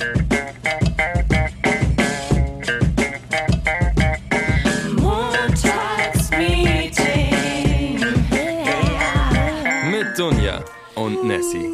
Mit 0.00 0.08
Dunja 10.18 10.64
und 10.94 11.24
Nessie. 11.24 11.68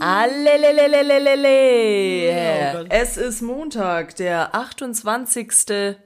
Allelelelelelele. 0.00 2.86
Es 2.90 3.16
ist 3.16 3.40
Montag, 3.40 4.16
der 4.16 4.54
28. 4.54 5.96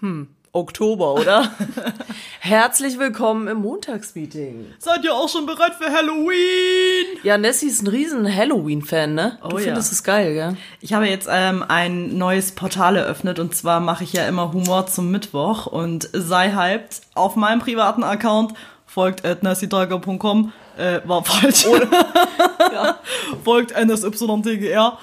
Hm, 0.00 0.36
Oktober, 0.54 1.14
oder? 1.14 1.50
Herzlich 2.40 2.98
willkommen 2.98 3.48
im 3.48 3.58
Montagsmeeting. 3.62 4.66
Seid 4.78 5.02
ihr 5.02 5.14
auch 5.14 5.30
schon 5.30 5.46
bereit 5.46 5.72
für 5.80 5.90
Halloween? 5.90 7.06
Ja, 7.22 7.38
Nessie 7.38 7.68
ist 7.68 7.80
ein 7.80 7.86
riesen 7.86 8.30
Halloween-Fan, 8.34 9.14
ne? 9.14 9.38
Du 9.40 9.56
Oh 9.56 9.58
ja. 9.58 9.64
findest 9.64 9.92
es 9.92 10.02
geil, 10.04 10.34
gell? 10.34 10.56
Ich 10.82 10.92
habe 10.92 11.06
jetzt 11.08 11.26
ähm, 11.30 11.64
ein 11.66 12.18
neues 12.18 12.52
Portal 12.52 12.96
eröffnet 12.96 13.38
und 13.38 13.54
zwar 13.54 13.80
mache 13.80 14.04
ich 14.04 14.12
ja 14.12 14.28
immer 14.28 14.52
Humor 14.52 14.86
zum 14.88 15.10
Mittwoch 15.10 15.64
und 15.66 16.10
sei 16.12 16.52
hyped 16.52 17.00
auf 17.14 17.34
meinem 17.34 17.60
privaten 17.60 18.04
Account 18.04 18.52
folgt 18.86 19.24
at 19.24 19.42
nessydagger.com 19.42 20.52
äh, 20.76 21.00
war 21.06 21.24
falsch. 21.24 21.64
folgt 23.44 23.72
NSYTGR. 23.74 24.98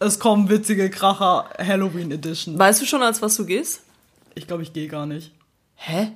Es 0.00 0.18
kommen 0.18 0.48
witzige 0.48 0.90
Kracher 0.90 1.48
Halloween 1.56 2.10
Edition. 2.10 2.58
Weißt 2.58 2.82
du 2.82 2.86
schon, 2.86 3.04
als 3.04 3.22
was 3.22 3.36
du 3.36 3.46
gehst? 3.46 3.82
Ich 4.34 4.46
glaube, 4.46 4.62
ich 4.62 4.72
gehe 4.72 4.88
gar 4.88 5.06
nicht. 5.06 5.32
Hä? 5.74 6.12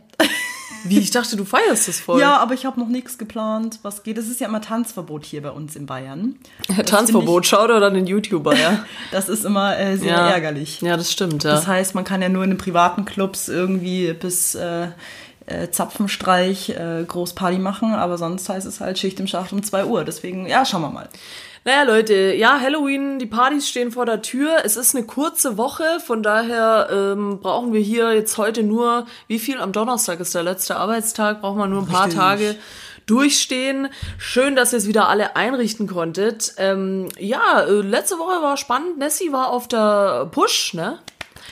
Wie? 0.84 0.98
Ich 0.98 1.10
dachte, 1.10 1.36
du 1.36 1.44
feierst 1.44 1.88
das 1.88 2.00
voll. 2.00 2.20
Ja, 2.20 2.38
aber 2.38 2.54
ich 2.54 2.64
habe 2.64 2.78
noch 2.78 2.88
nichts 2.88 3.18
geplant, 3.18 3.80
was 3.82 4.02
geht. 4.02 4.18
Es 4.18 4.28
ist 4.28 4.40
ja 4.40 4.48
immer 4.48 4.60
Tanzverbot 4.60 5.24
hier 5.24 5.42
bei 5.42 5.50
uns 5.50 5.74
in 5.74 5.86
Bayern. 5.86 6.36
Tanzverbot, 6.86 7.46
schau 7.46 7.66
dir 7.66 7.80
dann 7.80 7.94
den 7.94 8.06
YouTuber, 8.06 8.56
ja. 8.56 8.84
Das 9.10 9.28
ist 9.28 9.44
immer 9.44 9.78
äh, 9.78 9.96
sehr 9.96 10.12
ja. 10.12 10.28
ärgerlich. 10.28 10.80
Ja, 10.82 10.96
das 10.96 11.12
stimmt, 11.12 11.44
ja. 11.44 11.50
Das 11.50 11.66
heißt, 11.66 11.94
man 11.94 12.04
kann 12.04 12.22
ja 12.22 12.28
nur 12.28 12.44
in 12.44 12.50
den 12.50 12.58
privaten 12.58 13.04
Clubs 13.04 13.48
irgendwie 13.48 14.12
bis 14.12 14.54
äh, 14.54 14.88
äh, 15.46 15.70
Zapfenstreich 15.70 16.70
äh, 16.70 17.04
Großparty 17.06 17.58
machen, 17.58 17.94
aber 17.94 18.18
sonst 18.18 18.48
heißt 18.48 18.66
es 18.66 18.80
halt 18.80 18.98
Schicht 18.98 19.18
im 19.20 19.26
Schacht 19.26 19.52
um 19.52 19.62
2 19.62 19.86
Uhr. 19.86 20.04
Deswegen, 20.04 20.46
ja, 20.46 20.64
schauen 20.64 20.82
wir 20.82 20.90
mal. 20.90 21.08
Naja, 21.66 21.82
Leute, 21.82 22.32
ja, 22.32 22.60
Halloween, 22.60 23.18
die 23.18 23.26
Partys 23.26 23.68
stehen 23.68 23.90
vor 23.90 24.06
der 24.06 24.22
Tür. 24.22 24.58
Es 24.62 24.76
ist 24.76 24.94
eine 24.94 25.04
kurze 25.04 25.58
Woche, 25.58 25.82
von 25.98 26.22
daher 26.22 26.88
ähm, 26.92 27.40
brauchen 27.40 27.72
wir 27.72 27.80
hier 27.80 28.12
jetzt 28.12 28.38
heute 28.38 28.62
nur, 28.62 29.06
wie 29.26 29.40
viel? 29.40 29.58
Am 29.58 29.72
Donnerstag 29.72 30.20
ist 30.20 30.32
der 30.32 30.44
letzte 30.44 30.76
Arbeitstag, 30.76 31.40
brauchen 31.40 31.58
wir 31.58 31.66
nur 31.66 31.82
ein 31.82 31.88
paar 31.88 32.04
Richtig. 32.04 32.20
Tage 32.20 32.56
durchstehen. 33.06 33.88
Schön, 34.16 34.54
dass 34.54 34.74
ihr 34.74 34.76
es 34.76 34.86
wieder 34.86 35.08
alle 35.08 35.34
einrichten 35.34 35.88
konntet. 35.88 36.54
Ähm, 36.56 37.08
ja, 37.18 37.62
äh, 37.62 37.80
letzte 37.80 38.20
Woche 38.20 38.40
war 38.44 38.56
spannend. 38.56 38.98
Nessie 38.98 39.32
war 39.32 39.50
auf 39.50 39.66
der 39.66 40.28
Push, 40.30 40.74
ne? 40.74 41.00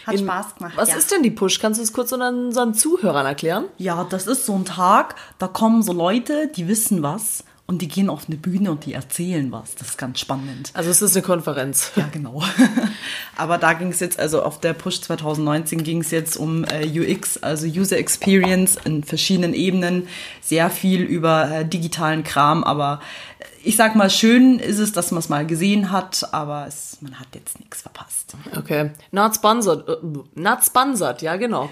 Hat 0.07 0.15
In- 0.15 0.21
Spaß 0.21 0.55
gemacht. 0.55 0.75
Was 0.77 0.91
ja. 0.91 0.97
ist 0.97 1.11
denn 1.11 1.25
die 1.25 1.33
Push? 1.33 1.59
Kannst 1.59 1.81
du 1.81 1.83
es 1.83 1.93
kurz 1.93 2.13
unseren, 2.13 2.47
unseren 2.47 2.75
Zuhörern 2.75 3.27
erklären? 3.27 3.65
Ja, 3.79 4.07
das 4.09 4.29
ist 4.29 4.47
so 4.47 4.55
ein 4.55 4.65
Tag, 4.65 5.17
da 5.41 5.49
kommen 5.49 5.83
so 5.83 5.93
Leute, 5.93 6.47
die 6.55 6.69
wissen 6.69 7.03
was 7.03 7.43
und 7.67 7.81
die 7.81 7.89
gehen 7.89 8.11
auf 8.11 8.27
eine 8.27 8.37
Bühne 8.37 8.71
und 8.71 8.85
die 8.85 8.93
erzählen 8.93 9.51
was. 9.51 9.75
Das 9.75 9.91
ist 9.91 9.99
ganz 9.99 10.21
spannend. 10.21 10.71
Also 10.75 10.91
es 10.91 11.01
ist 11.01 11.17
eine 11.17 11.25
Konferenz. 11.25 11.93
Ja, 11.97 12.09
genau. 12.13 12.43
Aber 13.37 13.57
da 13.57 13.73
ging 13.73 13.89
es 13.89 14.01
jetzt, 14.01 14.19
also 14.19 14.43
auf 14.43 14.61
der 14.61 14.75
Push 14.75 15.01
2019 15.01 15.83
ging 15.83 16.03
es 16.03 16.11
jetzt 16.11 16.37
um 16.37 16.65
äh, 16.65 16.87
UX, 16.87 17.39
also 17.39 17.67
User 17.67 17.97
Experience 17.97 18.77
in 18.85 19.03
verschiedenen 19.03 19.55
Ebenen, 19.55 20.09
sehr 20.43 20.69
viel 20.69 21.03
über 21.03 21.51
äh, 21.51 21.65
digitalen 21.65 22.23
Kram, 22.23 22.65
aber 22.65 23.01
äh, 23.39 23.45
ich 23.63 23.77
sag 23.77 23.97
mal, 23.97 24.11
schön 24.11 24.59
ist 24.59 24.79
es, 24.79 24.93
dass 24.93 25.11
man 25.11 25.21
es 25.21 25.31
mal 25.31 25.47
gesehen 25.47 25.91
hat, 25.91 26.29
aber 26.33 26.67
es, 26.69 26.99
man 27.01 27.19
hat 27.19 27.29
jetzt 27.35 27.59
nichts 27.61 27.81
verpasst. 27.81 28.37
Okay. 28.55 28.91
Not 29.11 29.37
sponsored. 29.37 29.89
Äh, 29.89 29.95
not 30.35 30.63
sponsored, 30.63 31.23
ja, 31.23 31.37
genau. 31.37 31.71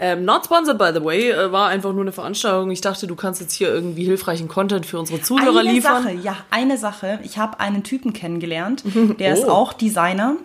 Ähm, 0.00 0.24
not 0.24 0.44
sponsored, 0.44 0.78
by 0.78 0.90
the 0.94 1.04
way, 1.04 1.30
äh, 1.30 1.50
war 1.50 1.68
einfach 1.68 1.92
nur 1.92 2.02
eine 2.02 2.12
Veranstaltung. 2.12 2.70
Ich 2.70 2.80
dachte, 2.80 3.06
du 3.08 3.16
kannst 3.16 3.40
jetzt 3.40 3.52
hier 3.54 3.68
irgendwie 3.68 4.04
hilfreichen 4.04 4.46
Content 4.46 4.86
für 4.86 4.98
unsere 4.98 5.20
Zuhörer 5.20 5.60
eine 5.60 5.72
liefern. 5.72 6.04
Sache, 6.04 6.14
ja, 6.14 6.36
eine 6.50 6.78
Sache. 6.78 7.18
Ich 7.24 7.36
habe 7.38 7.58
einen 7.58 7.82
Typen 7.82 8.12
kennengelernt, 8.12 8.84
der 9.18 9.32
ist 9.34 9.44
Oh. 9.46 9.50
auch 9.50 9.72
Designer 9.72 10.36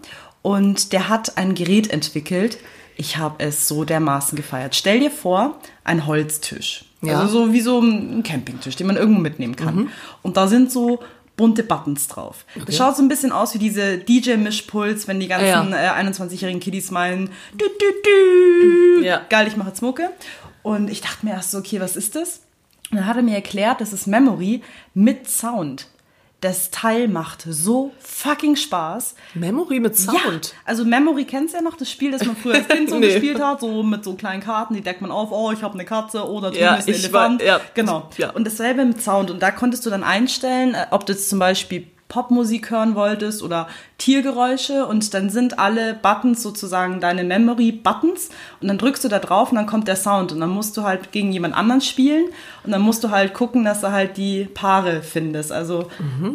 und 0.41 0.91
der 0.91 1.07
hat 1.09 1.37
ein 1.37 1.53
Gerät 1.53 1.91
entwickelt. 1.91 2.57
Ich 2.95 3.17
habe 3.17 3.43
es 3.43 3.67
so 3.67 3.83
dermaßen 3.85 4.35
gefeiert. 4.35 4.75
Stell 4.75 4.99
dir 4.99 5.11
vor, 5.11 5.59
ein 5.83 6.05
Holztisch. 6.07 6.85
Ja. 7.01 7.19
Also 7.19 7.45
so 7.47 7.53
wie 7.53 7.61
so 7.61 7.79
ein 7.79 8.23
Campingtisch, 8.23 8.75
den 8.75 8.87
man 8.87 8.97
irgendwo 8.97 9.19
mitnehmen 9.21 9.55
kann. 9.55 9.75
Mhm. 9.75 9.89
Und 10.21 10.37
da 10.37 10.47
sind 10.47 10.71
so 10.71 10.99
bunte 11.35 11.63
Buttons 11.63 12.07
drauf. 12.07 12.45
Das 12.65 12.77
schaut 12.77 12.95
so 12.95 13.01
ein 13.01 13.07
bisschen 13.07 13.31
aus 13.31 13.53
wie 13.53 13.59
diese 13.59 13.97
DJ-Mischpuls, 13.97 15.07
wenn 15.07 15.19
die 15.19 15.27
ganzen 15.27 15.71
Ja. 15.71 15.99
äh, 15.99 16.03
21-jährigen 16.03 16.59
Kiddies 16.59 16.91
meinen, 16.91 17.29
du, 17.53 17.65
du, 17.65 18.99
du. 18.99 19.03
Ja. 19.05 19.21
geil, 19.29 19.47
ich 19.47 19.57
mache 19.57 19.69
jetzt 19.69 19.81
Mucke. 19.81 20.09
Und 20.61 20.89
ich 20.89 21.01
dachte 21.01 21.25
mir 21.25 21.33
erst 21.33 21.51
so, 21.51 21.57
okay, 21.57 21.79
was 21.81 21.95
ist 21.95 22.15
das? 22.15 22.41
Und 22.91 22.97
dann 22.97 23.07
hat 23.07 23.17
er 23.17 23.23
mir 23.23 23.35
erklärt, 23.35 23.81
das 23.81 23.91
ist 23.93 24.05
Memory 24.07 24.61
mit 24.93 25.29
Sound. 25.29 25.87
Das 26.43 26.71
Teil 26.71 27.07
macht 27.07 27.45
so 27.47 27.93
fucking 27.99 28.57
Spaß. 28.57 29.15
Memory 29.33 29.79
mit 29.79 29.97
Sound. 29.97 30.17
Ja, 30.47 30.53
also 30.65 30.83
Memory 30.83 31.23
kennst 31.23 31.53
ja 31.53 31.61
noch, 31.61 31.77
das 31.77 31.89
Spiel, 31.89 32.11
das 32.11 32.25
man 32.25 32.35
früher 32.35 32.55
als 32.55 32.67
Kind 32.67 32.89
so 32.89 32.99
Nee. 32.99 33.07
gespielt 33.13 33.41
hat, 33.41 33.61
so 33.61 33.81
mit 33.81 34.03
so 34.03 34.15
kleinen 34.15 34.43
Karten, 34.43 34.73
die 34.73 34.81
deckt 34.81 34.99
man 35.01 35.09
auf, 35.09 35.29
oh, 35.31 35.51
ich 35.53 35.63
habe 35.63 35.75
eine 35.75 35.85
Katze 35.85 36.27
oder 36.27 36.49
drüben 36.51 36.61
Ja, 36.61 36.75
ist 36.75 36.89
ein 36.89 36.95
Elefant. 36.95 37.39
war- 37.39 37.47
ja. 37.47 37.61
Genau. 37.75 38.09
Ja. 38.17 38.31
Und 38.31 38.45
dasselbe 38.45 38.83
mit 38.83 39.01
Sound. 39.01 39.31
Und 39.31 39.41
da 39.41 39.51
konntest 39.51 39.85
du 39.85 39.89
dann 39.89 40.03
einstellen, 40.03 40.73
äh, 40.73 40.85
ob 40.91 41.05
du 41.05 41.13
jetzt 41.13 41.29
zum 41.29 41.39
Beispiel 41.39 41.87
Popmusik 42.13 42.69
hören 42.69 42.93
wolltest 42.93 43.41
oder 43.41 43.67
Tiergeräusche 43.97 44.85
und 44.85 45.15
dann 45.15 45.31
sind 45.31 45.57
alle 45.57 45.95
Buttons 45.95 46.43
sozusagen 46.43 46.99
deine 46.99 47.23
Memory-Buttons 47.23 48.29
und 48.61 48.67
dann 48.67 48.77
drückst 48.77 49.03
du 49.03 49.07
da 49.09 49.17
drauf 49.17 49.49
und 49.51 49.55
dann 49.55 49.65
kommt 49.65 49.87
der 49.87 49.95
Sound 49.95 50.31
und 50.31 50.39
dann 50.39 50.51
musst 50.51 50.77
du 50.77 50.83
halt 50.83 51.11
gegen 51.11 51.31
jemand 51.31 51.55
anderen 51.55 51.81
spielen 51.81 52.25
und 52.63 52.71
dann 52.71 52.81
musst 52.81 53.03
du 53.03 53.09
halt 53.09 53.33
gucken, 53.33 53.65
dass 53.65 53.81
du 53.81 53.91
halt 53.91 54.17
die 54.17 54.45
Paare 54.45 55.01
findest. 55.01 55.51
Also 55.51 55.87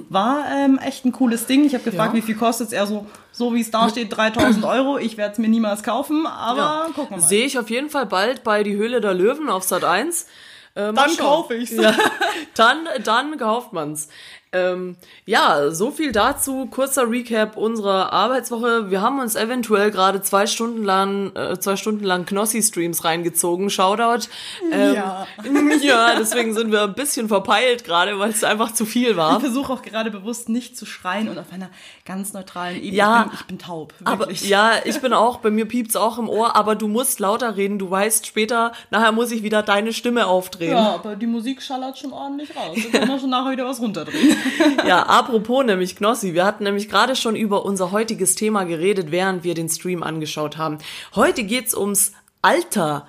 war 0.09 0.45
ähm, 0.53 0.79
echt 0.79 1.05
ein 1.05 1.13
cooles 1.13 1.47
Ding. 1.47 1.65
Ich 1.65 1.75
habe 1.75 1.85
gefragt, 1.85 2.13
Ja. 2.13 2.17
wie 2.19 2.23
viel 2.23 2.35
kostet 2.35 2.67
es? 2.69 2.73
Er 2.73 2.89
so, 2.89 3.07
so 3.31 3.55
wie 3.55 3.61
es 3.61 3.71
da 3.71 3.89
steht, 3.89 4.17
3000 4.17 4.65
Euro. 4.65 4.99
Ich 4.99 5.17
werde 5.17 5.33
es 5.35 5.39
mir 5.39 5.49
niemals 5.49 5.85
kaufen, 5.85 6.27
aber 6.27 6.59
Ja. 6.59 6.87
gucken 6.93 7.11
wir 7.11 7.17
mal. 7.19 7.23
Sehe 7.29 7.45
ich 7.47 7.57
auf 7.57 7.71
jeden 7.71 7.89
Fall 7.91 8.07
bald 8.07 8.43
bei 8.43 8.65
Die 8.65 8.75
Höhle 8.75 9.01
der 9.01 9.15
Löwen 9.15 9.49
auf 9.49 9.63
Sat 9.63 9.85
1. 9.85 10.27
Äh, 10.75 10.93
Dann 10.93 11.17
kaufe 11.17 11.55
ich's. 11.55 11.73
Ja, 11.73 11.93
dann, 12.55 12.79
dann 13.05 13.37
kauft 13.39 13.73
man's. 13.73 14.09
Ähm, 14.53 14.97
ja, 15.27 15.71
so 15.71 15.91
viel 15.91 16.11
dazu. 16.13 16.67
Kurzer 16.67 17.11
Recap 17.11 17.57
unserer 17.57 18.13
Arbeitswoche. 18.13 18.91
Wir 18.91 19.03
haben 19.03 19.21
uns 19.21 19.37
eventuell 19.37 19.91
gerade 19.91 20.23
zwei 20.23 20.47
Stunden 20.47 20.85
lang, 20.85 21.35
äh, 21.37 21.59
zwei 21.61 21.77
Stunden 21.77 22.05
lang 22.05 22.25
Knossi-Streams 22.25 23.05
reingezogen. 23.05 23.69
Shoutout. 23.69 24.29
Ähm, 24.73 24.95
Ja. 24.95 25.27
ja, 25.83 26.15
deswegen 26.19 26.55
sind 26.55 26.73
wir 26.73 26.83
ein 26.85 26.95
bisschen 26.95 27.29
verpeilt 27.29 27.85
gerade, 27.85 28.19
weil 28.19 28.31
es 28.31 28.43
einfach 28.43 28.73
zu 28.73 28.87
viel 28.87 29.11
Ich 29.11 29.17
war. 29.17 29.39
versuche 29.39 29.73
auch 29.73 29.83
gerade 29.83 30.11
bewusst 30.11 30.49
nicht 30.49 30.79
zu 30.79 30.87
schreien 30.87 31.29
und 31.29 31.39
auf 31.39 31.53
einer 31.53 31.69
ganz 32.07 32.33
neutralen 32.33 32.77
Ebene. 32.77 32.95
Ja, 32.97 33.21
ich, 33.25 33.31
bin, 33.31 33.39
ich 33.41 33.47
bin 33.47 33.59
taub. 33.59 33.93
Aber 34.05 34.21
Wirklich. 34.21 34.49
ja, 34.49 34.73
ich 34.85 34.99
bin 35.03 35.13
auch, 35.13 35.39
bei 35.39 35.51
mir 35.51 35.67
piept's 35.67 35.95
auch 35.95 36.19
im 36.19 36.29
Ohr, 36.29 36.57
aber 36.57 36.75
du 36.75 36.89
musst 36.89 37.21
lauter 37.21 37.57
reden. 37.57 37.79
Du 37.79 37.91
weißt 37.91 38.27
später, 38.27 38.73
nachher 38.91 39.13
muss 39.13 39.31
ich 39.31 39.43
wieder 39.43 39.63
deine 39.63 39.93
Stimme 39.93 40.27
aufdrehen. 40.27 40.73
Ja, 40.73 40.95
aber 40.95 41.17
die 41.17 41.27
Musik 41.27 41.61
schallert 41.63 41.99
schon 41.99 42.13
ordentlich 42.15 42.57
raus. 42.57 42.79
Da 42.91 42.99
kann 43.01 43.09
man 43.09 43.21
schon 43.21 43.31
nachher 43.31 43.51
wieder 43.53 43.67
was 43.67 43.79
runterdrehen. 43.81 44.38
Ja, 44.87 45.03
apropos 45.03 45.65
nämlich 45.65 45.97
Knossi, 45.97 46.35
wir 46.35 46.45
hatten 46.45 46.65
nämlich 46.65 46.89
gerade 46.89 47.17
schon 47.17 47.37
über 47.37 47.65
unser 47.65 47.93
heutiges 47.93 48.35
Thema 48.35 48.65
geredet, 48.65 49.11
während 49.11 49.45
wir 49.45 49.55
den 49.55 49.69
Stream 49.69 50.03
angeschaut 50.03 50.57
haben. 50.57 50.79
Heute 51.15 51.45
geht's 51.45 51.75
ums 51.75 52.13
Alter. 52.43 53.09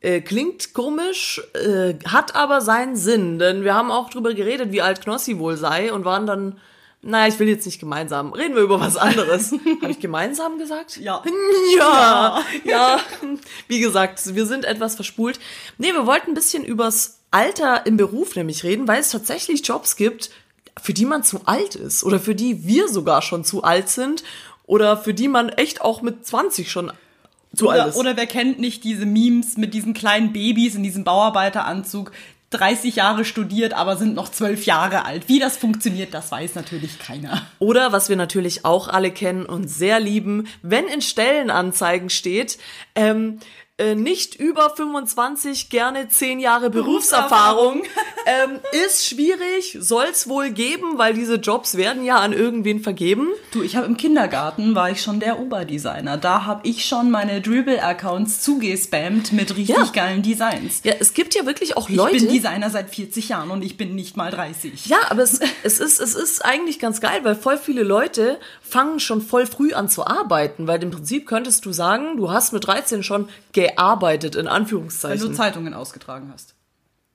Äh, 0.00 0.20
klingt 0.20 0.74
komisch, 0.74 1.40
äh, 1.54 1.94
hat 2.06 2.34
aber 2.34 2.60
seinen 2.60 2.96
Sinn, 2.96 3.38
denn 3.38 3.62
wir 3.62 3.74
haben 3.74 3.92
auch 3.92 4.10
drüber 4.10 4.34
geredet, 4.34 4.72
wie 4.72 4.82
alt 4.82 5.00
Knossi 5.00 5.38
wohl 5.38 5.56
sei 5.56 5.92
und 5.92 6.04
waren 6.04 6.26
dann, 6.26 6.58
naja, 7.02 7.32
ich 7.32 7.38
will 7.38 7.48
jetzt 7.48 7.66
nicht 7.66 7.78
gemeinsam, 7.78 8.32
reden 8.32 8.56
wir 8.56 8.62
über 8.62 8.80
was 8.80 8.96
anderes. 8.96 9.52
Habe 9.80 9.92
ich 9.92 10.00
gemeinsam 10.00 10.58
gesagt? 10.58 10.96
Ja. 11.00 11.22
Ja, 11.78 12.42
ja. 12.64 13.00
Wie 13.68 13.78
gesagt, 13.78 14.34
wir 14.34 14.46
sind 14.46 14.64
etwas 14.64 14.96
verspult. 14.96 15.38
Nee, 15.78 15.92
wir 15.92 16.04
wollten 16.04 16.32
ein 16.32 16.34
bisschen 16.34 16.64
übers 16.64 17.20
Alter 17.30 17.86
im 17.86 17.96
Beruf 17.96 18.34
nämlich 18.36 18.64
reden, 18.64 18.88
weil 18.88 19.00
es 19.00 19.10
tatsächlich 19.10 19.66
Jobs 19.66 19.96
gibt, 19.96 20.30
für 20.80 20.94
die 20.94 21.04
man 21.04 21.22
zu 21.22 21.42
alt 21.46 21.74
ist 21.74 22.04
oder 22.04 22.20
für 22.20 22.34
die 22.34 22.66
wir 22.66 22.88
sogar 22.88 23.22
schon 23.22 23.44
zu 23.44 23.62
alt 23.62 23.88
sind 23.88 24.22
oder 24.66 24.96
für 24.96 25.14
die 25.14 25.28
man 25.28 25.48
echt 25.50 25.80
auch 25.82 26.02
mit 26.02 26.26
20 26.26 26.70
schon 26.70 26.92
zu 27.54 27.68
alt 27.68 27.80
Oder, 27.80 27.88
ist. 27.90 27.96
oder 27.96 28.16
wer 28.16 28.26
kennt 28.26 28.58
nicht 28.58 28.84
diese 28.84 29.04
Memes 29.06 29.56
mit 29.56 29.74
diesen 29.74 29.92
kleinen 29.94 30.32
Babys 30.32 30.74
in 30.74 30.82
diesem 30.82 31.04
Bauarbeiteranzug, 31.04 32.12
30 32.50 32.96
Jahre 32.96 33.24
studiert, 33.24 33.72
aber 33.72 33.96
sind 33.96 34.14
noch 34.14 34.28
12 34.30 34.66
Jahre 34.66 35.04
alt. 35.06 35.28
Wie 35.28 35.38
das 35.38 35.56
funktioniert, 35.56 36.12
das 36.12 36.30
weiß 36.30 36.54
natürlich 36.54 36.98
keiner. 36.98 37.46
Oder 37.58 37.92
was 37.92 38.08
wir 38.10 38.16
natürlich 38.16 38.64
auch 38.66 38.88
alle 38.88 39.10
kennen 39.10 39.46
und 39.46 39.68
sehr 39.68 40.00
lieben, 40.00 40.46
wenn 40.62 40.86
in 40.86 41.00
Stellenanzeigen 41.02 42.10
steht, 42.10 42.58
Ähm, 42.94 43.38
äh, 43.78 43.94
nicht 43.94 44.34
über 44.36 44.70
25, 44.70 45.70
gerne 45.70 46.08
10 46.08 46.40
Jahre 46.40 46.68
Berufserfahrung. 46.70 47.82
ähm, 48.26 48.60
ist 48.86 49.06
schwierig, 49.08 49.78
soll's 49.80 50.28
wohl 50.28 50.50
geben, 50.50 50.98
weil 50.98 51.14
diese 51.14 51.36
Jobs 51.36 51.76
werden 51.76 52.04
ja 52.04 52.16
an 52.18 52.32
irgendwen 52.32 52.80
vergeben. 52.80 53.28
Du, 53.50 53.62
ich 53.62 53.74
habe 53.76 53.86
im 53.86 53.96
Kindergarten 53.96 54.74
war 54.74 54.90
ich 54.90 55.00
schon 55.02 55.20
der 55.20 55.40
Oberdesigner. 55.40 56.18
Da 56.18 56.44
habe 56.44 56.68
ich 56.68 56.84
schon 56.84 57.10
meine 57.10 57.40
Dribble-Accounts 57.40 58.42
zugespammt 58.42 59.32
mit 59.32 59.50
richtig 59.56 59.74
Ja. 59.76 59.84
geilen 59.92 60.22
Designs. 60.22 60.82
Ja, 60.84 60.92
es 61.00 61.14
gibt 61.14 61.34
ja 61.34 61.46
wirklich 61.46 61.76
auch 61.76 61.88
Ich 61.88 61.96
Leute. 61.96 62.18
bin 62.18 62.28
Designer 62.28 62.70
seit 62.70 62.90
40 62.94 63.30
Jahren 63.30 63.50
und 63.50 63.62
ich 63.64 63.76
bin 63.76 63.94
nicht 63.94 64.16
mal 64.16 64.30
30. 64.30 64.86
Ja, 64.86 64.98
aber 65.08 65.22
es, 65.22 65.40
es, 65.64 65.80
ist, 65.80 65.98
es 65.98 66.14
ist 66.14 66.44
eigentlich 66.44 66.78
ganz 66.78 67.00
geil, 67.00 67.20
weil 67.22 67.34
voll 67.34 67.56
viele 67.58 67.82
Leute 67.82 68.38
fangen 68.60 69.00
schon 69.00 69.22
voll 69.22 69.46
früh 69.46 69.72
an 69.72 69.88
zu 69.88 70.06
arbeiten, 70.06 70.66
weil 70.66 70.82
im 70.82 70.90
Prinzip 70.90 71.26
könntest 71.26 71.64
du 71.64 71.72
sagen, 71.72 72.16
du 72.16 72.30
hast 72.30 72.52
mit 72.52 72.66
13 72.66 73.02
schon 73.02 73.28
gearbeitet, 73.68 74.34
in 74.34 74.44
Weil 74.44 74.50
du 74.50 74.50
Anführungszeichen. 74.56 75.34
Zeitungen 75.34 75.74
ausgetragen 75.74 76.30
hast. 76.32 76.54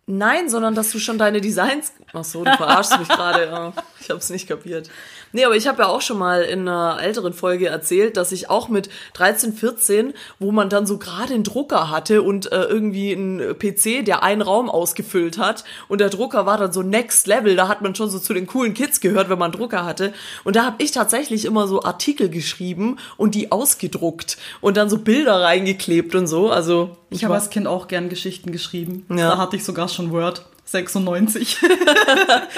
Nein, 0.10 0.50
sondern 0.50 0.74
dass 0.74 0.92
du 0.92 1.00
schon 1.00 1.18
deine 1.18 1.42
Designs. 1.42 1.92
Ach 2.14 2.24
so, 2.24 2.46
du 2.46 2.56
verarschst 2.56 2.98
mich 2.98 3.10
gerade. 3.10 3.46
Ja. 3.46 3.74
Ich 4.00 4.10
habe 4.10 4.20
es 4.20 4.30
nicht 4.30 4.48
kapiert. 4.48 4.90
Nee, 5.38 5.46
aber 5.46 5.56
ich 5.56 5.68
habe 5.68 5.84
ja 5.84 5.88
auch 5.88 6.02
schon 6.02 6.18
mal 6.18 6.42
in 6.42 6.62
einer 6.62 6.98
älteren 7.00 7.32
Folge 7.32 7.68
erzählt, 7.68 8.18
dass 8.18 8.32
ich 8.32 8.50
auch 8.50 8.70
mit 8.70 8.90
13, 9.14 9.54
14, 9.54 10.16
wo 10.40 10.52
man 10.52 10.68
dann 10.68 10.88
so 10.88 10.98
gerade 10.98 11.36
einen 11.36 11.44
Drucker 11.44 11.92
hatte 11.92 12.24
und 12.24 12.52
äh, 12.52 12.64
irgendwie 12.64 13.12
einen 13.12 13.56
PC, 13.56 14.04
der 14.04 14.24
einen 14.24 14.42
Raum 14.42 14.68
ausgefüllt 14.68 15.38
hat 15.38 15.64
und 15.90 16.02
der 16.02 16.10
Drucker 16.10 16.48
war 16.48 16.58
dann 16.58 16.74
so 16.74 16.82
Next 16.82 17.28
Level, 17.28 17.56
da 17.56 17.68
hat 17.68 17.84
man 17.84 17.94
schon 17.94 18.10
so 18.10 18.18
zu 18.18 18.34
den 18.34 18.48
coolen 18.48 18.74
Kids 18.74 19.00
gehört, 19.00 19.30
wenn 19.30 19.38
man 19.38 19.52
einen 19.52 19.60
Drucker 19.60 19.86
hatte 19.86 20.12
und 20.44 20.56
da 20.56 20.66
habe 20.66 20.82
ich 20.82 20.90
tatsächlich 20.90 21.46
immer 21.46 21.68
so 21.68 21.84
Artikel 21.84 22.30
geschrieben 22.30 22.98
und 23.16 23.36
die 23.36 23.52
ausgedruckt 23.52 24.40
und 24.60 24.76
dann 24.76 24.90
so 24.90 24.98
Bilder 24.98 25.44
reingeklebt 25.44 26.16
und 26.16 26.26
so, 26.26 26.50
also 26.50 26.98
Ich 27.12 27.24
habe 27.24 27.36
als 27.36 27.52
Kind 27.52 27.68
auch 27.68 27.88
gern 27.88 28.10
Geschichten 28.10 28.52
geschrieben. 28.52 29.06
Ja. 29.10 29.30
Da 29.30 29.38
hatte 29.38 29.56
ich 29.56 29.64
sogar 29.64 29.88
schon 29.88 30.10
Word 30.12 30.48
96. 30.68 31.58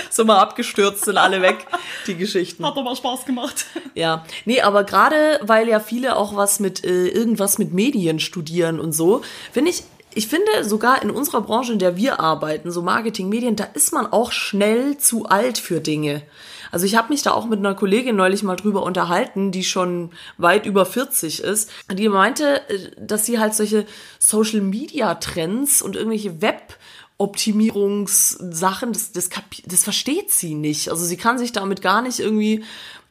so 0.10 0.26
mal 0.26 0.40
abgestürzt, 0.40 1.06
sind 1.06 1.18
alle 1.18 1.42
weg, 1.42 1.66
die 2.08 2.16
Geschichten. 2.16 2.66
Hat 2.66 2.78
aber 2.78 2.96
Spaß 2.96 3.26
gemacht. 3.26 3.66
Ja, 3.94 4.26
nee, 4.46 4.62
aber 4.62 4.84
gerade 4.84 5.40
weil 5.42 5.68
ja 5.68 5.80
viele 5.80 6.16
auch 6.16 6.36
was 6.36 6.60
mit 6.60 6.84
äh, 6.84 7.08
irgendwas 7.08 7.58
mit 7.60 7.74
Medien 7.74 8.20
studieren 8.20 8.80
und 8.80 8.94
so, 8.94 9.22
finde 9.52 9.72
ich, 9.72 9.84
ich 10.14 10.28
finde 10.28 10.64
sogar 10.64 11.04
in 11.04 11.12
unserer 11.12 11.42
Branche, 11.42 11.74
in 11.74 11.80
der 11.80 11.96
wir 11.96 12.20
arbeiten, 12.20 12.72
so 12.72 12.82
Marketing, 12.82 13.30
Medien, 13.30 13.56
da 13.56 13.66
ist 13.66 13.94
man 13.94 14.08
auch 14.08 14.32
schnell 14.32 14.98
zu 14.98 15.26
alt 15.26 15.60
für 15.60 15.80
Dinge. 15.80 16.24
Also 16.72 16.86
ich 16.86 16.96
habe 16.96 17.10
mich 17.10 17.22
da 17.22 17.32
auch 17.32 17.46
mit 17.46 17.60
einer 17.60 17.76
Kollegin 17.76 18.16
neulich 18.16 18.44
mal 18.44 18.56
drüber 18.56 18.84
unterhalten, 18.84 19.52
die 19.52 19.64
schon 19.64 20.12
weit 20.38 20.66
über 20.66 20.86
40 20.86 21.42
ist. 21.42 21.72
Die 21.92 22.10
meinte, 22.10 22.62
äh, 22.70 22.92
dass 23.00 23.26
sie 23.26 23.40
halt 23.40 23.54
solche 23.54 23.86
Social 24.18 24.62
Media 24.62 25.16
Trends 25.16 25.82
und 25.82 25.96
irgendwelche 25.96 26.42
Web 26.42 26.76
Optimierungssachen, 27.20 28.94
das, 28.94 29.12
das, 29.12 29.30
das 29.66 29.84
versteht 29.84 30.32
sie 30.32 30.56
nicht. 30.56 30.90
Also 30.90 31.04
sie 31.06 31.18
kann 31.18 31.38
sich 31.38 31.52
damit 31.52 31.82
gar 31.82 32.02
nicht 32.02 32.20
irgendwie 32.20 32.64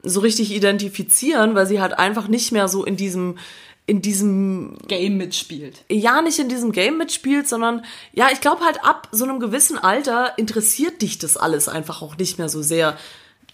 so 0.03 0.21
richtig 0.21 0.51
identifizieren, 0.51 1.55
weil 1.55 1.67
sie 1.67 1.81
halt 1.81 1.99
einfach 1.99 2.27
nicht 2.27 2.51
mehr 2.51 2.69
so 2.69 2.85
in 2.85 2.97
diesem, 2.97 3.37
in 3.87 4.01
diesem, 4.01 4.79
Game 4.89 5.19
mitspielt. 5.19 5.85
ja, 5.91 6.23
nicht 6.23 6.39
in 6.39 6.49
diesem 6.49 6.73
Game 6.73 6.97
mitspielt, 6.97 7.47
sondern 7.47 7.85
ja, 8.15 8.29
ich 8.33 8.41
glaube 8.41 8.65
halt 8.65 8.83
ab 8.83 9.09
so 9.13 9.25
einem 9.25 9.41
gewissen 9.41 9.77
Alter 9.77 10.39
interessiert 10.39 11.03
dich 11.03 11.19
das 11.19 11.37
alles 11.37 11.69
einfach 11.69 12.01
auch 12.01 12.17
nicht 12.17 12.39
mehr 12.39 12.49
so 12.49 12.63
sehr. 12.63 12.97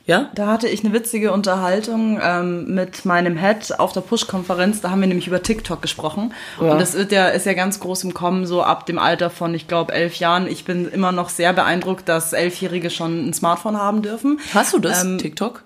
Ja? 0.07 0.31
Da 0.35 0.49
hatte 0.49 0.69
ich 0.69 0.85
eine 0.85 0.93
witzige 0.93 1.33
Unterhaltung 1.33 2.21
ähm, 2.23 2.75
mit 2.75 3.05
meinem 3.05 3.39
Head 3.39 3.79
auf 3.79 3.93
der 3.93 4.03
Push-Konferenz. 4.03 4.81
Da 4.83 4.91
haben 4.91 5.01
wir 5.01 5.09
nämlich 5.09 5.27
über 5.27 5.43
TikTok 5.43 5.81
gesprochen. 5.81 6.35
Ja. 6.61 6.73
Und 6.73 6.81
das 6.81 6.93
wird 6.95 7.11
ja, 7.11 7.29
ist 7.29 7.47
ja 7.47 7.55
ganz 7.55 7.81
groß 7.81 8.05
im 8.05 8.13
Kommen, 8.15 8.47
so 8.47 8.63
ab 8.63 8.85
dem 8.85 8.99
Alter 8.99 9.31
von, 9.31 9.55
ich 9.55 9.67
glaube, 9.67 9.95
elf 9.95 10.17
Jahren. 10.17 10.47
Ich 10.47 10.65
bin 10.65 10.89
immer 10.91 11.13
noch 11.13 11.31
sehr 11.31 11.53
beeindruckt, 11.55 12.09
dass 12.09 12.35
Elfjährige 12.35 12.91
schon 12.91 13.29
ein 13.29 13.33
Smartphone 13.33 13.79
haben 13.79 14.03
dürfen. 14.03 14.41
Hast 14.53 14.75
du 14.75 14.79
das, 14.79 15.05
Ähm, 15.05 15.19
TikTok? 15.19 15.63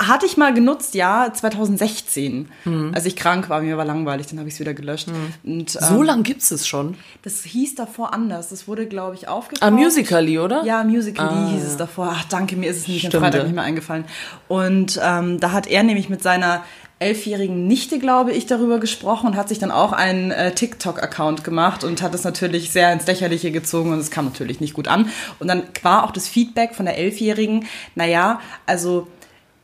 Hatte 0.00 0.24
ich 0.24 0.38
mal 0.38 0.54
genutzt, 0.54 0.94
ja, 0.94 1.30
2016. 1.30 2.48
Mhm. 2.64 2.92
Als 2.94 3.04
ich 3.04 3.16
krank 3.16 3.50
war, 3.50 3.60
mir 3.60 3.76
war 3.76 3.84
langweilig, 3.84 4.28
dann 4.28 4.38
habe 4.38 4.48
ich 4.48 4.54
es 4.54 4.60
wieder 4.60 4.72
gelöscht. 4.72 5.08
Und, 5.44 5.76
ähm, 5.76 5.86
So 5.88 6.02
lang 6.02 6.22
gibt's 6.22 6.50
es 6.50 6.66
schon. 6.66 6.96
Das 7.22 7.44
hieß 7.44 7.74
davor 7.74 8.14
anders. 8.14 8.48
Das 8.48 8.66
wurde, 8.66 8.86
glaube 8.86 9.14
ich, 9.14 9.28
aufgekauft. 9.28 9.62
Ah, 9.62 9.70
Musically, 9.70 10.38
oder? 10.38 10.64
Ja, 10.64 10.82
Musically 10.84 11.28
Ah, 11.28 11.48
hieß 11.50 11.64
es 11.64 11.76
davor. 11.76 12.14
Ach, 12.16 12.24
danke, 12.30 12.56
mir 12.56 12.70
ist 12.70 12.78
es 12.78 12.88
nicht 12.88 13.14
am 13.14 13.20
Freitag 13.20 13.44
nicht 13.44 13.54
mehr 13.54 13.64
eingefallen. 13.64 14.06
Und 14.48 14.98
ähm, 15.02 15.38
da 15.38 15.52
hat 15.52 15.66
er 15.66 15.82
nämlich 15.82 16.08
mit 16.08 16.22
seiner 16.22 16.64
elfjährigen 16.98 17.66
Nichte, 17.66 17.98
glaube 17.98 18.32
ich, 18.32 18.46
darüber 18.46 18.78
gesprochen 18.78 19.28
und 19.28 19.36
hat 19.36 19.48
sich 19.48 19.58
dann 19.58 19.70
auch 19.70 19.92
einen 19.92 20.30
äh, 20.30 20.54
TikTok-Account 20.54 21.44
gemacht 21.44 21.82
und 21.82 22.02
hat 22.02 22.14
es 22.14 22.24
natürlich 22.24 22.72
sehr 22.72 22.92
ins 22.92 23.06
Lächerliche 23.06 23.50
gezogen 23.50 23.92
und 23.92 23.98
es 23.98 24.10
kam 24.10 24.26
natürlich 24.26 24.60
nicht 24.60 24.74
gut 24.74 24.86
an. 24.86 25.08
Und 25.38 25.48
dann 25.48 25.62
war 25.82 26.04
auch 26.04 26.10
das 26.10 26.28
Feedback 26.28 26.74
von 26.74 26.84
der 26.84 26.98
Elfjährigen, 26.98 27.66
naja, 27.94 28.40
also 28.66 29.08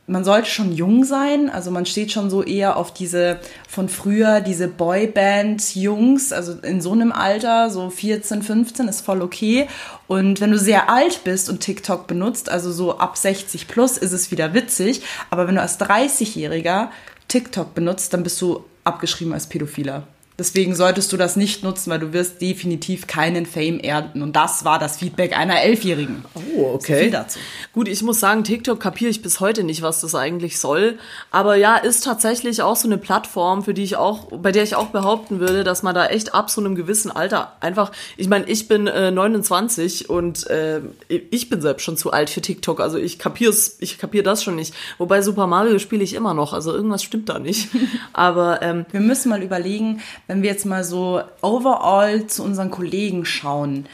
man 0.07 0.23
sollte 0.23 0.49
schon 0.49 0.71
jung 0.71 1.03
sein, 1.03 1.49
also 1.49 1.69
man 1.69 1.85
steht 1.85 2.13
schon 2.13 2.29
so 2.29 2.41
eher 2.41 2.77
auf 2.77 2.93
diese 2.93 3.39
von 3.67 3.89
früher, 3.89 4.39
diese 4.39 4.69
Boyband-Jungs, 4.69 6.31
also 6.31 6.53
in 6.53 6.79
so 6.81 6.93
einem 6.93 7.11
Alter, 7.11 7.69
so 7.69 7.89
14, 7.89 8.41
15 8.41 8.87
ist 8.87 9.01
voll 9.01 9.21
okay. 9.21 9.67
Und 10.07 10.39
wenn 10.39 10.51
du 10.51 10.57
sehr 10.57 10.89
alt 10.89 11.25
bist 11.25 11.49
und 11.49 11.59
TikTok 11.59 12.07
benutzt, 12.07 12.49
also 12.49 12.71
so 12.71 12.97
ab 12.97 13.17
60 13.17 13.67
plus, 13.67 13.97
ist 13.97 14.13
es 14.13 14.31
wieder 14.31 14.53
witzig. 14.53 15.01
Aber 15.29 15.45
wenn 15.45 15.55
du 15.55 15.61
als 15.61 15.77
30-Jähriger 15.79 16.87
TikTok 17.27 17.75
benutzt, 17.75 18.13
dann 18.13 18.23
bist 18.23 18.41
du 18.41 18.63
abgeschrieben 18.85 19.33
als 19.33 19.47
Pädophiler. 19.47 20.07
Deswegen 20.39 20.75
solltest 20.75 21.11
du 21.11 21.17
das 21.17 21.35
nicht 21.35 21.63
nutzen, 21.63 21.89
weil 21.89 21.97
du 21.97 22.13
wirst 22.13 22.41
definitiv 22.41 23.07
keinen 23.07 23.47
Fame 23.47 23.79
ernten. 23.79 24.21
Und 24.21 24.35
das 24.35 24.63
war 24.65 24.77
das 24.77 24.97
Feedback 24.97 25.35
einer 25.35 25.61
Elfjährigen. 25.63 26.25
Oh, 26.55 26.77
So 26.79 26.85
viel 26.85 27.09
dazu. 27.09 27.39
Gut, 27.73 27.87
ich 27.87 28.03
muss 28.03 28.19
sagen, 28.19 28.43
TikTok 28.43 28.79
kapiere 28.79 29.09
ich 29.09 29.23
bis 29.23 29.39
heute 29.39 29.63
nicht, 29.63 29.81
was 29.81 30.01
das 30.01 30.13
eigentlich 30.13 30.59
soll. 30.59 30.99
Aber 31.31 31.55
ja, 31.55 31.75
ist 31.75 32.03
tatsächlich 32.03 32.61
auch 32.61 32.75
so 32.75 32.87
eine 32.87 32.99
Plattform, 32.99 33.63
für 33.63 33.73
die 33.73 33.81
ich 33.81 33.95
auch, 33.95 34.27
bei 34.31 34.51
der 34.51 34.61
ich 34.61 34.75
auch 34.75 34.87
behaupten 34.87 35.39
würde, 35.39 35.63
dass 35.63 35.81
man 35.81 35.95
da 35.95 36.05
echt 36.05 36.35
ab 36.35 36.51
so 36.51 36.61
einem 36.61 36.75
gewissen 36.75 37.09
Alter 37.09 37.53
einfach, 37.59 37.91
ich 38.15 38.27
meine, 38.29 38.45
ich 38.45 38.67
bin 38.67 38.85
äh, 38.85 39.09
29 39.09 40.07
und 40.07 40.47
äh, 40.51 40.81
ich 41.07 41.49
bin 41.49 41.61
selbst 41.61 41.83
schon 41.83 41.97
zu 41.97 42.11
alt 42.11 42.29
für 42.29 42.41
TikTok. 42.41 42.79
Also 42.79 42.99
ich 42.99 43.17
kapier's, 43.17 43.77
ich 43.79 43.97
kapier 43.97 44.21
das 44.21 44.43
schon 44.43 44.55
nicht. 44.55 44.75
Wobei 44.99 45.23
Super 45.23 45.47
Mario 45.47 45.79
spiele 45.79 46.03
ich 46.03 46.13
immer 46.13 46.35
noch, 46.35 46.53
also 46.53 46.73
irgendwas 46.73 47.01
stimmt 47.01 47.27
da 47.29 47.39
nicht. 47.39 47.69
Aber 48.13 48.61
ähm, 48.61 48.85
Wir 48.91 48.99
müssen 48.99 49.29
mal 49.29 49.41
überlegen, 49.41 50.01
wenn 50.27 50.41
wir 50.41 50.51
jetzt 50.51 50.65
mal 50.65 50.83
so 50.83 51.21
overall 51.41 52.27
zu 52.27 52.43
unseren 52.43 52.69
Kollegen 52.69 53.25
schauen, 53.25 53.87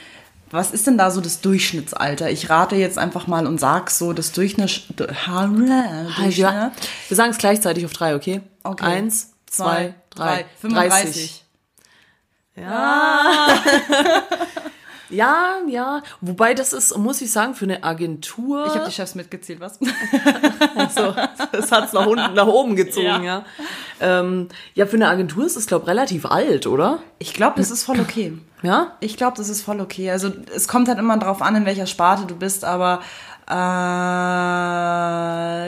was 0.50 0.72
ist 0.72 0.86
denn 0.86 1.00
da 1.00 1.10
so 1.10 1.20
das 1.20 1.42
Durchschnittsalter? 1.42 2.30
Ich 2.30 2.50
rate 2.50 2.76
jetzt 2.76 3.00
einfach 3.00 3.26
mal 3.26 3.48
und 3.48 3.60
sag 3.60 3.90
so, 3.90 4.14
das 4.14 4.32
Durchschnitt. 4.34 4.84
Durchschnitt 4.98 5.10
wir 7.08 7.18
sagen 7.18 7.32
es 7.32 7.38
gleichzeitig 7.40 7.86
auf 7.86 7.94
drei, 7.94 8.16
okay? 8.16 8.42
Okay. 8.64 8.84
Eins, 8.86 9.32
zwei, 9.48 9.96
drei, 10.12 10.46
35. 10.62 11.44
Ja, 12.56 13.48
ja. 15.68 16.02
Wobei 16.22 16.54
das 16.54 16.74
ist, 16.74 16.98
muss 16.98 17.22
ich 17.22 17.32
sagen, 17.32 17.56
für 17.56 17.66
eine 17.66 17.84
Agentur. 17.84 18.66
Ich 18.68 18.74
habe 18.74 18.86
die 18.86 18.92
Chefs 18.92 19.16
mitgezählt, 19.16 19.60
was? 19.60 19.80
so, 20.96 21.14
das 21.52 21.72
hat's 21.72 21.94
nach 21.94 22.06
unten, 22.06 22.34
nach 22.34 22.48
oben 22.48 22.76
gezogen, 22.76 23.06
ja. 23.06 23.24
Ja. 23.24 23.34
Ja, 24.00 24.20
ähm, 24.20 24.50
ja 24.74 24.86
für 24.86 24.96
eine 24.96 25.08
Agentur 25.08 25.46
ist 25.46 25.56
es, 25.56 25.68
glaube 25.68 25.88
relativ 25.88 26.26
alt, 26.26 26.68
oder? 26.68 27.00
Ich 27.20 27.34
glaube, 27.34 27.56
das 27.58 27.72
ist 27.72 27.84
voll 27.84 28.00
okay. 28.00 28.38
Ja? 28.62 28.98
Ich 29.02 29.18
glaube, 29.18 29.38
das 29.38 29.50
ist 29.50 29.62
voll 29.62 29.82
okay. 29.82 30.10
Also 30.10 30.32
es 30.56 30.68
kommt 30.68 30.88
halt 30.88 30.98
immer 30.98 31.18
drauf 31.18 31.42
an, 31.42 31.56
in 31.56 31.66
welcher 31.66 31.86
Sparte 31.86 32.26
du 32.26 32.36
bist, 32.36 32.64
aber 32.64 33.02
äh, 33.50 33.54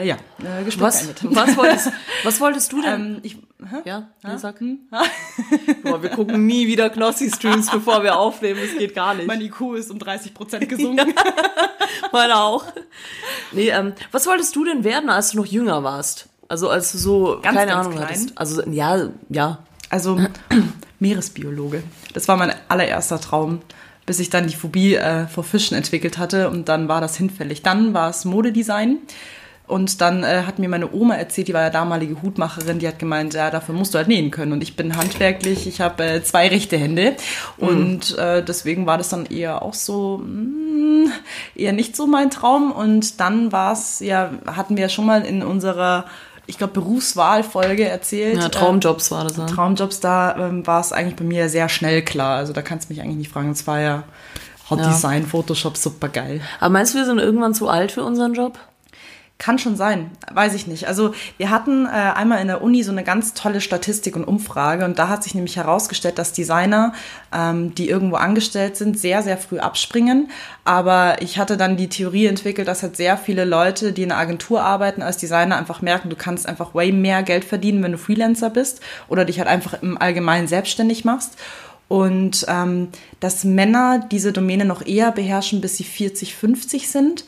ja, 0.06 0.16
äh, 0.42 0.64
Gespräch 0.64 0.82
Was, 0.82 1.08
was, 1.22 1.56
wolltest, 1.56 1.90
was 2.24 2.40
wolltest 2.40 2.72
du 2.72 2.82
denn? 2.82 3.00
ähm, 3.16 3.18
ich, 3.22 3.34
hä? 3.34 3.76
ja, 3.84 4.08
nee, 4.24 4.36
sag. 4.36 4.58
Boah, 5.82 6.02
wir 6.02 6.10
gucken 6.10 6.46
nie 6.46 6.66
wieder 6.66 6.90
Knossi-Streams, 6.90 7.70
bevor 7.70 8.02
wir 8.02 8.16
aufnehmen. 8.18 8.60
Das 8.62 8.78
geht 8.78 8.94
gar 8.94 9.14
nicht. 9.14 9.26
Mein 9.26 9.40
IQ 9.40 9.74
ist 9.76 9.90
um 9.90 9.98
30 9.98 10.34
Prozent 10.34 10.68
gesunken. 10.68 11.12
Meiner 12.12 12.42
auch. 12.44 12.64
Nee, 13.52 13.70
ähm, 13.70 13.92
was 14.12 14.26
wolltest 14.26 14.54
du 14.56 14.64
denn 14.64 14.84
werden, 14.84 15.10
als 15.10 15.30
du 15.30 15.38
noch 15.38 15.46
jünger 15.46 15.82
warst? 15.84 16.28
Also 16.48 16.68
als 16.70 16.92
du 16.92 16.98
so 16.98 17.38
Ganz, 17.42 17.56
keine 17.56 17.72
ganz 17.72 17.86
Ahnung 17.86 17.92
klein? 17.98 18.08
hattest. 18.08 18.38
Also 18.38 18.62
ja, 18.70 19.08
ja. 19.28 19.58
Also 19.90 20.18
Meeresbiologe. 21.00 21.82
Das 22.14 22.28
war 22.28 22.36
mein 22.36 22.52
allererster 22.68 23.20
Traum, 23.20 23.60
bis 24.06 24.20
ich 24.20 24.30
dann 24.30 24.46
die 24.46 24.54
Phobie 24.54 24.94
äh, 24.94 25.26
vor 25.26 25.44
Fischen 25.44 25.76
entwickelt 25.76 26.16
hatte 26.16 26.48
und 26.48 26.68
dann 26.68 26.88
war 26.88 27.00
das 27.00 27.16
hinfällig. 27.16 27.62
Dann 27.62 27.92
war 27.92 28.08
es 28.08 28.24
Modedesign 28.24 28.98
und 29.66 30.00
dann 30.00 30.22
äh, 30.22 30.44
hat 30.46 30.60
mir 30.60 30.68
meine 30.68 30.92
Oma 30.92 31.16
erzählt, 31.16 31.48
die 31.48 31.54
war 31.54 31.62
ja 31.62 31.70
damalige 31.70 32.22
Hutmacherin, 32.22 32.78
die 32.78 32.86
hat 32.86 33.00
gemeint, 33.00 33.34
ja, 33.34 33.50
dafür 33.50 33.74
musst 33.74 33.94
du 33.94 33.98
halt 33.98 34.06
nähen 34.06 34.30
können 34.30 34.52
und 34.52 34.62
ich 34.62 34.76
bin 34.76 34.96
handwerklich, 34.96 35.66
ich 35.66 35.80
habe 35.80 36.04
äh, 36.04 36.22
zwei 36.22 36.46
rechte 36.48 36.76
Hände 36.76 37.16
und 37.58 38.16
äh, 38.16 38.44
deswegen 38.44 38.86
war 38.86 38.96
das 38.96 39.08
dann 39.08 39.26
eher 39.26 39.62
auch 39.62 39.74
so 39.74 40.18
mh, 40.18 41.10
eher 41.56 41.72
nicht 41.72 41.96
so 41.96 42.06
mein 42.06 42.30
Traum 42.30 42.70
und 42.70 43.18
dann 43.18 43.50
war 43.50 43.72
es 43.72 43.98
ja 43.98 44.30
hatten 44.46 44.76
wir 44.76 44.82
ja 44.82 44.88
schon 44.88 45.06
mal 45.06 45.22
in 45.22 45.42
unserer 45.42 46.04
ich 46.46 46.58
glaube, 46.58 46.74
Berufswahlfolge 46.74 47.88
erzählt. 47.88 48.40
Ja, 48.40 48.48
Traumjobs 48.48 49.10
war 49.10 49.24
das. 49.24 49.36
Ja. 49.36 49.46
Traumjobs, 49.46 50.00
da 50.00 50.36
ähm, 50.36 50.66
war 50.66 50.80
es 50.80 50.92
eigentlich 50.92 51.16
bei 51.16 51.24
mir 51.24 51.48
sehr 51.48 51.68
schnell 51.68 52.02
klar. 52.02 52.36
Also 52.36 52.52
da 52.52 52.62
kannst 52.62 52.88
du 52.88 52.92
mich 52.92 53.02
eigentlich 53.02 53.16
nicht 53.16 53.32
fragen. 53.32 53.50
Es 53.50 53.66
war 53.66 53.80
ja 53.80 54.04
Hot 54.70 54.80
Ja. 54.80 54.88
Design, 54.88 55.26
Photoshop, 55.26 55.76
super 55.76 56.08
geil. 56.08 56.40
Aber 56.60 56.70
meinst 56.70 56.94
du, 56.94 56.98
wir 56.98 57.04
sind 57.04 57.18
irgendwann 57.18 57.54
zu 57.54 57.68
alt 57.68 57.92
für 57.92 58.04
unseren 58.04 58.34
Job? 58.34 58.58
Kann 59.38 59.58
schon 59.58 59.76
sein, 59.76 60.12
weiß 60.32 60.54
ich 60.54 60.66
nicht. 60.66 60.88
Also 60.88 61.12
wir 61.36 61.50
hatten 61.50 61.84
äh, 61.84 61.88
einmal 61.88 62.40
in 62.40 62.46
der 62.46 62.62
Uni 62.62 62.82
so 62.82 62.90
eine 62.90 63.04
ganz 63.04 63.34
tolle 63.34 63.60
Statistik 63.60 64.16
und 64.16 64.24
Umfrage 64.24 64.86
und 64.86 64.98
da 64.98 65.08
hat 65.08 65.22
sich 65.22 65.34
nämlich 65.34 65.56
herausgestellt, 65.56 66.18
dass 66.18 66.32
Designer, 66.32 66.94
ähm, 67.34 67.74
die 67.74 67.86
irgendwo 67.90 68.16
angestellt 68.16 68.78
sind, 68.78 68.98
sehr, 68.98 69.22
sehr 69.22 69.36
früh 69.36 69.58
abspringen. 69.58 70.30
Aber 70.64 71.20
ich 71.20 71.38
hatte 71.38 71.58
dann 71.58 71.76
die 71.76 71.90
Theorie 71.90 72.24
entwickelt, 72.24 72.66
dass 72.66 72.82
halt 72.82 72.96
sehr 72.96 73.18
viele 73.18 73.44
Leute, 73.44 73.92
die 73.92 74.04
in 74.04 74.10
einer 74.10 74.22
Agentur 74.22 74.62
arbeiten 74.62 75.02
als 75.02 75.18
Designer, 75.18 75.58
einfach 75.58 75.82
merken, 75.82 76.08
du 76.08 76.16
kannst 76.16 76.48
einfach 76.48 76.74
way 76.74 76.90
mehr 76.90 77.22
Geld 77.22 77.44
verdienen, 77.44 77.82
wenn 77.82 77.92
du 77.92 77.98
Freelancer 77.98 78.48
bist 78.48 78.80
oder 79.06 79.26
dich 79.26 79.38
halt 79.38 79.50
einfach 79.50 79.82
im 79.82 79.98
Allgemeinen 80.00 80.48
selbstständig 80.48 81.04
machst. 81.04 81.36
Und 81.88 82.46
ähm, 82.48 82.88
dass 83.20 83.44
Männer 83.44 84.06
diese 84.10 84.32
Domäne 84.32 84.64
noch 84.64 84.84
eher 84.84 85.12
beherrschen, 85.12 85.60
bis 85.60 85.76
sie 85.76 85.84
40, 85.84 86.34
50 86.34 86.88
sind 86.88 87.24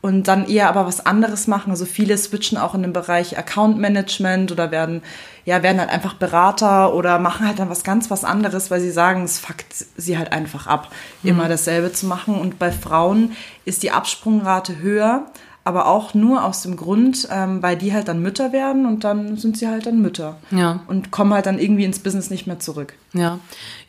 und 0.00 0.28
dann 0.28 0.46
eher 0.46 0.68
aber 0.68 0.86
was 0.86 1.04
anderes 1.04 1.48
machen. 1.48 1.70
Also 1.70 1.84
viele 1.84 2.16
switchen 2.16 2.56
auch 2.56 2.74
in 2.74 2.82
den 2.82 2.92
Bereich 2.92 3.36
Account 3.36 3.78
Management 3.78 4.52
oder 4.52 4.70
werden, 4.70 5.02
ja, 5.44 5.62
werden 5.62 5.80
halt 5.80 5.90
einfach 5.90 6.14
Berater 6.14 6.94
oder 6.94 7.18
machen 7.18 7.46
halt 7.46 7.58
dann 7.58 7.68
was 7.68 7.82
ganz 7.82 8.10
was 8.10 8.24
anderes, 8.24 8.70
weil 8.70 8.80
sie 8.80 8.92
sagen, 8.92 9.24
es 9.24 9.40
fuckt 9.40 9.74
sie 9.96 10.16
halt 10.16 10.32
einfach 10.32 10.68
ab, 10.68 10.92
immer 11.24 11.48
dasselbe 11.48 11.92
zu 11.92 12.06
machen. 12.06 12.40
Und 12.40 12.58
bei 12.60 12.70
Frauen 12.70 13.32
ist 13.64 13.82
die 13.82 13.90
Absprungrate 13.90 14.78
höher, 14.78 15.26
aber 15.68 15.86
auch 15.86 16.14
nur 16.14 16.46
aus 16.46 16.62
dem 16.62 16.76
Grund, 16.76 17.28
ähm, 17.30 17.62
weil 17.62 17.76
die 17.76 17.92
halt 17.92 18.08
dann 18.08 18.22
Mütter 18.22 18.52
werden 18.54 18.86
und 18.86 19.04
dann 19.04 19.36
sind 19.36 19.58
sie 19.58 19.68
halt 19.68 19.84
dann 19.84 20.00
Mütter. 20.00 20.38
Ja. 20.50 20.80
Und 20.86 21.10
kommen 21.10 21.34
halt 21.34 21.44
dann 21.44 21.58
irgendwie 21.58 21.84
ins 21.84 21.98
Business 21.98 22.30
nicht 22.30 22.46
mehr 22.46 22.58
zurück. 22.58 22.94
Ja, 23.12 23.38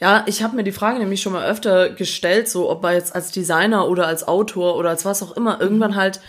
ja, 0.02 0.24
ich 0.26 0.44
habe 0.44 0.58
mir 0.58 0.66
die 0.66 0.74
Frage 0.74 1.00
nämlich 1.00 1.22
schon 1.22 1.32
mal 1.32 1.46
öfter 1.46 1.90
gestellt, 1.90 2.50
so 2.50 2.70
ob 2.70 2.84
er 2.84 2.96
jetzt 2.96 3.16
als 3.16 3.32
Designer 3.32 3.88
oder 3.88 4.08
als 4.08 4.28
Autor 4.28 4.76
oder 4.76 4.90
als 4.90 5.06
was 5.06 5.24
auch 5.24 5.38
immer 5.38 5.62
irgendwann 5.62 5.96
halt 5.96 6.20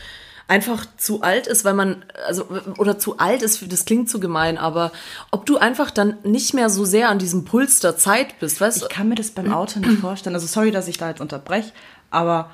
einfach 0.47 0.87
zu 0.97 1.23
alt 1.23 1.49
ist, 1.49 1.65
weil 1.65 1.75
man, 1.75 2.05
also, 2.29 2.47
oder 2.79 3.01
zu 3.01 3.19
alt 3.19 3.43
ist, 3.43 3.73
das 3.73 3.85
klingt 3.87 4.09
zu 4.09 4.21
gemein, 4.21 4.57
aber 4.57 4.93
ob 5.33 5.47
du 5.47 5.59
einfach 5.59 5.91
dann 5.91 6.19
nicht 6.23 6.55
mehr 6.55 6.71
so 6.71 6.85
sehr 6.85 7.09
an 7.09 7.19
diesem 7.19 7.45
Puls 7.45 7.81
der 7.81 7.97
Zeit 7.97 8.39
bist, 8.39 8.61
weißt 8.61 8.83
du? 8.83 8.87
Ich 8.87 8.93
kann 8.93 9.09
mir 9.09 9.17
das 9.17 9.33
beim 9.33 9.53
Auto 9.53 9.81
nicht 9.81 9.99
vorstellen. 10.01 10.37
Also 10.37 10.47
sorry, 10.47 10.71
dass 10.71 10.87
ich 10.87 10.97
da 10.97 11.09
jetzt 11.09 11.21
unterbreche, 11.21 11.73
aber 12.11 12.51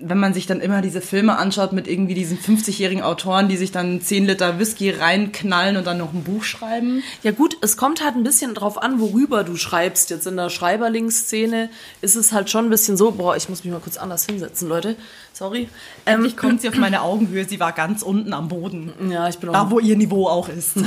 wenn 0.00 0.18
man 0.18 0.32
sich 0.32 0.46
dann 0.46 0.60
immer 0.60 0.80
diese 0.80 1.00
Filme 1.00 1.38
anschaut 1.38 1.72
mit 1.72 1.88
irgendwie 1.88 2.14
diesen 2.14 2.38
50-jährigen 2.38 3.02
Autoren, 3.02 3.48
die 3.48 3.56
sich 3.56 3.72
dann 3.72 4.00
10 4.00 4.26
Liter 4.26 4.58
Whisky 4.58 4.90
reinknallen 4.90 5.76
und 5.76 5.86
dann 5.86 5.98
noch 5.98 6.12
ein 6.12 6.22
Buch 6.22 6.44
schreiben. 6.44 7.02
Ja 7.22 7.32
gut, 7.32 7.56
es 7.62 7.76
kommt 7.76 8.04
halt 8.04 8.14
ein 8.14 8.22
bisschen 8.22 8.54
drauf 8.54 8.80
an, 8.80 9.00
worüber 9.00 9.42
du 9.42 9.56
schreibst. 9.56 10.10
Jetzt 10.10 10.26
in 10.26 10.36
der 10.36 10.50
Schreiberlingsszene 10.50 11.68
ist 12.00 12.14
es 12.14 12.32
halt 12.32 12.48
schon 12.48 12.66
ein 12.66 12.70
bisschen 12.70 12.96
so, 12.96 13.10
boah, 13.12 13.36
ich 13.36 13.48
muss 13.48 13.64
mich 13.64 13.72
mal 13.72 13.80
kurz 13.80 13.96
anders 13.96 14.24
hinsetzen, 14.24 14.68
Leute. 14.68 14.96
Sorry. 15.38 15.68
Ähm, 16.04 16.16
Endlich 16.16 16.36
kommt 16.36 16.60
sie 16.60 16.68
auf 16.68 16.74
meine 16.78 17.02
Augenhöhe, 17.02 17.44
sie 17.44 17.60
war 17.60 17.72
ganz 17.72 18.02
unten 18.02 18.32
am 18.32 18.48
Boden. 18.48 18.92
ja, 19.08 19.28
ich 19.28 19.38
bin 19.38 19.50
auch 19.50 19.52
Da, 19.52 19.70
wo 19.70 19.78
ihr 19.78 19.96
Niveau 19.96 20.26
auch 20.26 20.48
ist. 20.48 20.76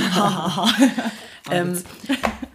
Ähm, 1.50 1.82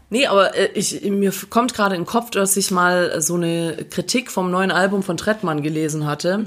nee, 0.10 0.28
aber 0.28 0.56
äh, 0.56 0.70
ich, 0.74 1.02
mir 1.04 1.34
kommt 1.50 1.74
gerade 1.74 1.96
in 1.96 2.02
den 2.04 2.08
Kopf, 2.08 2.30
dass 2.32 2.56
ich 2.56 2.72
mal 2.72 3.12
äh, 3.14 3.22
so 3.22 3.36
eine 3.36 3.86
Kritik 3.90 4.32
vom 4.32 4.50
neuen 4.50 4.72
Album 4.72 5.04
von 5.04 5.18
Trettmann 5.18 5.62
gelesen 5.62 6.06
hatte. 6.06 6.46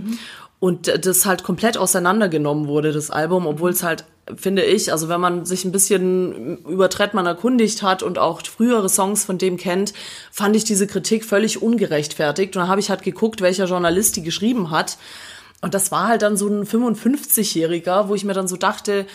Und 0.58 0.88
äh, 0.88 0.98
das 0.98 1.26
halt 1.26 1.42
komplett 1.42 1.76
auseinandergenommen 1.76 2.66
wurde, 2.66 2.92
das 2.92 3.10
Album, 3.10 3.46
obwohl 3.46 3.70
es 3.72 3.82
halt, 3.82 4.04
finde 4.36 4.62
ich, 4.62 4.90
also 4.90 5.10
wenn 5.10 5.20
man 5.20 5.44
sich 5.44 5.66
ein 5.66 5.72
bisschen 5.72 6.64
über 6.64 6.88
Trettmann 6.88 7.26
erkundigt 7.26 7.82
hat 7.82 8.02
und 8.02 8.18
auch 8.18 8.40
frühere 8.46 8.88
Songs 8.88 9.24
von 9.24 9.36
dem 9.36 9.58
kennt, 9.58 9.92
fand 10.30 10.56
ich 10.56 10.64
diese 10.64 10.86
Kritik 10.86 11.26
völlig 11.26 11.60
ungerechtfertigt. 11.60 12.56
Und 12.56 12.62
dann 12.62 12.70
habe 12.70 12.80
ich 12.80 12.88
halt 12.88 13.02
geguckt, 13.02 13.42
welcher 13.42 13.66
Journalist 13.66 14.16
die 14.16 14.22
geschrieben 14.22 14.70
hat. 14.70 14.96
Und 15.60 15.74
das 15.74 15.92
war 15.92 16.08
halt 16.08 16.22
dann 16.22 16.36
so 16.36 16.48
ein 16.48 16.64
55-Jähriger, 16.64 18.08
wo 18.08 18.14
ich 18.14 18.24
mir 18.24 18.32
dann 18.32 18.48
so 18.48 18.56
dachte, 18.56 19.06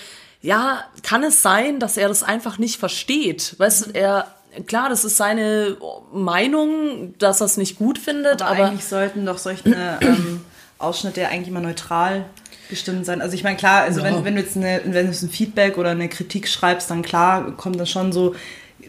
ja, 0.42 0.84
kann 1.02 1.24
es 1.24 1.42
sein, 1.42 1.80
dass 1.80 1.98
er 1.98 2.08
das 2.08 2.22
einfach 2.22 2.60
nicht 2.60 2.80
versteht? 2.80 3.56
Weißt 3.58 3.88
du, 3.88 3.92
er, 3.92 4.28
klar, 4.68 4.90
das 4.90 5.04
ist 5.04 5.18
seine 5.18 5.78
Meinung, 6.14 7.16
dass 7.18 7.42
er 7.42 7.46
es 7.46 7.58
nicht 7.58 7.78
gut 7.78 7.98
findet, 7.98 8.42
Aber, 8.42 8.52
aber, 8.52 8.66
eigentlich 8.66 8.86
sollten 8.86 9.25
doch 9.25 9.40
solche 9.40 9.68
ähm, 10.02 10.42
Ausschnitte 10.78 11.22
ja 11.22 11.30
eigentlich 11.30 11.48
immer 11.48 11.62
neutral 11.62 12.25
gestimmt 12.70 13.06
sein. 13.06 13.22
Also 13.22 13.36
ich 13.36 13.44
meine, 13.44 13.58
klar, 13.58 13.82
also 13.82 14.04
wenn, 14.04 14.24
wenn 14.24 14.36
du 14.36 14.42
jetzt 14.42 14.56
eine, 14.56 14.82
wenn 14.84 14.92
du 15.06 15.12
jetzt 15.12 15.24
ein 15.24 15.30
Feedback 15.30 15.78
oder 15.78 15.92
eine 15.92 16.10
Kritik 16.10 16.48
schreibst, 16.48 16.90
dann 16.90 17.02
klar 17.02 17.56
kommt 17.58 17.80
da 17.80 17.86
schon 17.86 18.12
so 18.12 18.36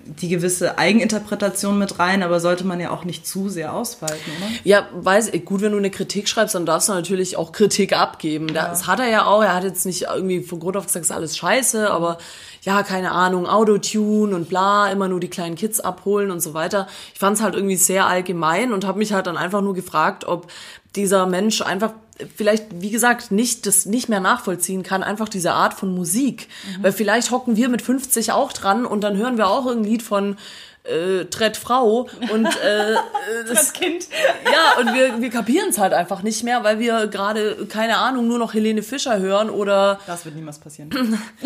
die 0.06 0.28
gewisse 0.28 0.78
Eigeninterpretation 0.78 1.78
mit 1.78 1.98
rein, 1.98 2.22
aber 2.22 2.40
sollte 2.40 2.64
man 2.64 2.80
ja 2.80 2.90
auch 2.90 3.04
nicht 3.04 3.26
zu 3.26 3.48
sehr 3.48 3.74
ausweiten, 3.74 4.32
oder? 4.38 4.50
ja, 4.64 4.88
weiß 4.94 5.30
ich, 5.32 5.44
gut, 5.44 5.60
wenn 5.60 5.72
du 5.72 5.78
eine 5.78 5.90
Kritik 5.90 6.28
schreibst, 6.28 6.54
dann 6.54 6.66
darfst 6.66 6.88
du 6.88 6.92
natürlich 6.92 7.36
auch 7.36 7.52
Kritik 7.52 7.92
abgeben. 7.92 8.52
Das 8.54 8.86
hat 8.86 9.00
er 9.00 9.08
ja 9.08 9.26
auch, 9.26 9.42
er 9.42 9.54
hat 9.54 9.64
jetzt 9.64 9.86
nicht 9.86 10.02
irgendwie 10.02 10.40
von 10.40 10.60
Grund 10.60 10.76
auf 10.76 10.86
gesagt, 10.86 11.04
es 11.04 11.10
ist 11.10 11.16
alles 11.16 11.36
scheiße, 11.36 11.90
aber 11.90 12.18
ja, 12.62 12.82
keine 12.82 13.12
Ahnung, 13.12 13.46
Autotune 13.46 14.34
und 14.34 14.48
bla, 14.48 14.90
immer 14.90 15.08
nur 15.08 15.20
die 15.20 15.28
kleinen 15.28 15.54
Kids 15.54 15.80
abholen 15.80 16.30
und 16.30 16.40
so 16.40 16.52
weiter. 16.54 16.88
Ich 17.14 17.20
fand 17.20 17.36
es 17.36 17.42
halt 17.42 17.54
irgendwie 17.54 17.76
sehr 17.76 18.06
allgemein 18.06 18.72
und 18.72 18.84
habe 18.84 18.98
mich 18.98 19.12
halt 19.12 19.26
dann 19.26 19.36
einfach 19.36 19.62
nur 19.62 19.74
gefragt, 19.74 20.24
ob 20.24 20.48
dieser 20.96 21.26
Mensch 21.26 21.62
einfach 21.62 21.92
vielleicht, 22.34 22.80
wie 22.80 22.90
gesagt, 22.90 23.30
nicht 23.30 23.66
das 23.66 23.86
nicht 23.86 24.08
mehr 24.08 24.20
nachvollziehen 24.20 24.82
kann, 24.82 25.02
einfach 25.02 25.28
diese 25.28 25.52
Art 25.52 25.74
von 25.74 25.94
Musik. 25.94 26.48
Weil 26.80 26.92
vielleicht 26.92 27.30
hocken 27.30 27.56
wir 27.56 27.68
mit 27.68 27.82
50 27.82 28.32
auch 28.32 28.52
dran 28.52 28.86
und 28.86 29.02
dann 29.02 29.16
hören 29.16 29.36
wir 29.36 29.48
auch 29.48 29.66
ein 29.66 29.84
Lied 29.84 30.02
von 30.02 30.36
äh, 30.88 31.24
Trett 31.26 31.56
Frau 31.56 32.08
und 32.32 32.46
äh, 32.46 32.92
äh, 32.92 32.96
das, 33.48 33.72
Kind. 33.72 34.06
ja, 34.44 34.80
und 34.80 34.94
wir, 34.94 35.20
wir 35.20 35.30
kapieren 35.30 35.70
es 35.70 35.78
halt 35.78 35.92
einfach 35.92 36.22
nicht 36.22 36.42
mehr, 36.44 36.64
weil 36.64 36.78
wir 36.78 37.06
gerade, 37.06 37.66
keine 37.68 37.98
Ahnung, 37.98 38.28
nur 38.28 38.38
noch 38.38 38.54
Helene 38.54 38.82
Fischer 38.82 39.18
hören 39.18 39.50
oder, 39.50 40.00
Das 40.06 40.24
wird 40.24 40.34
niemals 40.34 40.58
passieren. 40.58 40.90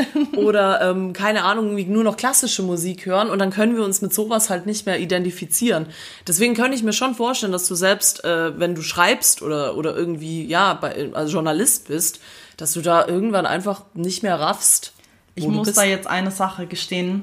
oder 0.36 0.80
ähm, 0.82 1.12
keine 1.12 1.44
Ahnung, 1.44 1.74
nur 1.90 2.04
noch 2.04 2.16
klassische 2.16 2.62
Musik 2.62 3.06
hören 3.06 3.30
und 3.30 3.38
dann 3.38 3.50
können 3.50 3.76
wir 3.76 3.84
uns 3.84 4.02
mit 4.02 4.12
sowas 4.12 4.50
halt 4.50 4.66
nicht 4.66 4.86
mehr 4.86 4.98
identifizieren. 4.98 5.86
Deswegen 6.26 6.54
könnte 6.54 6.74
ich 6.74 6.82
mir 6.82 6.92
schon 6.92 7.14
vorstellen, 7.14 7.52
dass 7.52 7.66
du 7.68 7.74
selbst, 7.74 8.24
äh, 8.24 8.58
wenn 8.58 8.74
du 8.74 8.82
schreibst 8.82 9.42
oder, 9.42 9.76
oder 9.76 9.96
irgendwie, 9.96 10.46
ja, 10.46 10.74
bei, 10.74 11.10
als 11.12 11.32
Journalist 11.32 11.88
bist, 11.88 12.20
dass 12.56 12.72
du 12.72 12.82
da 12.82 13.06
irgendwann 13.06 13.46
einfach 13.46 13.82
nicht 13.94 14.22
mehr 14.22 14.38
raffst. 14.38 14.92
Ich 15.34 15.46
muss 15.46 15.68
bist. 15.68 15.78
da 15.78 15.84
jetzt 15.84 16.06
eine 16.06 16.30
Sache 16.30 16.66
gestehen. 16.66 17.22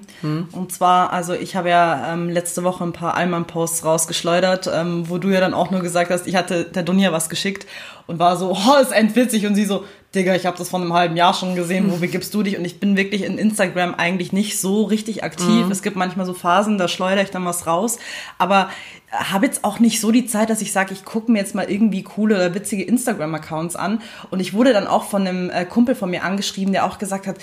Und 0.51 0.71
zwar, 0.71 1.11
also 1.13 1.33
ich 1.33 1.55
habe 1.55 1.69
ja 1.69 2.13
ähm, 2.13 2.29
letzte 2.29 2.63
Woche 2.63 2.83
ein 2.83 2.93
paar 2.93 3.15
Allmann-Posts 3.15 3.85
rausgeschleudert, 3.85 4.69
ähm, 4.73 5.09
wo 5.09 5.17
du 5.17 5.29
ja 5.29 5.39
dann 5.39 5.53
auch 5.53 5.71
nur 5.71 5.81
gesagt 5.81 6.09
hast, 6.09 6.25
ich 6.25 6.35
hatte 6.35 6.63
der 6.63 6.83
Dunja 6.83 7.11
was 7.11 7.29
geschickt 7.29 7.67
und 8.07 8.17
war 8.19 8.37
so, 8.37 8.51
oh, 8.57 8.81
ist 8.81 8.91
endwitzig. 8.91 9.45
Und 9.45 9.55
sie 9.55 9.65
so, 9.65 9.83
Digga, 10.15 10.35
ich 10.35 10.45
habe 10.45 10.57
das 10.57 10.69
vor 10.69 10.79
einem 10.79 10.93
halben 10.93 11.17
Jahr 11.17 11.33
schon 11.33 11.55
gesehen, 11.55 11.91
wo 11.91 11.97
begibst 11.97 12.33
du 12.33 12.41
dich? 12.41 12.57
Und 12.57 12.65
ich 12.65 12.79
bin 12.79 12.95
wirklich 12.95 13.23
in 13.23 13.37
Instagram 13.37 13.93
eigentlich 13.93 14.31
nicht 14.31 14.59
so 14.59 14.83
richtig 14.83 15.23
aktiv. 15.23 15.69
Es 15.69 15.83
gibt 15.83 15.97
manchmal 15.97 16.25
so 16.25 16.33
Phasen, 16.33 16.77
da 16.77 16.87
schleudere 16.87 17.23
ich 17.23 17.31
dann 17.31 17.45
was 17.45 17.67
raus. 17.67 17.99
Aber 18.37 18.69
habe 19.11 19.45
jetzt 19.45 19.63
auch 19.63 19.79
nicht 19.79 19.99
so 19.99 20.11
die 20.11 20.25
Zeit, 20.25 20.49
dass 20.49 20.61
ich 20.61 20.71
sage, 20.71 20.93
ich 20.93 21.05
gucke 21.05 21.31
mir 21.31 21.39
jetzt 21.39 21.55
mal 21.55 21.69
irgendwie 21.69 22.03
coole 22.03 22.35
oder 22.35 22.55
witzige 22.55 22.83
Instagram-Accounts 22.83 23.75
an. 23.75 24.01
Und 24.31 24.39
ich 24.39 24.53
wurde 24.53 24.73
dann 24.73 24.87
auch 24.87 25.03
von 25.03 25.27
einem 25.27 25.49
äh, 25.49 25.65
Kumpel 25.65 25.93
von 25.93 26.09
mir 26.09 26.23
angeschrieben, 26.23 26.73
der 26.73 26.85
auch 26.85 26.97
gesagt 26.97 27.27
hat, 27.27 27.37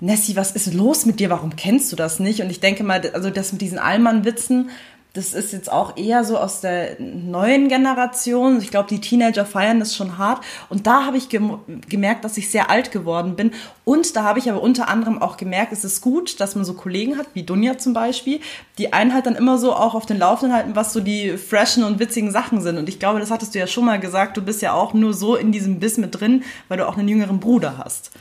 Nessie, 0.00 0.36
was 0.36 0.52
ist 0.52 0.72
los 0.74 1.06
mit 1.06 1.18
dir? 1.18 1.30
Warum 1.30 1.56
kennst 1.56 1.90
du 1.90 1.96
das 1.96 2.20
nicht? 2.20 2.40
Und 2.40 2.50
ich 2.50 2.60
denke 2.60 2.84
mal, 2.84 3.02
also 3.12 3.30
das 3.30 3.52
mit 3.52 3.60
diesen 3.60 3.78
Allmann-Witzen, 3.78 4.70
das 5.14 5.32
ist 5.32 5.52
jetzt 5.52 5.72
auch 5.72 5.96
eher 5.96 6.22
so 6.22 6.38
aus 6.38 6.60
der 6.60 7.00
neuen 7.00 7.68
Generation. 7.68 8.58
Ich 8.60 8.70
glaube, 8.70 8.88
die 8.88 9.00
Teenager 9.00 9.44
feiern 9.44 9.80
das 9.80 9.96
schon 9.96 10.18
hart. 10.18 10.44
Und 10.68 10.86
da 10.86 11.06
habe 11.06 11.16
ich 11.16 11.28
gem 11.28 11.58
gemerkt, 11.88 12.24
dass 12.24 12.36
ich 12.36 12.50
sehr 12.50 12.70
alt 12.70 12.92
geworden 12.92 13.34
bin. 13.34 13.52
Und 13.84 14.14
da 14.14 14.22
habe 14.22 14.38
ich 14.38 14.48
aber 14.48 14.62
unter 14.62 14.88
anderem 14.88 15.20
auch 15.20 15.36
gemerkt, 15.36 15.72
es 15.72 15.82
ist 15.82 16.02
gut, 16.02 16.38
dass 16.40 16.54
man 16.54 16.64
so 16.64 16.74
Kollegen 16.74 17.18
hat, 17.18 17.26
wie 17.32 17.42
Dunja 17.42 17.78
zum 17.78 17.94
Beispiel, 17.94 18.40
die 18.76 18.92
einen 18.92 19.12
halt 19.12 19.26
dann 19.26 19.34
immer 19.34 19.58
so 19.58 19.72
auch 19.74 19.94
auf 19.94 20.06
den 20.06 20.18
Laufenden 20.18 20.56
halten, 20.56 20.76
was 20.76 20.92
so 20.92 21.00
die 21.00 21.36
freshen 21.38 21.82
und 21.82 21.98
witzigen 21.98 22.30
Sachen 22.30 22.60
sind. 22.60 22.76
Und 22.76 22.88
ich 22.88 23.00
glaube, 23.00 23.18
das 23.18 23.32
hattest 23.32 23.54
du 23.54 23.58
ja 23.58 23.66
schon 23.66 23.86
mal 23.86 23.98
gesagt, 23.98 24.36
du 24.36 24.42
bist 24.42 24.62
ja 24.62 24.72
auch 24.74 24.94
nur 24.94 25.14
so 25.14 25.34
in 25.34 25.50
diesem 25.50 25.80
Biss 25.80 25.96
mit 25.96 26.20
drin, 26.20 26.44
weil 26.68 26.78
du 26.78 26.86
auch 26.86 26.96
einen 26.96 27.08
jüngeren 27.08 27.40
Bruder 27.40 27.78
hast. 27.78 28.12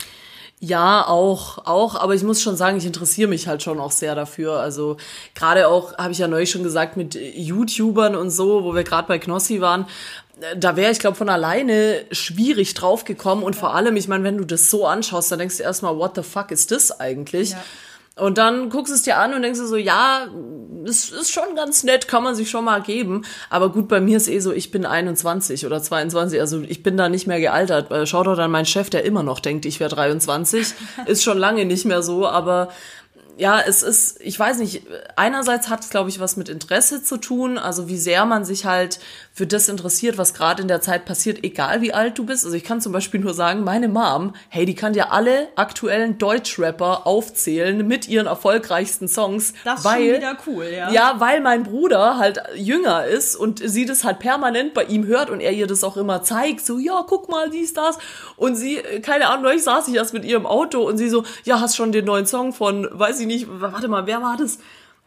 Ja, 0.59 1.07
auch, 1.07 1.59
auch, 1.67 1.95
aber 1.95 2.15
ich 2.15 2.23
muss 2.23 2.41
schon 2.41 2.57
sagen, 2.57 2.77
ich 2.77 2.85
interessiere 2.85 3.29
mich 3.29 3.47
halt 3.47 3.61
schon 3.61 3.79
auch 3.79 3.91
sehr 3.91 4.15
dafür. 4.15 4.53
Also 4.59 4.97
gerade 5.35 5.67
auch, 5.67 5.95
habe 5.99 6.13
ich 6.13 6.17
ja 6.17 6.27
neulich 6.27 6.49
schon 6.49 6.63
gesagt, 6.63 6.97
mit 6.97 7.13
YouTubern 7.13 8.15
und 8.15 8.31
so, 8.31 8.63
wo 8.63 8.73
wir 8.73 8.83
gerade 8.83 9.07
bei 9.07 9.19
Knossi 9.19 9.61
waren, 9.61 9.85
äh, 10.41 10.57
da 10.57 10.75
wäre 10.75 10.91
ich 10.91 10.97
glaube 10.97 11.15
von 11.15 11.29
alleine 11.29 12.05
schwierig 12.11 12.73
draufgekommen 12.73 13.43
und 13.43 13.55
vor 13.55 13.75
allem, 13.75 13.95
ich 13.97 14.07
meine, 14.07 14.23
wenn 14.23 14.37
du 14.37 14.45
das 14.45 14.71
so 14.71 14.87
anschaust, 14.87 15.31
dann 15.31 15.39
denkst 15.39 15.57
du 15.57 15.63
erstmal, 15.63 15.95
what 15.95 16.15
the 16.15 16.23
fuck 16.23 16.49
ist 16.49 16.71
das 16.71 16.99
eigentlich? 16.99 17.51
Ja. 17.51 17.63
Und 18.17 18.37
dann 18.37 18.69
guckst 18.69 18.91
du 18.91 18.95
es 18.95 19.03
dir 19.03 19.17
an 19.17 19.33
und 19.33 19.41
denkst 19.41 19.59
du 19.59 19.67
so, 19.67 19.75
ja, 19.75 20.27
es 20.85 21.09
ist 21.09 21.31
schon 21.31 21.55
ganz 21.55 21.83
nett, 21.83 22.07
kann 22.07 22.23
man 22.23 22.35
sich 22.35 22.49
schon 22.49 22.65
mal 22.65 22.81
geben. 22.81 23.25
Aber 23.49 23.71
gut, 23.71 23.87
bei 23.87 23.99
mir 23.99 24.17
ist 24.17 24.27
eh 24.27 24.39
so, 24.39 24.51
ich 24.51 24.71
bin 24.71 24.85
21 24.85 25.65
oder 25.65 25.81
22, 25.81 26.39
also 26.39 26.61
ich 26.61 26.83
bin 26.83 26.97
da 26.97 27.09
nicht 27.09 27.27
mehr 27.27 27.39
gealtert. 27.39 28.07
Schaut 28.07 28.27
doch 28.27 28.35
dann 28.35 28.51
mein 28.51 28.65
Chef, 28.65 28.89
der 28.89 29.03
immer 29.03 29.23
noch 29.23 29.39
denkt, 29.39 29.65
ich 29.65 29.79
wäre 29.79 29.93
23. 29.93 30.73
ist 31.05 31.23
schon 31.23 31.37
lange 31.37 31.65
nicht 31.65 31.85
mehr 31.85 32.01
so, 32.01 32.27
aber 32.27 32.69
ja, 33.37 33.61
es 33.61 33.83
ist, 33.83 34.19
ich 34.21 34.39
weiß 34.39 34.57
nicht, 34.57 34.81
einerseits 35.15 35.69
hat 35.69 35.81
es, 35.81 35.89
glaube 35.89 36.09
ich, 36.09 36.19
was 36.19 36.37
mit 36.37 36.49
Interesse 36.49 37.03
zu 37.03 37.17
tun, 37.17 37.59
also 37.59 37.87
wie 37.87 37.97
sehr 37.97 38.25
man 38.25 38.45
sich 38.45 38.65
halt 38.65 38.99
für 39.37 39.45
das 39.45 39.69
interessiert, 39.69 40.17
was 40.17 40.33
gerade 40.33 40.63
in 40.63 40.67
der 40.67 40.81
Zeit 40.81 41.05
passiert, 41.05 41.43
egal 41.43 41.81
wie 41.81 41.93
alt 41.93 42.17
du 42.17 42.25
bist. 42.25 42.43
Also 42.43 42.57
ich 42.57 42.63
kann 42.63 42.81
zum 42.81 42.91
Beispiel 42.91 43.19
nur 43.19 43.35
sagen, 43.35 43.63
meine 43.63 43.87
Mom, 43.87 44.33
hey, 44.49 44.65
die 44.65 44.73
kann 44.73 44.95
ja 44.95 45.09
alle 45.09 45.49
aktuellen 45.55 46.17
Deutschrapper 46.17 47.05
aufzählen 47.05 47.87
mit 47.87 48.07
ihren 48.07 48.25
erfolgreichsten 48.25 49.07
Songs. 49.07 49.53
Das 49.63 49.81
ist 49.81 49.85
weil, 49.85 50.05
schon 50.05 50.15
wieder 50.15 50.37
cool, 50.47 50.65
ja. 50.75 50.91
Ja, 50.91 51.15
weil 51.19 51.41
mein 51.41 51.61
Bruder 51.61 52.17
halt 52.17 52.41
jünger 52.55 53.05
ist 53.05 53.35
und 53.35 53.61
sie 53.63 53.85
das 53.85 54.03
halt 54.03 54.17
permanent 54.17 54.73
bei 54.73 54.85
ihm 54.85 55.05
hört 55.05 55.29
und 55.29 55.39
er 55.39 55.51
ihr 55.51 55.67
das 55.67 55.83
auch 55.83 55.97
immer 55.97 56.23
zeigt, 56.23 56.65
so, 56.65 56.79
ja, 56.79 57.05
guck 57.07 57.29
mal, 57.29 57.51
dies, 57.51 57.73
das. 57.73 57.99
Und 58.37 58.55
sie, 58.55 58.77
keine 59.03 59.29
Ahnung, 59.29 59.51
ich 59.55 59.61
saß 59.61 59.87
ich 59.87 59.93
erst 59.93 60.15
mit 60.15 60.25
ihr 60.25 60.37
im 60.37 60.47
Auto 60.47 60.81
und 60.81 60.97
sie 60.97 61.09
so, 61.09 61.25
ja, 61.43 61.61
hast 61.61 61.75
schon 61.75 61.91
den 61.91 62.05
neuen 62.05 62.25
Song 62.25 62.53
von, 62.53 62.87
weiß 62.89 63.19
ich 63.19 63.27
nicht, 63.27 63.45
warte 63.47 63.87
mal, 63.87 64.07
wer 64.07 64.23
war 64.23 64.35
das? 64.35 64.57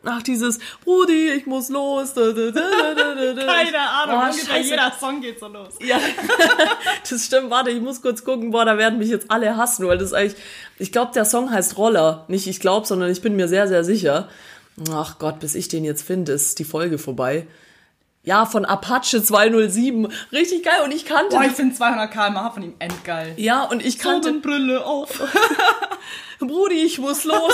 Ach, 0.04 0.22
dieses 0.22 0.58
Rudi, 0.86 1.30
ich 1.32 1.44
muss 1.46 1.68
los. 1.68 2.14
Da, 2.14 2.32
da, 2.32 2.50
da. 2.50 2.60
Keine 3.44 3.78
Ahnung, 3.80 4.18
Oh, 4.22 4.30
ungefähr 4.30 4.60
jeder 4.60 4.92
Song 4.98 5.20
geht 5.20 5.38
so 5.38 5.48
los. 5.48 5.74
Ja, 5.82 5.98
das 7.10 7.26
stimmt. 7.26 7.50
Warte, 7.50 7.70
ich 7.70 7.82
muss 7.82 8.00
kurz 8.00 8.24
gucken. 8.24 8.50
Boah, 8.50 8.64
da 8.64 8.78
werden 8.78 8.98
mich 8.98 9.10
jetzt 9.10 9.30
alle 9.30 9.56
hassen, 9.58 9.86
weil 9.86 9.98
das 9.98 10.08
ist 10.08 10.14
eigentlich. 10.14 10.40
Ich 10.78 10.90
glaube, 10.90 11.12
der 11.14 11.26
Song 11.26 11.50
heißt 11.50 11.76
Roller. 11.76 12.24
Nicht 12.28 12.46
ich 12.46 12.60
glaube, 12.60 12.86
sondern 12.86 13.10
ich 13.10 13.20
bin 13.20 13.36
mir 13.36 13.46
sehr, 13.48 13.68
sehr 13.68 13.84
sicher. 13.84 14.28
Ach 14.90 15.18
Gott, 15.18 15.40
bis 15.40 15.54
ich 15.54 15.68
den 15.68 15.84
jetzt 15.84 16.02
finde, 16.02 16.32
ist 16.32 16.58
die 16.58 16.64
Folge 16.64 16.96
vorbei. 16.98 17.46
Ja, 18.22 18.46
von 18.46 18.64
Apache 18.64 19.22
207. 19.22 20.08
Richtig 20.32 20.62
geil. 20.64 20.80
Und 20.84 20.92
ich 20.92 21.04
kannte. 21.04 21.36
Boah, 21.36 21.44
ich 21.44 21.52
finde 21.52 21.74
200 21.74 22.10
km/h 22.10 22.50
von 22.52 22.62
ihm 22.62 22.74
endgeil. 22.78 23.34
ja, 23.36 23.64
und 23.64 23.84
ich 23.84 23.98
kannte. 23.98 24.32
Brille 24.34 24.84
auf. 24.86 25.20
Brudi, 26.38 26.82
ich 26.82 26.98
muss 26.98 27.24
los. 27.24 27.52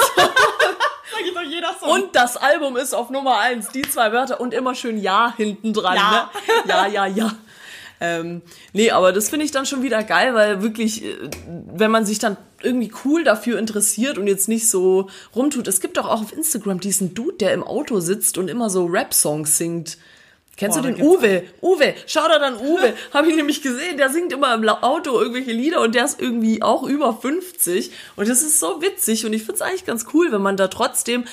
Da 1.12 1.22
geht 1.24 1.36
doch 1.36 1.42
jeder 1.42 1.74
Song. 1.78 1.90
Und 1.90 2.16
das 2.16 2.36
Album 2.36 2.76
ist 2.76 2.94
auf 2.94 3.10
Nummer 3.10 3.38
eins. 3.38 3.68
Die 3.68 3.82
zwei 3.82 4.12
Wörter 4.12 4.40
und 4.40 4.52
immer 4.52 4.74
schön 4.74 4.98
Ja 4.98 5.34
hinten 5.36 5.72
dran. 5.72 5.96
Ja. 5.96 6.30
Ne? 6.46 6.52
Ja, 6.68 6.86
ja, 6.86 7.06
ja. 7.06 7.32
Ähm, 7.98 8.42
nee, 8.72 8.90
aber 8.90 9.12
das 9.12 9.30
finde 9.30 9.46
ich 9.46 9.52
dann 9.52 9.64
schon 9.64 9.82
wieder 9.82 10.02
geil, 10.02 10.34
weil 10.34 10.62
wirklich, 10.62 11.04
äh, 11.04 11.30
wenn 11.46 11.90
man 11.90 12.04
sich 12.04 12.18
dann 12.18 12.36
irgendwie 12.62 12.92
cool 13.04 13.24
dafür 13.24 13.58
interessiert 13.58 14.18
und 14.18 14.26
jetzt 14.26 14.48
nicht 14.48 14.68
so 14.68 15.08
rumtut. 15.34 15.66
Es 15.66 15.80
gibt 15.80 15.96
doch 15.96 16.06
auch 16.06 16.22
auf 16.22 16.32
Instagram 16.32 16.80
diesen 16.80 17.14
Dude, 17.14 17.36
der 17.38 17.54
im 17.54 17.62
Auto 17.62 18.00
sitzt 18.00 18.38
und 18.38 18.48
immer 18.48 18.68
so 18.68 18.86
Rap-Songs 18.86 19.56
singt. 19.56 19.98
Kennst 20.56 20.76
Boah, 20.80 20.88
du 20.88 20.94
den 20.94 21.04
Uwe? 21.04 21.44
Uwe, 21.60 21.94
schau 22.06 22.26
da 22.28 22.38
dann 22.38 22.56
Uwe. 22.56 22.94
Habe 23.12 23.28
ich 23.28 23.36
nämlich 23.36 23.62
gesehen, 23.62 23.98
der 23.98 24.08
singt 24.08 24.32
immer 24.32 24.54
im 24.54 24.66
Auto 24.68 25.18
irgendwelche 25.20 25.52
Lieder 25.52 25.82
und 25.82 25.94
der 25.94 26.04
ist 26.04 26.20
irgendwie 26.20 26.62
auch 26.62 26.82
über 26.82 27.12
50 27.14 27.90
und 28.16 28.28
das 28.28 28.42
ist 28.42 28.58
so 28.58 28.80
witzig 28.80 29.26
und 29.26 29.32
ich 29.34 29.44
find's 29.44 29.60
eigentlich 29.60 29.84
ganz 29.84 30.06
cool, 30.14 30.32
wenn 30.32 30.42
man 30.42 30.56
da 30.56 30.68
trotzdem 30.68 31.24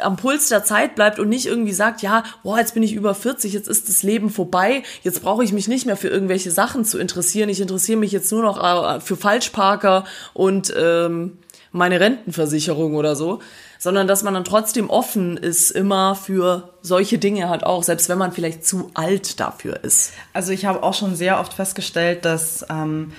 am 0.00 0.16
Puls 0.16 0.48
der 0.48 0.64
Zeit 0.64 0.94
bleibt 0.94 1.18
und 1.18 1.28
nicht 1.28 1.46
irgendwie 1.46 1.72
sagt, 1.72 2.02
ja, 2.02 2.24
boah, 2.42 2.58
jetzt 2.58 2.74
bin 2.74 2.82
ich 2.82 2.94
über 2.94 3.14
40, 3.14 3.52
jetzt 3.52 3.68
ist 3.68 3.88
das 3.88 4.02
Leben 4.02 4.30
vorbei, 4.30 4.82
jetzt 5.02 5.22
brauche 5.22 5.44
ich 5.44 5.52
mich 5.52 5.68
nicht 5.68 5.86
mehr 5.86 5.96
für 5.96 6.08
irgendwelche 6.08 6.50
Sachen 6.50 6.84
zu 6.84 6.98
interessieren, 6.98 7.48
ich 7.48 7.60
interessiere 7.60 7.98
mich 7.98 8.12
jetzt 8.12 8.30
nur 8.32 8.42
noch 8.42 8.62
äh, 8.62 9.00
für 9.00 9.16
Falschparker 9.16 10.04
und 10.34 10.72
ähm, 10.76 11.38
meine 11.72 12.00
Rentenversicherung 12.00 12.94
oder 12.94 13.16
so, 13.16 13.40
sondern 13.78 14.06
dass 14.06 14.22
man 14.22 14.34
dann 14.34 14.44
trotzdem 14.44 14.90
offen 14.90 15.36
ist 15.36 15.70
immer 15.70 16.14
für 16.14 16.74
solche 16.82 17.18
Dinge 17.18 17.48
halt 17.48 17.64
auch, 17.64 17.82
selbst 17.82 18.08
wenn 18.08 18.18
man 18.18 18.32
vielleicht 18.32 18.66
zu 18.66 18.90
alt 18.94 19.40
dafür 19.40 19.82
ist. 19.84 20.12
Also 20.32 20.52
ich 20.52 20.64
habe 20.64 20.82
auch 20.82 20.94
schon 20.94 21.14
sehr 21.14 21.40
oft 21.40 21.54
festgestellt, 21.54 22.24
dass, 22.24 22.64
ähm, 22.70 23.12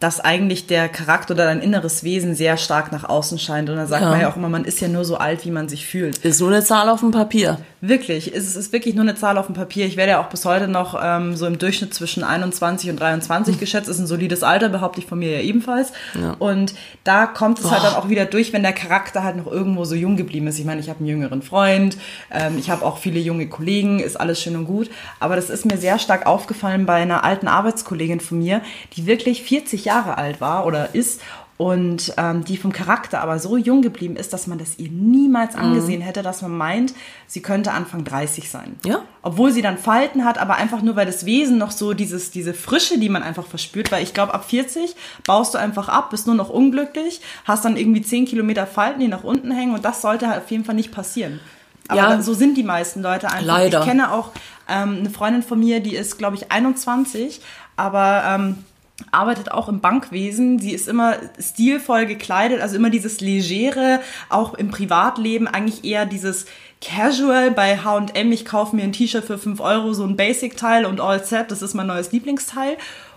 dass 0.00 0.20
eigentlich 0.20 0.66
der 0.68 0.88
Charakter 0.88 1.34
oder 1.34 1.46
dein 1.46 1.60
inneres 1.60 2.04
Wesen 2.04 2.34
sehr 2.36 2.56
stark 2.56 2.92
nach 2.92 3.02
außen 3.02 3.38
scheint. 3.38 3.68
Und 3.68 3.76
da 3.76 3.86
sagt 3.86 4.02
Ja. 4.04 4.10
man 4.10 4.20
ja 4.20 4.30
auch 4.30 4.36
immer, 4.36 4.48
man 4.48 4.64
ist 4.64 4.80
ja 4.80 4.86
nur 4.86 5.04
so 5.04 5.16
alt, 5.16 5.44
wie 5.44 5.50
man 5.50 5.68
sich 5.68 5.86
fühlt. 5.86 6.18
Ist 6.18 6.40
nur 6.40 6.50
eine 6.50 6.62
Zahl 6.62 6.88
auf 6.88 7.00
dem 7.00 7.10
Papier. 7.10 7.58
Wirklich, 7.80 8.32
es 8.34 8.54
ist 8.54 8.72
wirklich 8.72 8.94
nur 8.94 9.02
eine 9.02 9.16
Zahl 9.16 9.38
auf 9.38 9.46
dem 9.46 9.54
Papier. 9.56 9.86
Ich 9.86 9.96
werde 9.96 10.12
ja 10.12 10.20
auch 10.20 10.28
bis 10.28 10.44
heute 10.44 10.68
noch 10.68 10.96
ähm, 11.02 11.34
so 11.36 11.46
im 11.46 11.58
Durchschnitt 11.58 11.94
zwischen 11.94 12.22
21 12.22 12.90
und 12.90 13.00
23 13.00 13.58
geschätzt. 13.58 13.88
Ist 13.88 13.98
ein 13.98 14.06
solides 14.06 14.42
Alter, 14.44 14.68
behaupte 14.68 15.00
ich 15.00 15.06
von 15.06 15.18
mir 15.18 15.32
ja 15.32 15.40
ebenfalls. 15.40 15.92
Und 16.38 16.74
da 17.02 17.26
kommt 17.26 17.58
es 17.58 17.68
halt 17.70 17.82
dann 17.82 17.94
auch 17.94 18.08
wieder 18.08 18.24
durch, 18.24 18.52
wenn 18.52 18.62
der 18.62 18.72
Charakter 18.72 19.24
halt 19.24 19.36
noch 19.36 19.46
irgendwo 19.50 19.84
so 19.84 19.94
jung 19.96 20.16
geblieben 20.16 20.46
ist. 20.46 20.58
Ich 20.60 20.64
meine, 20.64 20.80
ich 20.80 20.88
habe 20.88 21.00
einen 21.00 21.08
jüngeren 21.08 21.42
Freund, 21.42 21.96
ähm, 22.32 22.56
ich 22.58 22.70
habe 22.70 22.84
auch 22.84 22.98
viele 22.98 23.18
junge 23.18 23.48
Kollegen, 23.48 23.98
ist 24.00 24.18
alles 24.18 24.40
schön 24.40 24.54
und 24.56 24.66
gut. 24.66 24.90
Aber 25.18 25.34
das 25.36 25.50
ist 25.50 25.64
mir 25.64 25.76
sehr 25.76 25.98
stark 25.98 26.26
aufgefallen 26.26 26.86
bei 26.86 26.94
einer 26.94 27.24
alten 27.24 27.48
Arbeitskollegin 27.48 28.20
von 28.20 28.38
mir, 28.38 28.60
die 28.96 29.06
wirklich 29.06 29.42
40 29.42 29.87
Jahre 29.88 30.18
alt 30.18 30.40
war 30.40 30.66
oder 30.66 30.94
ist 30.94 31.20
und 31.56 32.14
ähm, 32.16 32.44
die 32.44 32.56
vom 32.56 32.70
Charakter 32.72 33.20
aber 33.20 33.40
so 33.40 33.56
jung 33.56 33.82
geblieben 33.82 34.14
ist, 34.14 34.32
dass 34.32 34.46
man 34.46 34.58
das 34.58 34.78
ihr 34.78 34.90
niemals 34.92 35.56
angesehen 35.56 36.00
hätte, 36.00 36.22
dass 36.22 36.40
man 36.40 36.56
meint, 36.56 36.94
sie 37.26 37.42
könnte 37.42 37.72
Anfang 37.72 38.04
30 38.04 38.48
sein. 38.48 38.76
Ja. 38.84 39.00
Obwohl 39.22 39.50
sie 39.50 39.60
dann 39.60 39.76
Falten 39.76 40.24
hat, 40.24 40.38
aber 40.38 40.54
einfach 40.54 40.82
nur, 40.82 40.94
weil 40.94 41.06
das 41.06 41.26
Wesen 41.26 41.58
noch 41.58 41.72
so 41.72 41.94
dieses, 41.94 42.30
diese 42.30 42.54
Frische, 42.54 43.00
die 43.00 43.08
man 43.08 43.24
einfach 43.24 43.44
verspürt, 43.44 43.90
weil 43.90 44.04
ich 44.04 44.14
glaube, 44.14 44.34
ab 44.34 44.44
40 44.48 44.94
baust 45.26 45.54
du 45.54 45.58
einfach 45.58 45.88
ab, 45.88 46.10
bist 46.10 46.28
nur 46.28 46.36
noch 46.36 46.48
unglücklich, 46.48 47.20
hast 47.44 47.64
dann 47.64 47.76
irgendwie 47.76 48.02
10 48.02 48.26
Kilometer 48.26 48.64
Falten, 48.64 49.00
die 49.00 49.08
nach 49.08 49.24
unten 49.24 49.50
hängen 49.50 49.74
und 49.74 49.84
das 49.84 50.00
sollte 50.00 50.28
halt 50.28 50.44
auf 50.44 50.50
jeden 50.52 50.64
Fall 50.64 50.76
nicht 50.76 50.92
passieren. 50.92 51.40
Aber 51.88 52.00
Ja. 52.00 52.22
so 52.22 52.34
sind 52.34 52.56
die 52.56 52.62
meisten 52.62 53.02
Leute 53.02 53.26
einfach. 53.32 53.44
Leider. 53.44 53.80
Ich 53.80 53.84
kenne 53.84 54.12
auch 54.12 54.30
ähm, 54.68 54.98
eine 55.00 55.10
Freundin 55.10 55.42
von 55.42 55.58
mir, 55.58 55.80
die 55.80 55.96
ist, 55.96 56.18
glaube 56.18 56.36
ich, 56.36 56.52
21, 56.52 57.40
aber 57.76 58.22
ähm, 58.28 58.64
arbeitet 59.10 59.52
auch 59.52 59.68
im 59.68 59.80
Bankwesen. 59.80 60.58
Sie 60.58 60.72
ist 60.72 60.88
immer 60.88 61.16
stilvoll 61.38 62.06
gekleidet, 62.06 62.60
also 62.60 62.76
immer 62.76 62.90
dieses 62.90 63.20
Legere, 63.20 64.00
auch 64.28 64.54
im 64.54 64.70
Privatleben 64.70 65.46
eigentlich 65.46 65.84
eher 65.84 66.06
dieses 66.06 66.46
Casual 66.80 67.50
bei 67.50 67.78
H&M. 67.78 68.32
Ich 68.32 68.44
kaufe 68.44 68.76
mir 68.76 68.82
ein 68.82 68.92
T-Shirt 68.92 69.24
für 69.24 69.38
5 69.38 69.60
Euro, 69.60 69.92
so 69.94 70.04
ein 70.04 70.16
Basic-Teil 70.16 70.84
und 70.84 71.00
All 71.00 71.24
Set, 71.24 71.50
das 71.50 71.62
ist 71.62 71.74
mein 71.74 71.86
neues 71.86 72.12
Lieblingsteil. 72.12 72.76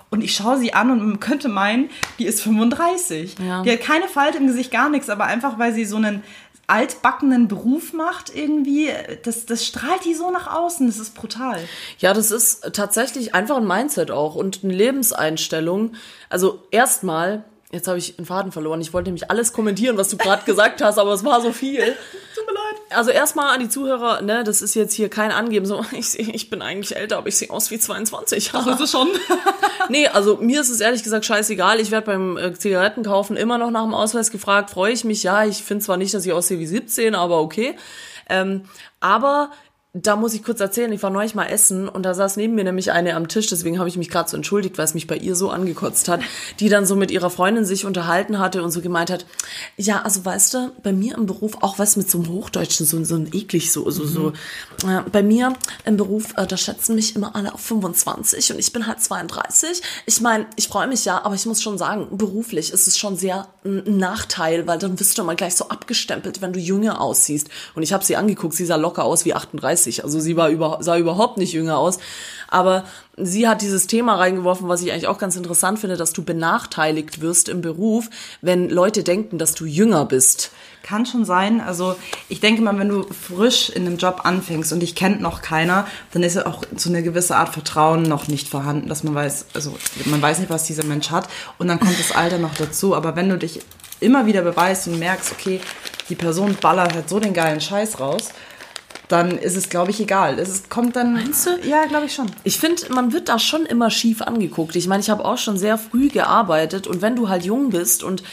Und 0.09 0.21
ich 0.21 0.35
schaue 0.35 0.57
sie 0.57 0.73
an 0.73 0.91
und 0.91 1.05
man 1.05 1.19
könnte 1.21 1.47
meinen, 1.47 1.89
die 2.19 2.25
ist 2.25 2.41
35. 2.41 3.35
Ja. 3.39 3.63
Die 3.63 3.71
hat 3.71 3.79
keine 3.79 4.09
Falte 4.09 4.39
im 4.39 4.47
Gesicht, 4.47 4.69
gar 4.69 4.89
nichts, 4.89 5.09
aber 5.09 5.23
einfach, 5.25 5.57
weil 5.57 5.73
sie 5.73 5.85
so 5.85 5.95
einen 5.95 6.21
altbackenen 6.71 7.49
Beruf 7.49 7.91
macht 7.91 8.33
irgendwie, 8.33 8.89
das, 9.23 9.45
das 9.45 9.65
strahlt 9.65 10.05
die 10.05 10.13
so 10.13 10.31
nach 10.31 10.55
außen, 10.55 10.87
das 10.87 10.99
ist 10.99 11.13
brutal. 11.13 11.59
Ja, 11.99 12.13
das 12.13 12.31
ist 12.31 12.73
tatsächlich 12.73 13.35
einfach 13.35 13.57
ein 13.57 13.67
Mindset 13.67 14.09
auch 14.09 14.35
und 14.35 14.61
eine 14.63 14.73
Lebenseinstellung. 14.73 15.95
Also 16.29 16.63
erstmal, 16.71 17.43
jetzt 17.73 17.89
habe 17.89 17.97
ich 17.97 18.15
den 18.15 18.25
Faden 18.25 18.53
verloren. 18.53 18.79
Ich 18.79 18.93
wollte 18.93 19.09
nämlich 19.09 19.29
alles 19.29 19.51
kommentieren, 19.51 19.97
was 19.97 20.07
du 20.07 20.15
gerade 20.15 20.43
gesagt 20.45 20.81
hast, 20.81 20.97
aber 20.97 21.11
es 21.11 21.25
war 21.25 21.41
so 21.41 21.51
viel. 21.51 21.83
Tut 22.35 22.45
mir 22.47 22.53
leid. 22.53 22.70
Also 22.93 23.11
erstmal 23.11 23.53
an 23.53 23.59
die 23.59 23.69
Zuhörer, 23.69 24.21
ne, 24.21 24.43
das 24.43 24.61
ist 24.61 24.75
jetzt 24.75 24.93
hier 24.93 25.09
kein 25.09 25.31
Angeben, 25.31 25.65
so 25.65 25.83
ich, 25.91 26.17
ich 26.19 26.49
bin 26.49 26.61
eigentlich 26.61 26.95
älter, 26.95 27.17
aber 27.17 27.27
ich 27.27 27.37
sehe 27.37 27.49
aus 27.49 27.71
wie 27.71 27.79
22. 27.79 28.51
Das 28.51 28.67
ist 28.67 28.79
es 28.79 28.91
schon. 28.91 29.09
nee, 29.89 30.07
also 30.07 30.37
mir 30.37 30.61
ist 30.61 30.69
es 30.69 30.79
ehrlich 30.79 31.03
gesagt 31.03 31.25
scheißegal. 31.25 31.79
Ich 31.79 31.91
werde 31.91 32.05
beim 32.05 32.37
äh, 32.37 32.53
Zigaretten 32.53 33.03
kaufen 33.03 33.37
immer 33.37 33.57
noch 33.57 33.71
nach 33.71 33.83
dem 33.83 33.93
Ausweis 33.93 34.31
gefragt. 34.31 34.69
Freue 34.69 34.93
ich 34.93 35.03
mich, 35.03 35.23
ja. 35.23 35.45
Ich 35.45 35.63
finde 35.63 35.83
zwar 35.83 35.97
nicht, 35.97 36.13
dass 36.13 36.25
ich 36.25 36.33
aussehe 36.33 36.59
wie 36.59 36.67
17, 36.67 37.15
aber 37.15 37.41
okay. 37.41 37.75
Ähm, 38.29 38.63
aber 38.99 39.51
da 39.93 40.15
muss 40.15 40.33
ich 40.33 40.43
kurz 40.43 40.61
erzählen, 40.61 40.91
ich 40.93 41.03
war 41.03 41.09
neulich 41.09 41.35
mal 41.35 41.47
essen 41.47 41.89
und 41.89 42.03
da 42.03 42.13
saß 42.13 42.37
neben 42.37 42.55
mir 42.55 42.63
nämlich 42.63 42.93
eine 42.93 43.13
am 43.15 43.27
Tisch, 43.27 43.47
deswegen 43.47 43.77
habe 43.77 43.89
ich 43.89 43.97
mich 43.97 44.09
gerade 44.09 44.29
so 44.29 44.37
entschuldigt, 44.37 44.77
weil 44.77 44.85
es 44.85 44.93
mich 44.93 45.05
bei 45.05 45.17
ihr 45.17 45.35
so 45.35 45.49
angekotzt 45.49 46.07
hat, 46.07 46.21
die 46.61 46.69
dann 46.69 46.85
so 46.85 46.95
mit 46.95 47.11
ihrer 47.11 47.29
Freundin 47.29 47.65
sich 47.65 47.85
unterhalten 47.85 48.39
hatte 48.39 48.63
und 48.63 48.71
so 48.71 48.79
gemeint 48.79 49.09
hat, 49.09 49.25
ja, 49.75 50.01
also 50.01 50.23
weißt 50.23 50.53
du, 50.53 50.71
bei 50.81 50.93
mir 50.93 51.17
im 51.17 51.25
Beruf, 51.25 51.57
auch 51.59 51.77
was 51.77 51.97
mit 51.97 52.09
so 52.09 52.19
einem 52.19 52.29
Hochdeutschen, 52.29 52.85
so, 52.85 53.03
so 53.03 53.15
ein 53.15 53.29
eklig, 53.33 53.73
so, 53.73 53.89
so, 53.91 54.05
so, 54.05 54.29
äh, 54.87 55.01
bei 55.11 55.23
mir 55.23 55.53
im 55.83 55.97
Beruf, 55.97 56.37
äh, 56.37 56.47
da 56.47 56.55
schätzen 56.55 56.95
mich 56.95 57.15
immer 57.17 57.35
alle 57.35 57.53
auf 57.53 57.59
25 57.59 58.53
und 58.53 58.59
ich 58.59 58.71
bin 58.71 58.87
halt 58.87 59.01
32. 59.01 59.81
Ich 60.05 60.21
meine, 60.21 60.45
ich 60.55 60.69
freue 60.69 60.87
mich 60.87 61.03
ja, 61.03 61.25
aber 61.25 61.35
ich 61.35 61.45
muss 61.45 61.61
schon 61.61 61.77
sagen, 61.77 62.07
beruflich 62.17 62.71
ist 62.71 62.87
es 62.87 62.97
schon 62.97 63.17
sehr 63.17 63.47
ein 63.65 63.81
ein 63.85 63.97
Nachteil, 63.97 64.67
weil 64.67 64.79
dann 64.79 64.99
wirst 64.99 65.17
du 65.17 65.23
mal 65.23 65.35
gleich 65.35 65.55
so 65.55 65.69
abgestempelt, 65.69 66.41
wenn 66.41 66.53
du 66.53 66.59
jünger 66.59 67.01
aussiehst. 67.01 67.49
Und 67.75 67.83
ich 67.83 67.93
habe 67.93 68.03
sie 68.03 68.15
angeguckt, 68.15 68.55
sie 68.55 68.65
sah 68.65 68.75
locker 68.75 69.03
aus 69.03 69.25
wie 69.25 69.33
38. 69.33 69.80
Also 70.03 70.19
sie 70.19 70.37
war 70.37 70.49
über, 70.49 70.77
sah 70.81 70.97
überhaupt 70.97 71.37
nicht 71.37 71.53
jünger 71.53 71.77
aus. 71.77 71.99
Aber 72.47 72.83
sie 73.15 73.47
hat 73.47 73.61
dieses 73.61 73.87
Thema 73.87 74.15
reingeworfen, 74.15 74.67
was 74.67 74.81
ich 74.81 74.91
eigentlich 74.91 75.07
auch 75.07 75.17
ganz 75.17 75.35
interessant 75.35 75.79
finde, 75.79 75.95
dass 75.95 76.11
du 76.11 76.23
benachteiligt 76.23 77.21
wirst 77.21 77.49
im 77.49 77.61
Beruf, 77.61 78.09
wenn 78.41 78.69
Leute 78.69 79.03
denken, 79.03 79.37
dass 79.37 79.53
du 79.53 79.65
jünger 79.65 80.05
bist. 80.05 80.51
Kann 80.83 81.05
schon 81.05 81.25
sein. 81.25 81.61
Also 81.61 81.95
ich 82.27 82.39
denke 82.39 82.61
mal, 82.61 82.77
wenn 82.77 82.89
du 82.89 83.03
frisch 83.03 83.69
in 83.69 83.85
einem 83.85 83.97
Job 83.97 84.21
anfängst 84.23 84.73
und 84.73 84.81
dich 84.81 84.95
kennt 84.95 85.21
noch 85.21 85.41
keiner, 85.41 85.87
dann 86.11 86.23
ist 86.23 86.35
ja 86.35 86.45
auch 86.45 86.63
so 86.75 86.89
eine 86.89 87.03
gewisse 87.03 87.35
Art 87.35 87.53
Vertrauen 87.53 88.03
noch 88.03 88.27
nicht 88.27 88.49
vorhanden, 88.49 88.89
dass 88.89 89.03
man 89.03 89.15
weiß, 89.15 89.45
also 89.53 89.75
man 90.05 90.21
weiß 90.21 90.39
nicht, 90.39 90.49
was 90.49 90.65
dieser 90.65 90.83
Mensch 90.83 91.09
hat 91.09 91.29
und 91.57 91.67
dann 91.67 91.79
kommt 91.79 91.99
das 91.99 92.15
Alter 92.15 92.37
noch 92.37 92.55
dazu. 92.55 92.95
Aber 92.95 93.15
wenn 93.15 93.29
du 93.29 93.37
dich 93.37 93.61
immer 94.01 94.25
wieder 94.25 94.41
beweist 94.41 94.87
und 94.87 94.99
merkst, 94.99 95.31
okay, 95.31 95.61
die 96.09 96.15
Person 96.15 96.57
ballert 96.59 96.93
halt 96.93 97.07
so 97.07 97.19
den 97.19 97.33
geilen 97.33 97.61
Scheiß 97.61 97.99
raus, 97.99 98.31
dann 99.11 99.37
ist 99.37 99.57
es, 99.57 99.69
glaube 99.69 99.91
ich, 99.91 99.99
egal. 99.99 100.39
Es 100.39 100.69
kommt 100.69 100.95
dann. 100.95 101.13
Meinst 101.13 101.45
du? 101.45 101.51
Ja, 101.67 101.85
glaube 101.85 102.05
ich 102.05 102.13
schon. 102.13 102.31
Ich 102.43 102.59
finde, 102.59 102.83
man 102.93 103.13
wird 103.13 103.29
da 103.29 103.39
schon 103.39 103.65
immer 103.65 103.89
schief 103.89 104.21
angeguckt. 104.21 104.75
Ich 104.75 104.87
meine, 104.87 105.01
ich 105.01 105.09
habe 105.09 105.25
auch 105.25 105.37
schon 105.37 105.57
sehr 105.57 105.77
früh 105.77 106.09
gearbeitet 106.09 106.87
und 106.87 107.01
wenn 107.01 107.15
du 107.15 107.29
halt 107.29 107.45
jung 107.45 107.69
bist 107.69 108.03
und 108.03 108.23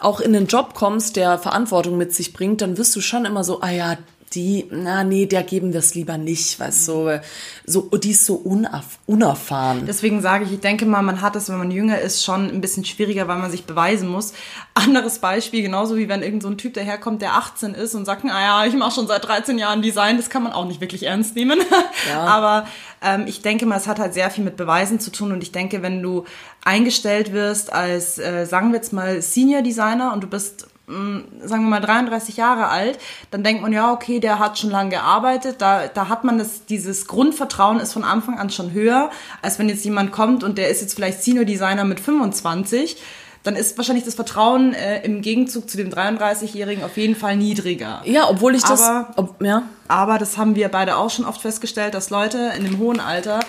auch 0.00 0.20
in 0.20 0.34
einen 0.34 0.46
Job 0.46 0.74
kommst, 0.74 1.16
der 1.16 1.38
Verantwortung 1.38 1.98
mit 1.98 2.14
sich 2.14 2.32
bringt, 2.32 2.60
dann 2.60 2.78
wirst 2.78 2.94
du 2.94 3.00
schon 3.00 3.24
immer 3.24 3.44
so, 3.44 3.60
ah 3.60 3.70
ja, 3.70 3.96
die, 4.34 4.66
na 4.70 5.04
nee, 5.04 5.26
der 5.26 5.42
geben 5.42 5.72
wir 5.72 5.80
es 5.80 5.94
lieber 5.94 6.18
nicht, 6.18 6.58
weißt 6.58 6.88
du, 6.88 7.20
so, 7.64 7.82
die 7.82 8.10
ist 8.10 8.26
so 8.26 8.34
unerf 8.34 8.98
unerfahren. 9.06 9.86
Deswegen 9.86 10.20
sage 10.20 10.44
ich, 10.44 10.52
ich 10.52 10.60
denke 10.60 10.84
mal, 10.84 11.02
man 11.02 11.20
hat 11.20 11.36
es, 11.36 11.48
wenn 11.48 11.58
man 11.58 11.70
jünger 11.70 12.00
ist, 12.00 12.24
schon 12.24 12.50
ein 12.50 12.60
bisschen 12.60 12.84
schwieriger, 12.84 13.28
weil 13.28 13.38
man 13.38 13.50
sich 13.50 13.64
beweisen 13.64 14.08
muss. 14.08 14.32
Anderes 14.74 15.20
Beispiel, 15.20 15.62
genauso 15.62 15.96
wie 15.96 16.08
wenn 16.08 16.22
irgend 16.22 16.42
so 16.42 16.48
ein 16.48 16.58
Typ 16.58 16.74
daherkommt, 16.74 17.22
der 17.22 17.34
18 17.34 17.74
ist 17.74 17.94
und 17.94 18.04
sagt, 18.04 18.24
naja, 18.24 18.66
ich 18.66 18.74
mache 18.74 18.92
schon 18.92 19.06
seit 19.06 19.24
13 19.24 19.58
Jahren 19.58 19.80
Design, 19.80 20.16
das 20.16 20.28
kann 20.28 20.42
man 20.42 20.52
auch 20.52 20.66
nicht 20.66 20.80
wirklich 20.80 21.04
ernst 21.04 21.36
nehmen. 21.36 21.60
Ja. 22.08 22.20
Aber 22.26 22.66
ähm, 23.02 23.24
ich 23.26 23.42
denke 23.42 23.66
mal, 23.66 23.76
es 23.76 23.86
hat 23.86 23.98
halt 23.98 24.14
sehr 24.14 24.30
viel 24.30 24.44
mit 24.44 24.56
Beweisen 24.56 24.98
zu 24.98 25.10
tun 25.12 25.32
und 25.32 25.42
ich 25.42 25.52
denke, 25.52 25.82
wenn 25.82 26.02
du 26.02 26.24
eingestellt 26.64 27.32
wirst 27.32 27.72
als, 27.72 28.18
äh, 28.18 28.44
sagen 28.44 28.70
wir 28.70 28.76
jetzt 28.76 28.92
mal, 28.92 29.22
Senior 29.22 29.62
Designer 29.62 30.12
und 30.12 30.22
du 30.22 30.26
bist 30.26 30.66
sagen 30.86 31.64
wir 31.64 31.70
mal 31.70 31.80
33 31.80 32.36
Jahre 32.36 32.68
alt, 32.68 32.98
dann 33.32 33.42
denkt 33.42 33.62
man 33.62 33.72
ja, 33.72 33.92
okay, 33.92 34.20
der 34.20 34.38
hat 34.38 34.58
schon 34.58 34.70
lange 34.70 34.90
gearbeitet, 34.90 35.56
da, 35.58 35.88
da 35.88 36.08
hat 36.08 36.22
man 36.22 36.38
das, 36.38 36.64
dieses 36.66 37.06
Grundvertrauen 37.08 37.80
ist 37.80 37.92
von 37.92 38.04
Anfang 38.04 38.38
an 38.38 38.50
schon 38.50 38.72
höher, 38.72 39.10
als 39.42 39.58
wenn 39.58 39.68
jetzt 39.68 39.84
jemand 39.84 40.12
kommt 40.12 40.44
und 40.44 40.58
der 40.58 40.68
ist 40.68 40.82
jetzt 40.82 40.94
vielleicht 40.94 41.22
Senior 41.22 41.44
Designer 41.44 41.84
mit 41.84 41.98
25, 41.98 42.96
dann 43.42 43.56
ist 43.56 43.76
wahrscheinlich 43.76 44.04
das 44.04 44.14
Vertrauen 44.14 44.74
äh, 44.74 45.04
im 45.04 45.22
Gegenzug 45.22 45.68
zu 45.68 45.76
dem 45.76 45.90
33-Jährigen 45.90 46.84
auf 46.84 46.96
jeden 46.96 47.16
Fall 47.16 47.36
niedriger. 47.36 48.02
Ja, 48.04 48.28
obwohl 48.28 48.54
ich 48.54 48.62
das, 48.62 48.82
aber, 48.82 49.12
ob, 49.16 49.42
ja. 49.42 49.62
aber 49.88 50.18
das 50.18 50.36
haben 50.36 50.56
wir 50.56 50.68
beide 50.68 50.96
auch 50.96 51.10
schon 51.10 51.24
oft 51.24 51.40
festgestellt, 51.40 51.94
dass 51.94 52.10
Leute 52.10 52.52
in 52.56 52.64
dem 52.64 52.78
hohen 52.78 53.00
Alter, 53.00 53.40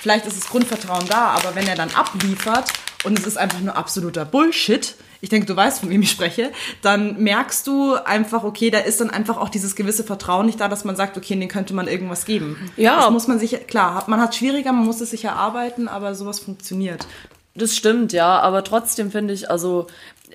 vielleicht 0.00 0.26
ist 0.26 0.36
das 0.36 0.48
Grundvertrauen 0.48 1.06
da, 1.08 1.30
aber 1.30 1.54
wenn 1.54 1.66
er 1.66 1.76
dann 1.76 1.90
abliefert 1.94 2.72
und 3.04 3.18
es 3.18 3.26
ist 3.26 3.36
einfach 3.36 3.60
nur 3.60 3.76
absoluter 3.76 4.24
Bullshit, 4.24 4.96
ich 5.20 5.28
denke, 5.28 5.46
du 5.46 5.56
weißt, 5.56 5.80
von 5.80 5.90
wem 5.90 6.02
ich 6.02 6.10
spreche, 6.10 6.52
dann 6.82 7.22
merkst 7.22 7.66
du 7.66 7.94
einfach, 7.94 8.44
okay, 8.44 8.70
da 8.70 8.78
ist 8.78 9.00
dann 9.00 9.10
einfach 9.10 9.36
auch 9.36 9.48
dieses 9.48 9.76
gewisse 9.76 10.04
Vertrauen 10.04 10.46
nicht 10.46 10.60
da, 10.60 10.68
dass 10.68 10.84
man 10.84 10.96
sagt, 10.96 11.16
okay, 11.16 11.36
den 11.36 11.48
könnte 11.48 11.74
man 11.74 11.88
irgendwas 11.88 12.24
geben. 12.24 12.70
Ja. 12.76 13.00
Das 13.00 13.10
muss 13.10 13.28
man 13.28 13.38
sich, 13.38 13.66
klar, 13.66 14.04
man 14.06 14.20
hat 14.20 14.34
schwieriger, 14.34 14.72
man 14.72 14.84
muss 14.84 15.00
es 15.00 15.10
sich 15.10 15.24
erarbeiten, 15.24 15.88
aber 15.88 16.14
sowas 16.14 16.40
funktioniert. 16.40 17.06
Das 17.56 17.76
stimmt, 17.76 18.12
ja, 18.12 18.40
aber 18.40 18.64
trotzdem 18.64 19.12
finde 19.12 19.32
ich, 19.32 19.48
also 19.48 19.86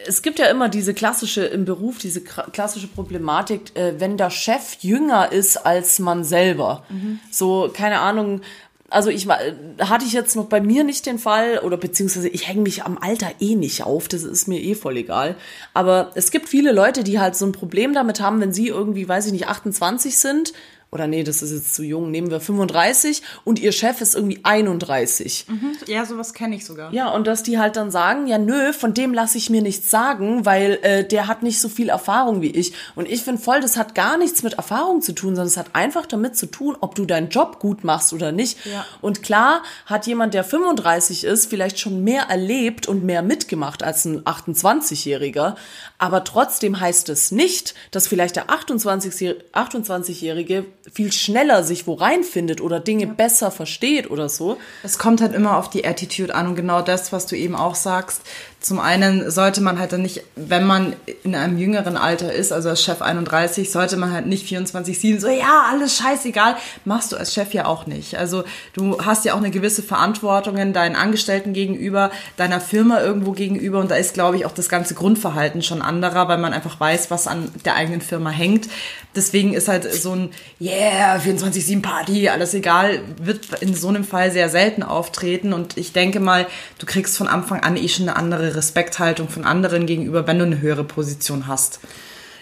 es 0.06 0.22
gibt 0.22 0.40
ja 0.40 0.46
immer 0.46 0.70
diese 0.70 0.94
klassische 0.94 1.44
im 1.44 1.66
Beruf, 1.66 1.98
diese 1.98 2.22
klassische 2.22 2.88
Problematik, 2.88 3.76
äh, 3.76 4.00
wenn 4.00 4.18
der 4.18 4.30
Chef 4.30 4.78
jünger 4.80 5.32
ist 5.32 5.58
als 5.58 6.00
man 6.00 6.24
selber. 6.24 6.84
Mhm. 6.90 7.20
So, 7.32 7.70
keine 7.74 8.00
Ahnung, 8.00 8.42
also 8.90 9.10
ich 9.10 9.28
hatte 9.28 10.06
ich 10.06 10.14
jetzt 10.14 10.36
noch 10.36 10.46
bei 10.46 10.62
mir 10.62 10.84
nicht 10.84 11.06
den 11.06 11.20
Fall 11.20 11.60
oder 11.60 11.78
beziehungsweise 11.78 12.30
ich 12.30 12.48
hänge 12.48 12.62
mich 12.62 12.84
am 12.84 12.98
Alter 12.98 13.30
eh 13.40 13.56
nicht 13.56 13.84
auf, 13.84 14.08
das 14.08 14.24
ist 14.24 14.48
mir 14.48 14.60
eh 14.60 14.76
voll 14.76 14.98
egal. 14.98 15.36
Aber 15.74 16.12
es 16.16 16.32
gibt 16.32 16.50
viele 16.50 16.72
Leute, 16.72 17.04
die 17.04 17.20
halt 17.20 17.36
so 17.36 17.46
ein 17.46 17.52
Problem 17.52 17.94
damit 17.94 18.20
haben, 18.20 18.42
wenn 18.42 18.54
sie 18.54 18.68
irgendwie, 18.68 19.08
weiß 19.08 19.28
ich 19.28 19.32
nicht, 19.32 19.48
28 19.48 20.18
sind 20.18 20.54
oder 20.92 21.06
nee, 21.06 21.24
das 21.24 21.44
ist 21.44 21.52
jetzt 21.52 21.76
zu 21.76 21.84
jung, 21.84 22.10
nehmen 22.10 22.32
wir 22.32 22.40
35 22.40 23.22
und 23.44 23.60
ihr 23.60 23.72
Chef 23.72 24.02
ist 24.02 24.16
irgendwie 24.16 24.40
31. 24.44 25.46
Mhm. 25.48 25.72
Ja, 25.86 26.06
sowas 26.06 26.34
kenne 26.34 26.56
ich 26.56 26.66
sogar. 26.66 26.92
Ja, 26.94 27.10
und 27.10 27.28
dass 27.28 27.44
die 27.44 27.60
halt 27.60 27.76
dann 27.76 27.92
sagen, 27.92 28.26
ja 28.26 28.40
nö, 28.40 28.74
von 28.74 28.96
dem 28.96 29.14
lasse 29.14 29.38
ich 29.38 29.52
mir 29.52 29.62
nichts 29.62 29.92
sagen, 29.92 30.46
weil 30.46 30.80
äh, 30.82 31.06
der 31.06 31.28
hat 31.28 31.44
nicht 31.44 31.60
so 31.60 31.70
viel 31.70 31.90
Erfahrung 31.90 32.42
wie 32.42 32.50
ich. 32.50 32.74
Und 32.96 33.08
ich 33.08 33.22
finde 33.22 33.42
voll, 33.42 33.62
das 33.62 33.78
hat 33.78 33.94
gar 33.94 34.18
nichts 34.18 34.42
mit 34.42 34.54
Erfahrung 34.54 35.04
zu 35.04 35.14
tun, 35.14 35.36
sondern 35.36 35.48
es 35.48 35.58
hat 35.58 35.76
einfach 35.76 36.08
damit 36.08 36.36
zu 36.36 36.48
tun, 36.48 36.76
ob 36.80 36.96
du 36.96 37.06
deinen 37.06 37.30
Job 37.30 37.60
gut 37.60 37.84
machst 37.84 38.12
oder 38.12 38.32
nicht. 38.32 38.66
Ja. 38.66 38.84
Und 39.02 39.22
klar 39.22 39.62
hat 39.86 40.08
jemand, 40.08 40.34
der 40.34 40.44
35 40.44 41.24
ist, 41.24 41.46
vielleicht 41.46 41.80
schon 41.80 42.04
mehr 42.04 42.24
erlebt 42.30 42.88
und 42.88 43.04
mehr 43.04 43.22
mitgemacht 43.22 43.84
als 43.84 44.06
ein 44.06 44.24
28-Jähriger. 44.24 45.56
Aber 46.00 46.24
trotzdem 46.24 46.80
heißt 46.80 47.10
es 47.10 47.32
nicht, 47.32 47.76
dass 47.92 48.08
vielleicht 48.08 48.38
der 48.38 48.48
28-Jährige 48.48 50.66
viel 50.94 51.12
schneller 51.12 51.64
sich 51.64 51.88
wo 51.88 51.94
reinfindet 51.94 52.62
oder 52.62 52.80
Dinge 52.80 53.06
ja. 53.06 53.14
besser 53.14 53.52
versteht 53.52 54.10
oder 54.10 54.30
so. 54.30 54.58
Es 54.84 54.98
kommt 54.98 55.22
halt 55.22 55.34
immer 55.34 55.58
auf 55.58 55.70
die 55.70 55.86
Attitude 55.86 56.34
an 56.34 56.48
und 56.48 56.56
genau 56.56 56.82
das, 56.82 57.12
was 57.12 57.26
du 57.26 57.36
eben 57.36 57.56
auch 57.56 57.76
sagst. 57.76 58.22
Zum 58.62 58.80
einen 58.80 59.32
sollte 59.32 59.62
man 59.62 59.80
halt 59.80 59.94
dann 59.94 60.02
nicht, 60.02 60.22
wenn 60.36 60.66
man 60.66 60.94
in 61.24 61.34
einem 61.34 61.58
jüngeren 61.58 61.96
Alter 61.96 62.34
ist, 62.34 62.52
also 62.52 62.68
als 62.68 62.84
Chef 62.84 63.02
31, 63.02 63.72
sollte 63.72 63.96
man 63.96 64.12
halt 64.12 64.26
nicht 64.26 64.46
24-7 64.46 65.22
so, 65.22 65.30
ja, 65.30 65.64
alles 65.72 65.96
scheißegal, 65.96 66.58
machst 66.84 67.14
du 67.14 67.16
als 67.16 67.34
Chef 67.34 67.54
ja 67.54 67.66
auch 67.66 67.86
nicht. 67.86 68.18
Also 68.18 68.44
du 68.74 69.00
hast 69.00 69.24
ja 69.24 69.34
auch 69.34 69.38
eine 69.38 69.50
gewisse 69.50 69.82
Verantwortung 69.82 70.58
deinen 70.74 70.98
Angestellten 70.98 71.54
gegenüber, 71.54 72.12
deiner 72.36 72.60
Firma 72.60 73.00
irgendwo 73.00 73.32
gegenüber 73.32 73.80
und 73.80 73.90
da 73.92 73.96
ist, 73.96 74.14
glaube 74.14 74.36
ich, 74.36 74.46
auch 74.46 74.52
das 74.52 74.68
ganze 74.68 74.94
Grundverhalten 74.94 75.62
schon 75.62 75.82
anderer, 75.82 76.28
weil 76.28 76.38
man 76.38 76.52
einfach 76.52 76.78
weiß, 76.82 77.12
was 77.12 77.28
an 77.28 77.50
der 77.64 77.76
eigenen 77.76 78.02
Firma 78.02 78.30
hängt. 78.30 78.68
Deswegen 79.16 79.54
ist 79.54 79.70
halt 79.70 79.92
so 79.92 80.14
ein, 80.14 80.32
yeah, 80.60 81.18
24-7 81.18 81.82
Party, 81.82 82.28
alles 82.28 82.54
egal, 82.54 83.00
wird 83.18 83.62
in 83.62 83.74
so 83.74 83.88
einem 83.88 84.04
Fall 84.04 84.32
sehr 84.32 84.50
selten 84.50 84.84
auftreten 84.84 85.54
und 85.54 85.78
ich 85.78 85.94
denke 85.94 86.20
mal, 86.20 86.46
du 86.78 86.86
kriegst 86.86 87.18
von 87.18 87.30
Anfang 87.30 87.62
an 87.62 87.78
eh 87.78 87.88
schon 87.88 88.08
eine 88.08 88.18
andere 88.18 88.49
Respekthaltung 88.56 89.30
von 89.30 89.44
anderen 89.44 89.86
gegenüber, 89.86 90.28
wenn 90.28 90.40
du 90.40 90.46
eine 90.46 90.62
höhere 90.62 90.84
Position 90.84 91.48
hast. 91.48 91.80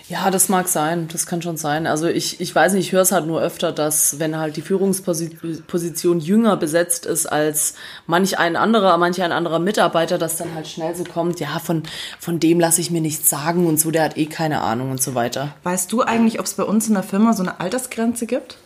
Ja, 0.10 0.32
das 0.32 0.48
mag 0.48 0.70
sein, 0.70 1.10
das 1.12 1.26
kann 1.26 1.42
schon 1.42 1.58
sein. 1.58 1.86
Also 1.86 2.08
ich, 2.08 2.40
ich 2.40 2.56
weiß 2.56 2.74
nicht, 2.74 2.88
ich 2.88 2.92
höre 2.94 3.02
es 3.02 3.12
halt 3.12 3.28
nur 3.28 3.42
öfter, 3.42 3.74
dass 3.74 4.20
wenn 4.20 4.38
halt 4.38 4.56
die 4.56 4.62
Führungsposition 4.62 6.22
jünger 6.22 6.56
besetzt 6.56 7.06
ist 7.06 7.26
als 7.26 7.74
manch 8.06 8.40
ein 8.40 8.56
anderer, 8.56 8.98
manch 8.98 9.22
ein 9.22 9.34
anderer 9.34 9.60
Mitarbeiter, 9.60 10.18
dass 10.18 10.38
dann 10.38 10.56
halt 10.56 10.68
schnell 10.68 10.96
so 10.96 11.04
kommt, 11.04 11.42
ja, 11.42 11.60
von, 11.60 11.84
von 12.20 12.40
dem 12.40 12.58
lasse 12.58 12.80
ich 12.80 12.90
mir 12.90 13.02
nichts 13.02 13.30
sagen 13.30 13.68
und 13.68 13.82
so, 13.82 13.92
der 13.92 14.04
hat 14.04 14.18
eh 14.18 14.28
keine 14.28 14.62
Ahnung 14.62 14.92
und 14.92 15.02
so 15.02 15.14
weiter. 15.14 15.54
Weißt 15.64 15.92
du 15.92 16.02
eigentlich, 16.04 16.40
ob 16.40 16.46
es 16.46 16.54
bei 16.54 16.64
uns 16.64 16.88
in 16.88 16.94
der 16.94 17.04
Firma 17.04 17.34
so 17.34 17.44
eine 17.44 17.60
Altersgrenze 17.60 18.28
gibt? 18.28 18.58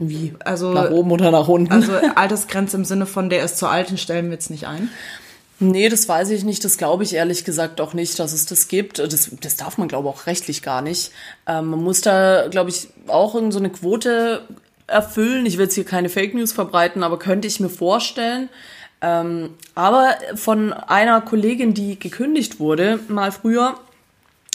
Wie? 0.00 0.34
Also, 0.44 0.72
nach 0.72 0.90
oben 0.90 1.12
oder 1.12 1.30
nach 1.30 1.46
unten? 1.46 1.70
Also 1.72 1.92
Altersgrenze 2.16 2.76
im 2.76 2.84
Sinne 2.84 3.06
von, 3.06 3.30
der 3.30 3.44
ist 3.44 3.56
zu 3.56 3.68
alt, 3.68 3.90
den 3.90 3.98
stellen 3.98 4.26
wir 4.26 4.32
jetzt 4.32 4.50
nicht 4.50 4.66
ein. 4.66 4.90
Nee, 5.62 5.88
das 5.88 6.08
weiß 6.08 6.30
ich 6.30 6.42
nicht. 6.42 6.64
Das 6.64 6.76
glaube 6.76 7.04
ich 7.04 7.14
ehrlich 7.14 7.44
gesagt 7.44 7.80
auch 7.80 7.94
nicht, 7.94 8.18
dass 8.18 8.32
es 8.32 8.46
das 8.46 8.66
gibt. 8.66 8.98
Das, 8.98 9.30
das 9.40 9.56
darf 9.56 9.78
man, 9.78 9.86
glaube 9.86 10.08
ich, 10.08 10.14
auch 10.14 10.26
rechtlich 10.26 10.60
gar 10.60 10.82
nicht. 10.82 11.12
Ähm, 11.46 11.68
man 11.68 11.84
muss 11.84 12.00
da, 12.00 12.48
glaube 12.48 12.70
ich, 12.70 12.88
auch 13.06 13.36
in 13.36 13.52
so 13.52 13.60
eine 13.60 13.70
Quote 13.70 14.42
erfüllen. 14.88 15.46
Ich 15.46 15.58
will 15.58 15.66
jetzt 15.66 15.76
hier 15.76 15.84
keine 15.84 16.08
Fake 16.08 16.34
News 16.34 16.50
verbreiten, 16.50 17.04
aber 17.04 17.16
könnte 17.16 17.46
ich 17.46 17.60
mir 17.60 17.68
vorstellen. 17.68 18.48
Ähm, 19.00 19.50
aber 19.76 20.16
von 20.34 20.72
einer 20.72 21.20
Kollegin, 21.20 21.74
die 21.74 21.96
gekündigt 21.96 22.58
wurde, 22.58 22.98
mal 23.06 23.30
früher, 23.30 23.78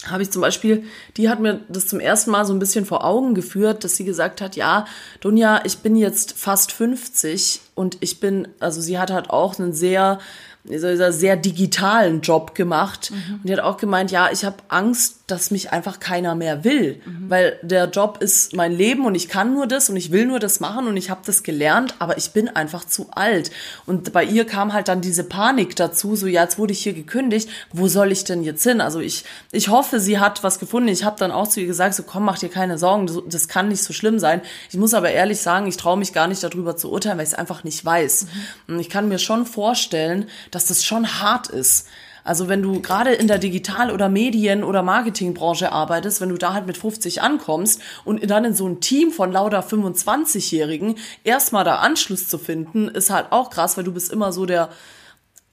habe 0.07 0.23
ich 0.23 0.31
zum 0.31 0.41
Beispiel, 0.41 0.83
die 1.15 1.29
hat 1.29 1.39
mir 1.39 1.61
das 1.69 1.87
zum 1.87 2.01
ersten 2.01 2.31
Mal 2.31 2.45
so 2.45 2.53
ein 2.53 2.59
bisschen 2.59 2.85
vor 2.85 3.05
Augen 3.05 3.33
geführt, 3.33 3.85
dass 3.85 3.95
sie 3.95 4.03
gesagt 4.03 4.41
hat, 4.41 4.57
ja, 4.57 4.85
Dunja, 5.21 5.61
ich 5.63 5.77
bin 5.77 5.95
jetzt 5.95 6.37
fast 6.37 6.73
50 6.73 7.61
und 7.75 7.97
ich 8.01 8.19
bin, 8.19 8.49
also 8.59 8.81
sie 8.81 8.99
hat 8.99 9.09
halt 9.09 9.29
auch 9.29 9.57
einen 9.57 9.71
sehr 9.71 10.19
dieser 10.69 11.11
sehr 11.11 11.35
digitalen 11.35 12.21
Job 12.21 12.55
gemacht. 12.55 13.11
Mhm. 13.11 13.35
Und 13.35 13.49
die 13.49 13.53
hat 13.53 13.59
auch 13.59 13.77
gemeint, 13.77 14.11
ja, 14.11 14.29
ich 14.31 14.45
habe 14.45 14.57
Angst, 14.67 15.16
dass 15.27 15.51
mich 15.51 15.73
einfach 15.73 15.99
keiner 15.99 16.35
mehr 16.35 16.63
will, 16.63 17.01
mhm. 17.05 17.29
weil 17.29 17.59
der 17.61 17.89
Job 17.89 18.19
ist 18.21 18.55
mein 18.55 18.71
Leben 18.71 19.05
und 19.05 19.13
ich 19.13 19.27
kann 19.27 19.53
nur 19.53 19.67
das 19.67 19.89
und 19.89 19.97
ich 19.97 20.11
will 20.13 20.25
nur 20.25 20.39
das 20.39 20.61
machen 20.61 20.87
und 20.87 20.95
ich 20.95 21.09
habe 21.09 21.21
das 21.25 21.43
gelernt, 21.43 21.95
aber 21.99 22.17
ich 22.17 22.31
bin 22.31 22.47
einfach 22.47 22.85
zu 22.85 23.07
alt. 23.11 23.51
Und 23.85 24.13
bei 24.13 24.23
ihr 24.23 24.45
kam 24.45 24.71
halt 24.71 24.87
dann 24.87 25.01
diese 25.01 25.25
Panik 25.25 25.75
dazu, 25.75 26.15
so 26.15 26.27
ja, 26.27 26.43
jetzt 26.43 26.57
wurde 26.57 26.71
ich 26.71 26.79
hier 26.79 26.93
gekündigt, 26.93 27.49
wo 27.73 27.89
soll 27.89 28.13
ich 28.13 28.23
denn 28.23 28.41
jetzt 28.41 28.63
hin? 28.63 28.79
Also 28.79 29.01
ich 29.01 29.25
ich 29.51 29.67
hoffe, 29.67 29.99
sie 29.99 30.17
hat 30.17 30.43
was 30.43 30.59
gefunden. 30.59 30.87
Ich 30.87 31.03
habe 31.03 31.19
dann 31.19 31.31
auch 31.31 31.49
zu 31.49 31.59
ihr 31.59 31.67
gesagt, 31.67 31.95
so 31.95 32.03
komm, 32.03 32.23
mach 32.23 32.39
dir 32.39 32.49
keine 32.49 32.77
Sorgen, 32.77 33.07
das, 33.07 33.17
das 33.27 33.47
kann 33.49 33.67
nicht 33.67 33.83
so 33.83 33.91
schlimm 33.91 34.19
sein. 34.19 34.41
Ich 34.69 34.77
muss 34.77 34.93
aber 34.93 35.11
ehrlich 35.11 35.39
sagen, 35.41 35.67
ich 35.67 35.75
traue 35.75 35.97
mich 35.97 36.13
gar 36.13 36.27
nicht 36.27 36.41
darüber 36.41 36.77
zu 36.77 36.89
urteilen, 36.89 37.17
weil 37.17 37.25
ich 37.25 37.33
es 37.33 37.37
einfach 37.37 37.65
nicht 37.65 37.83
weiß. 37.83 38.27
Mhm. 38.67 38.75
Und 38.75 38.79
ich 38.79 38.89
kann 38.89 39.09
mir 39.09 39.19
schon 39.19 39.45
vorstellen, 39.45 40.29
dass 40.51 40.67
das 40.67 40.85
schon 40.85 41.19
hart 41.19 41.47
ist. 41.47 41.87
Also 42.27 42.47
wenn 42.47 42.61
du 42.61 42.81
gerade 42.81 43.13
in 43.13 43.27
der 43.27 43.37
Digital- 43.37 43.91
oder 43.91 44.09
Medien- 44.09 44.63
oder 44.63 44.83
Marketingbranche 44.83 45.71
arbeitest, 45.71 46.21
wenn 46.21 46.29
du 46.29 46.37
da 46.37 46.53
halt 46.53 46.67
mit 46.67 46.77
50 46.77 47.21
ankommst 47.21 47.81
und 48.05 48.29
dann 48.29 48.45
in 48.45 48.53
so 48.53 48.67
ein 48.67 48.81
Team 48.81 49.11
von 49.11 49.31
lauter 49.31 49.61
25-Jährigen 49.61 50.95
erstmal 51.23 51.63
da 51.63 51.77
Anschluss 51.77 52.27
zu 52.27 52.37
finden, 52.37 52.87
ist 52.87 53.09
halt 53.09 53.31
auch 53.31 53.49
krass, 53.49 53.77
weil 53.77 53.83
du 53.83 53.93
bist 53.93 54.11
immer 54.11 54.31
so 54.31 54.45
der, 54.45 54.69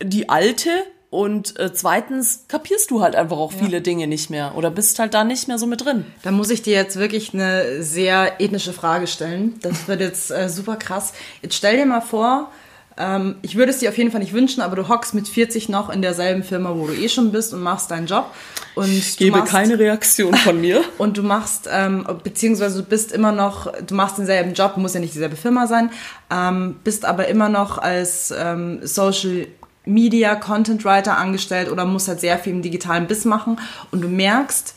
die 0.03 0.29
Alte, 0.29 0.71
und 1.15 1.61
äh, 1.61 1.73
zweitens 1.73 2.47
kapierst 2.49 2.91
du 2.91 3.01
halt 3.01 3.15
einfach 3.15 3.37
auch 3.37 3.53
ja. 3.53 3.59
viele 3.59 3.81
Dinge 3.81 4.09
nicht 4.09 4.31
mehr 4.31 4.57
oder 4.57 4.69
bist 4.69 4.99
halt 4.99 5.15
da 5.15 5.23
nicht 5.23 5.47
mehr 5.47 5.59
so 5.59 5.67
mit 5.69 5.85
drin. 5.85 6.05
Da 6.25 6.33
muss 6.33 6.51
ich 6.51 6.63
dir 6.63 6.75
jetzt 6.75 6.97
wirklich 6.97 7.33
eine 7.33 7.85
sehr 7.85 8.41
ethnische 8.41 8.73
Frage 8.73 9.07
stellen. 9.07 9.55
Das 9.63 9.87
wird 9.87 10.01
jetzt 10.01 10.33
äh, 10.33 10.49
super 10.49 10.75
krass. 10.75 11.13
Jetzt 11.41 11.55
stell 11.55 11.77
dir 11.77 11.87
mal 11.87 12.01
vor, 12.01 12.51
Ähm, 12.96 13.37
ich 13.42 13.57
würde 13.57 13.70
es 13.70 13.78
dir 13.78 13.88
auf 13.88 13.98
jeden 13.98 14.11
Fall 14.11 14.20
nicht 14.20 14.33
wünschen, 14.33 14.61
aber 14.61 14.76
du 14.76 14.88
hockst 14.88 15.14
mit 15.14 15.26
40 15.26 15.68
noch 15.68 15.90
in 15.90 16.02
derselben 16.02 16.44
Firma, 16.44 16.74
wo 16.76 16.87
du 16.87 16.94
eh 16.94 17.09
schon 17.09 17.33
bist 17.33 17.52
und 17.52 17.61
machst 17.61 17.90
deinen 17.90 18.07
Job. 18.07 18.30
Und 18.74 18.90
ich 18.90 19.16
gebe 19.16 19.38
machst, 19.38 19.52
keine 19.52 19.78
Reaktion 19.78 20.35
von 20.35 20.61
mir. 20.61 20.83
Und 20.98 21.16
du 21.16 21.22
machst, 21.22 21.68
ähm, 21.70 22.07
beziehungsweise 22.24 22.83
du 22.83 22.88
bist 22.88 23.12
immer 23.12 23.30
noch, 23.30 23.72
du 23.87 23.94
machst 23.94 24.18
denselben 24.18 24.54
Job, 24.54 24.76
muss 24.76 24.94
ja 24.94 25.00
nicht 25.00 25.14
dieselbe 25.14 25.37
Firma 25.37 25.68
sein, 25.68 25.90
ähm, 26.30 26.76
bist 26.83 27.04
aber 27.04 27.28
immer 27.28 27.48
noch 27.48 27.78
als 27.78 28.35
ähm, 28.37 28.80
Social 28.83 29.46
Media 29.85 30.35
Content 30.35 30.85
Writer 30.85 31.18
angestellt 31.18 31.70
oder 31.70 31.85
musst 31.85 32.09
halt 32.09 32.20
sehr 32.20 32.38
viel 32.38 32.52
im 32.52 32.62
digitalen 32.62 33.07
Biss 33.07 33.24
machen 33.24 33.61
und 33.92 34.00
du 34.00 34.09
merkst, 34.09 34.74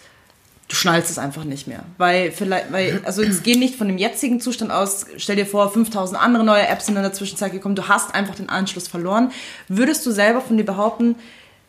du 0.67 0.75
schnallst 0.75 1.09
es 1.09 1.17
einfach 1.17 1.45
nicht 1.45 1.67
mehr. 1.67 1.83
Weil 1.97 2.31
vielleicht, 2.31 2.71
weil, 2.71 3.01
also 3.05 3.21
es 3.21 3.43
geht 3.43 3.59
nicht 3.59 3.75
von 3.75 3.87
dem 3.87 3.97
jetzigen 3.97 4.41
Zustand 4.41 4.71
aus, 4.71 5.05
stell 5.17 5.37
dir 5.37 5.45
vor, 5.45 5.71
5000 5.71 6.21
andere 6.21 6.43
neue 6.43 6.67
Apps 6.67 6.87
sind 6.87 6.97
in 6.97 7.03
der 7.03 7.13
Zwischenzeit 7.13 7.51
gekommen, 7.51 7.75
du 7.75 7.87
hast 7.87 8.13
einfach 8.13 8.35
den 8.35 8.49
Anschluss 8.49 8.87
verloren. 8.87 9.31
Würdest 9.69 10.05
du 10.05 10.11
selber 10.11 10.41
von 10.41 10.57
dir 10.57 10.65
behaupten, 10.65 11.15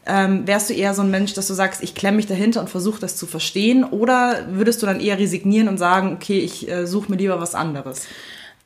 ähm, 0.06 0.46
wärst 0.46 0.70
du 0.70 0.74
eher 0.74 0.94
so 0.94 1.02
ein 1.02 1.11
Mensch, 1.11 1.34
dass 1.34 1.46
du 1.46 1.54
sagst, 1.54 1.82
ich 1.82 1.94
klemme 1.94 2.16
mich 2.16 2.26
dahinter 2.26 2.61
und 2.61 2.70
versuche 2.70 3.00
das 3.00 3.16
zu 3.16 3.26
verstehen? 3.26 3.84
Oder 3.84 4.46
würdest 4.50 4.82
du 4.82 4.87
dann 4.87 5.00
eher 5.00 5.18
resignieren 5.18 5.68
und 5.68 5.78
sagen, 5.78 6.14
okay, 6.14 6.40
ich 6.40 6.68
äh, 6.68 6.87
suche 6.87 7.11
mir 7.11 7.18
lieber 7.18 7.40
was 7.40 7.54
anderes? 7.54 8.06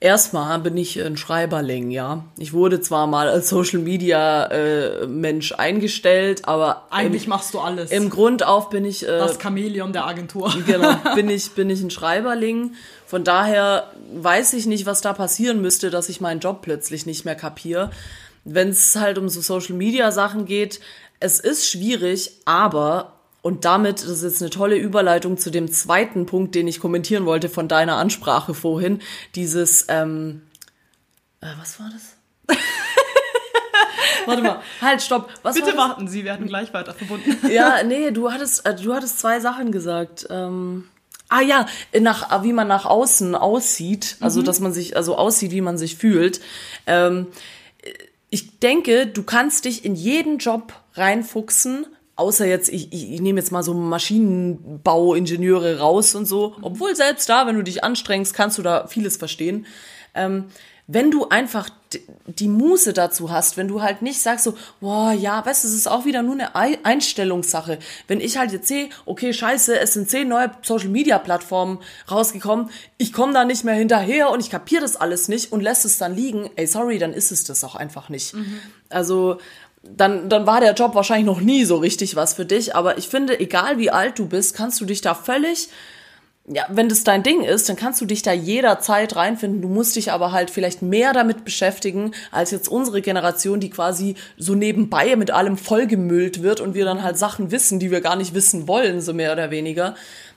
Erstmal 0.02 0.58
bin 0.58 0.76
ich 0.76 1.00
ein 1.00 1.16
Schreiberling, 1.16 1.92
ja. 1.92 2.24
Ich 2.36 2.52
wurde 2.52 2.80
zwar 2.80 3.06
mal 3.06 3.28
als 3.28 3.48
Social 3.48 3.78
Media 3.78 4.46
äh, 4.46 5.06
Mensch 5.06 5.52
eingestellt, 5.52 6.42
aber 6.42 6.88
eigentlich 6.90 7.22
im, 7.24 7.28
machst 7.28 7.54
du 7.54 7.60
alles. 7.60 7.92
Im 7.92 8.10
Grund 8.10 8.44
auf 8.44 8.68
bin 8.68 8.84
ich 8.84 9.04
äh, 9.04 9.06
das 9.06 9.38
Chamäleon 9.40 9.92
der 9.92 10.04
Agentur. 10.04 10.52
Genau, 10.66 10.96
bin 11.14 11.30
ich 11.30 11.52
bin 11.52 11.70
ich 11.70 11.80
ein 11.82 11.90
Schreiberling. 11.90 12.74
Von 13.06 13.22
daher 13.22 13.92
weiß 14.12 14.54
ich 14.54 14.66
nicht, 14.66 14.86
was 14.86 15.02
da 15.02 15.12
passieren 15.12 15.62
müsste, 15.62 15.90
dass 15.90 16.08
ich 16.08 16.20
meinen 16.20 16.40
Job 16.40 16.62
plötzlich 16.62 17.06
nicht 17.06 17.24
mehr 17.24 17.36
kapiere. 17.36 17.92
Wenn 18.42 18.70
es 18.70 18.96
halt 18.96 19.18
um 19.18 19.28
so 19.28 19.40
Social 19.40 19.76
Media 19.76 20.10
Sachen 20.10 20.46
geht, 20.46 20.80
es 21.20 21.38
ist 21.38 21.70
schwierig, 21.70 22.32
aber 22.44 23.20
und 23.42 23.64
damit, 23.64 24.02
das 24.02 24.09
ist 24.09 24.22
jetzt 24.22 24.40
eine 24.40 24.50
tolle 24.50 24.76
Überleitung 24.76 25.37
zu 25.37 25.50
dem 25.50 25.70
zweiten 25.70 26.26
Punkt, 26.26 26.55
den 26.55 26.68
ich 26.68 26.81
kommentieren 26.81 27.26
wollte 27.26 27.48
von 27.48 27.66
deiner 27.66 27.96
Ansprache 27.96 28.55
vorhin. 28.55 29.00
Dieses, 29.35 29.87
ähm, 29.88 30.42
äh, 31.40 31.48
was 31.59 31.81
war 31.81 31.90
das? 31.90 32.57
Warte 34.26 34.42
mal, 34.42 34.62
halt, 34.81 35.02
stopp. 35.02 35.28
Was 35.42 35.57
Bitte 35.57 35.76
warten 35.76 36.07
Sie, 36.07 36.24
werden 36.24 36.46
gleich 36.46 36.72
weiter 36.72 36.94
verbunden. 36.94 37.37
ja, 37.50 37.83
nee, 37.83 38.12
du 38.12 38.31
hattest, 38.31 38.64
äh, 38.64 38.76
du 38.76 38.94
hattest 38.94 39.18
zwei 39.18 39.40
Sachen 39.40 39.72
gesagt. 39.72 40.28
Ähm, 40.31 40.85
ah 41.28 41.40
ja, 41.40 41.66
nach, 41.98 42.44
wie 42.44 42.52
man 42.52 42.68
nach 42.68 42.85
außen 42.85 43.35
aussieht, 43.35 44.18
also 44.20 44.40
mhm. 44.40 44.44
dass 44.44 44.61
man 44.61 44.72
sich, 44.72 44.96
also 44.96 45.16
aussieht, 45.16 45.50
wie 45.50 45.61
man 45.61 45.78
sich 45.78 45.96
fühlt. 45.96 46.40
Ähm, 46.87 47.26
ich 48.31 48.61
denke, 48.61 49.09
du 49.09 49.24
kannst 49.24 49.64
dich 49.64 49.85
in 49.85 49.96
jeden 49.96 50.38
Job 50.38 50.72
reinfuchsen, 50.94 51.87
außer 52.22 52.46
jetzt, 52.46 52.70
ich, 52.70 52.90
ich, 52.92 53.12
ich 53.12 53.20
nehme 53.20 53.40
jetzt 53.40 53.52
mal 53.52 53.62
so 53.62 53.74
Maschinenbauingenieure 53.74 55.78
raus 55.78 56.14
und 56.14 56.24
so, 56.26 56.56
obwohl 56.62 56.96
selbst 56.96 57.28
da, 57.28 57.46
wenn 57.46 57.56
du 57.56 57.62
dich 57.62 57.85
anstrengst, 57.85 58.32
kannst 58.32 58.56
du 58.56 58.62
da 58.62 58.87
vieles 58.87 59.18
verstehen. 59.18 59.66
Ähm, 60.14 60.46
wenn 60.87 61.11
du 61.11 61.28
einfach 61.28 61.68
die 62.26 62.48
Muße 62.48 62.92
dazu 62.92 63.30
hast, 63.30 63.56
wenn 63.56 63.68
du 63.68 63.82
halt 63.82 64.02
nicht 64.02 64.20
sagst 64.20 64.44
so, 64.44 64.56
boah, 64.80 65.12
ja, 65.12 65.44
weißt 65.44 65.64
du, 65.64 65.68
es 65.68 65.74
ist 65.74 65.87
auch 65.87 66.04
wieder 66.04 66.22
nur 66.22 66.37
eine 66.54 66.85
Einstellungssache. 66.85 67.78
Wenn 68.08 68.20
ich 68.20 68.37
halt 68.37 68.52
jetzt 68.52 68.68
sehe, 68.68 68.88
okay, 69.06 69.32
scheiße, 69.32 69.78
es 69.78 69.94
sind 69.94 70.11
zehn 70.11 70.28
neue 70.28 70.50
Social-Media-Plattformen 70.62 71.78
rausgekommen, 72.11 72.70
ich 72.98 73.12
komme 73.12 73.32
da 73.32 73.44
nicht 73.44 73.64
mehr 73.64 73.74
hinterher 73.74 74.30
und 74.30 74.40
ich 74.40 74.50
kapiere 74.50 74.82
das 74.82 74.96
alles 74.96 75.28
nicht 75.28 75.52
und 75.52 75.61
lässt 75.61 75.85
es 75.85 75.98
dann 75.98 76.14
liegen, 76.14 76.50
ey, 76.56 76.66
sorry, 76.66 76.98
dann 76.98 77.12
ist 77.12 77.32
es 77.32 77.44
das 77.44 77.64
auch 77.64 77.74
einfach 77.74 78.08
nicht. 78.08 78.35
Mhm. 78.35 78.61
Also 78.88 79.38
dann, 79.82 80.28
dann 80.28 80.46
war 80.46 80.60
der 80.60 80.74
Job 80.74 80.94
wahrscheinlich 80.94 81.26
noch 81.26 81.40
nie 81.40 81.64
so 81.64 81.76
richtig 81.76 82.14
was 82.16 82.34
für 82.34 82.46
dich. 82.46 82.76
Aber 82.76 82.98
ich 82.98 83.08
finde, 83.08 83.38
egal 83.40 83.78
wie 83.78 83.90
alt 83.90 84.18
du 84.18 84.26
bist, 84.26 84.54
kannst 84.54 84.80
du 84.80 84.84
dich 84.84 85.00
da 85.00 85.14
völlig, 85.14 85.68
ja, 86.46 86.64
wenn 86.70 86.88
das 86.88 87.05
dein 87.05 87.22
Ding 87.22 87.42
ist, 87.42 87.68
dann 87.68 87.76
kannst 87.76 88.00
du 88.00 88.05
dich 88.05 88.22
da 88.22 88.33
jederzeit 88.33 89.14
reinfinden. 89.14 89.62
Du 89.62 89.68
musst 89.68 89.94
dich 89.94 90.11
aber 90.11 90.33
halt 90.33 90.50
vielleicht 90.50 90.83
mehr 90.83 91.12
damit 91.12 91.44
beschäftigen, 91.44 92.12
als 92.33 92.50
jetzt 92.50 92.68
unsere 92.68 93.00
Generation, 93.00 93.61
die 93.61 93.70
quasi 93.70 94.16
so 94.37 94.57
nebenbei 94.57 95.14
mit 95.14 95.31
allem 95.31 95.57
vollgemüllt 95.57 96.42
wird 96.42 96.61
und 96.61 96.74
wir 96.74 96.85
dann 96.85 97.05
halt 97.05 97.16
Sachen 97.16 97.52
wissen, 97.52 97.78
die 97.78 97.92
wir 97.92 98.00
gar 98.00 98.16
nicht 98.16 98.35
wissen 98.35 98.66
wollen, 98.66 99.00
so 99.00 99.14
mehr 99.14 99.33
oder 99.33 99.52
weniger. 99.52 99.94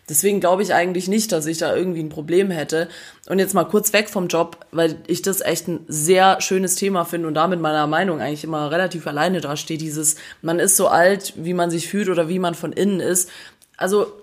Deswegen 0.08 0.40
glaube 0.40 0.62
ich 0.62 0.76
eigentlich 0.76 1.08
nicht, 1.08 1.32
dass 1.32 1.48
ich 1.48 1.58
da 1.58 1.76
irgendwie 1.76 2.02
ein 2.02 2.10
Problem 2.10 2.52
hätte. 2.52 2.88
Und 3.28 3.40
jetzt 3.40 3.56
mal 3.56 3.64
kurz 3.64 3.92
weg 3.92 4.08
vom 4.08 4.28
Job, 4.28 4.64
weil 4.72 4.98
ich 5.08 5.24
das 5.24 5.42
echt 5.42 5.68
ein 5.68 5.80
sehr 5.88 6.40
schönes 6.40 6.76
Thema 6.76 7.06
finde 7.06 7.28
und 7.28 7.34
damit 7.34 7.60
meiner 7.60 7.88
Meinung 7.88 8.22
eigentlich 8.22 8.44
immer 8.44 8.70
relativ 8.70 9.08
alleine 9.08 9.42
dastehe. 9.42 9.80
Dieses, 9.80 10.18
man 10.44 10.60
ist 10.60 10.78
so 10.78 10.88
alt, 10.88 11.34
wie 11.36 11.56
man 11.56 11.72
sich 11.72 11.90
fühlt 11.90 12.10
oder 12.10 12.30
wie 12.30 12.38
man 12.38 12.54
von 12.54 12.72
innen 12.72 13.00
ist. 13.00 13.32
Also 13.78 14.14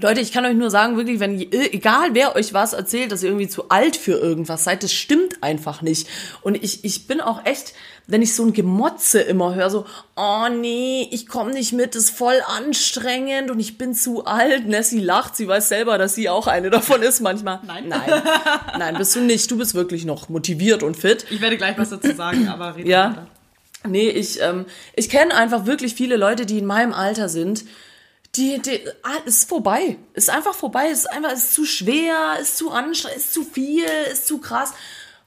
Leute, 0.00 0.20
ich 0.20 0.30
kann 0.30 0.44
euch 0.44 0.54
nur 0.54 0.70
sagen, 0.70 0.96
wirklich, 0.96 1.20
wenn, 1.20 1.40
egal 1.40 2.10
wer 2.12 2.36
euch 2.36 2.52
was 2.52 2.74
erzählt, 2.74 3.12
dass 3.12 3.22
ihr 3.22 3.30
irgendwie 3.30 3.48
zu 3.48 3.70
alt 3.70 3.96
für 3.96 4.12
irgendwas 4.12 4.64
seid, 4.64 4.82
das 4.82 4.92
stimmt 4.92 5.42
einfach 5.42 5.80
nicht. 5.80 6.06
Und 6.42 6.62
ich, 6.62 6.84
ich 6.84 7.06
bin 7.06 7.22
auch 7.22 7.46
echt, 7.46 7.72
wenn 8.06 8.20
ich 8.20 8.34
so 8.34 8.44
ein 8.44 8.52
Gemotze 8.52 9.20
immer 9.20 9.54
höre, 9.54 9.70
so, 9.70 9.86
oh 10.16 10.48
nee, 10.50 11.08
ich 11.10 11.26
komme 11.26 11.52
nicht 11.52 11.72
mit, 11.72 11.96
ist 11.96 12.10
voll 12.10 12.40
anstrengend 12.58 13.50
und 13.50 13.58
ich 13.58 13.78
bin 13.78 13.94
zu 13.94 14.26
alt. 14.26 14.66
Nessie 14.66 15.00
lacht, 15.00 15.34
sie 15.34 15.48
weiß 15.48 15.68
selber, 15.68 15.96
dass 15.96 16.14
sie 16.14 16.28
auch 16.28 16.46
eine 16.46 16.68
davon 16.70 17.02
ist 17.02 17.20
manchmal. 17.20 17.60
Nein. 17.66 17.88
Nein, 17.88 18.22
nein, 18.78 18.98
bist 18.98 19.16
du 19.16 19.20
nicht. 19.20 19.50
Du 19.50 19.56
bist 19.56 19.74
wirklich 19.74 20.04
noch 20.04 20.28
motiviert 20.28 20.82
und 20.82 20.96
fit. 20.96 21.24
Ich 21.30 21.40
werde 21.40 21.56
gleich 21.56 21.78
was 21.78 21.90
dazu 21.90 22.14
sagen, 22.14 22.48
aber 22.48 22.76
rede 22.76 22.88
ja. 22.88 23.10
weiter. 23.10 23.26
Nee, 23.88 24.08
ich, 24.08 24.40
ähm, 24.42 24.66
ich 24.94 25.08
kenne 25.08 25.34
einfach 25.34 25.64
wirklich 25.66 25.94
viele 25.94 26.16
Leute, 26.16 26.44
die 26.44 26.58
in 26.58 26.66
meinem 26.66 26.92
Alter 26.92 27.28
sind, 27.28 27.64
die, 28.34 28.60
die 28.60 28.80
ah, 29.02 29.16
ist 29.24 29.48
vorbei. 29.48 29.98
Ist 30.14 30.30
einfach 30.30 30.54
vorbei. 30.54 30.90
Ist 30.90 31.10
einfach, 31.10 31.32
ist 31.32 31.54
zu 31.54 31.64
schwer, 31.64 32.38
ist 32.40 32.56
zu 32.56 32.70
anstrengend, 32.70 33.18
ist 33.18 33.32
zu 33.32 33.44
viel, 33.44 33.86
ist 34.12 34.26
zu 34.26 34.38
krass. 34.38 34.72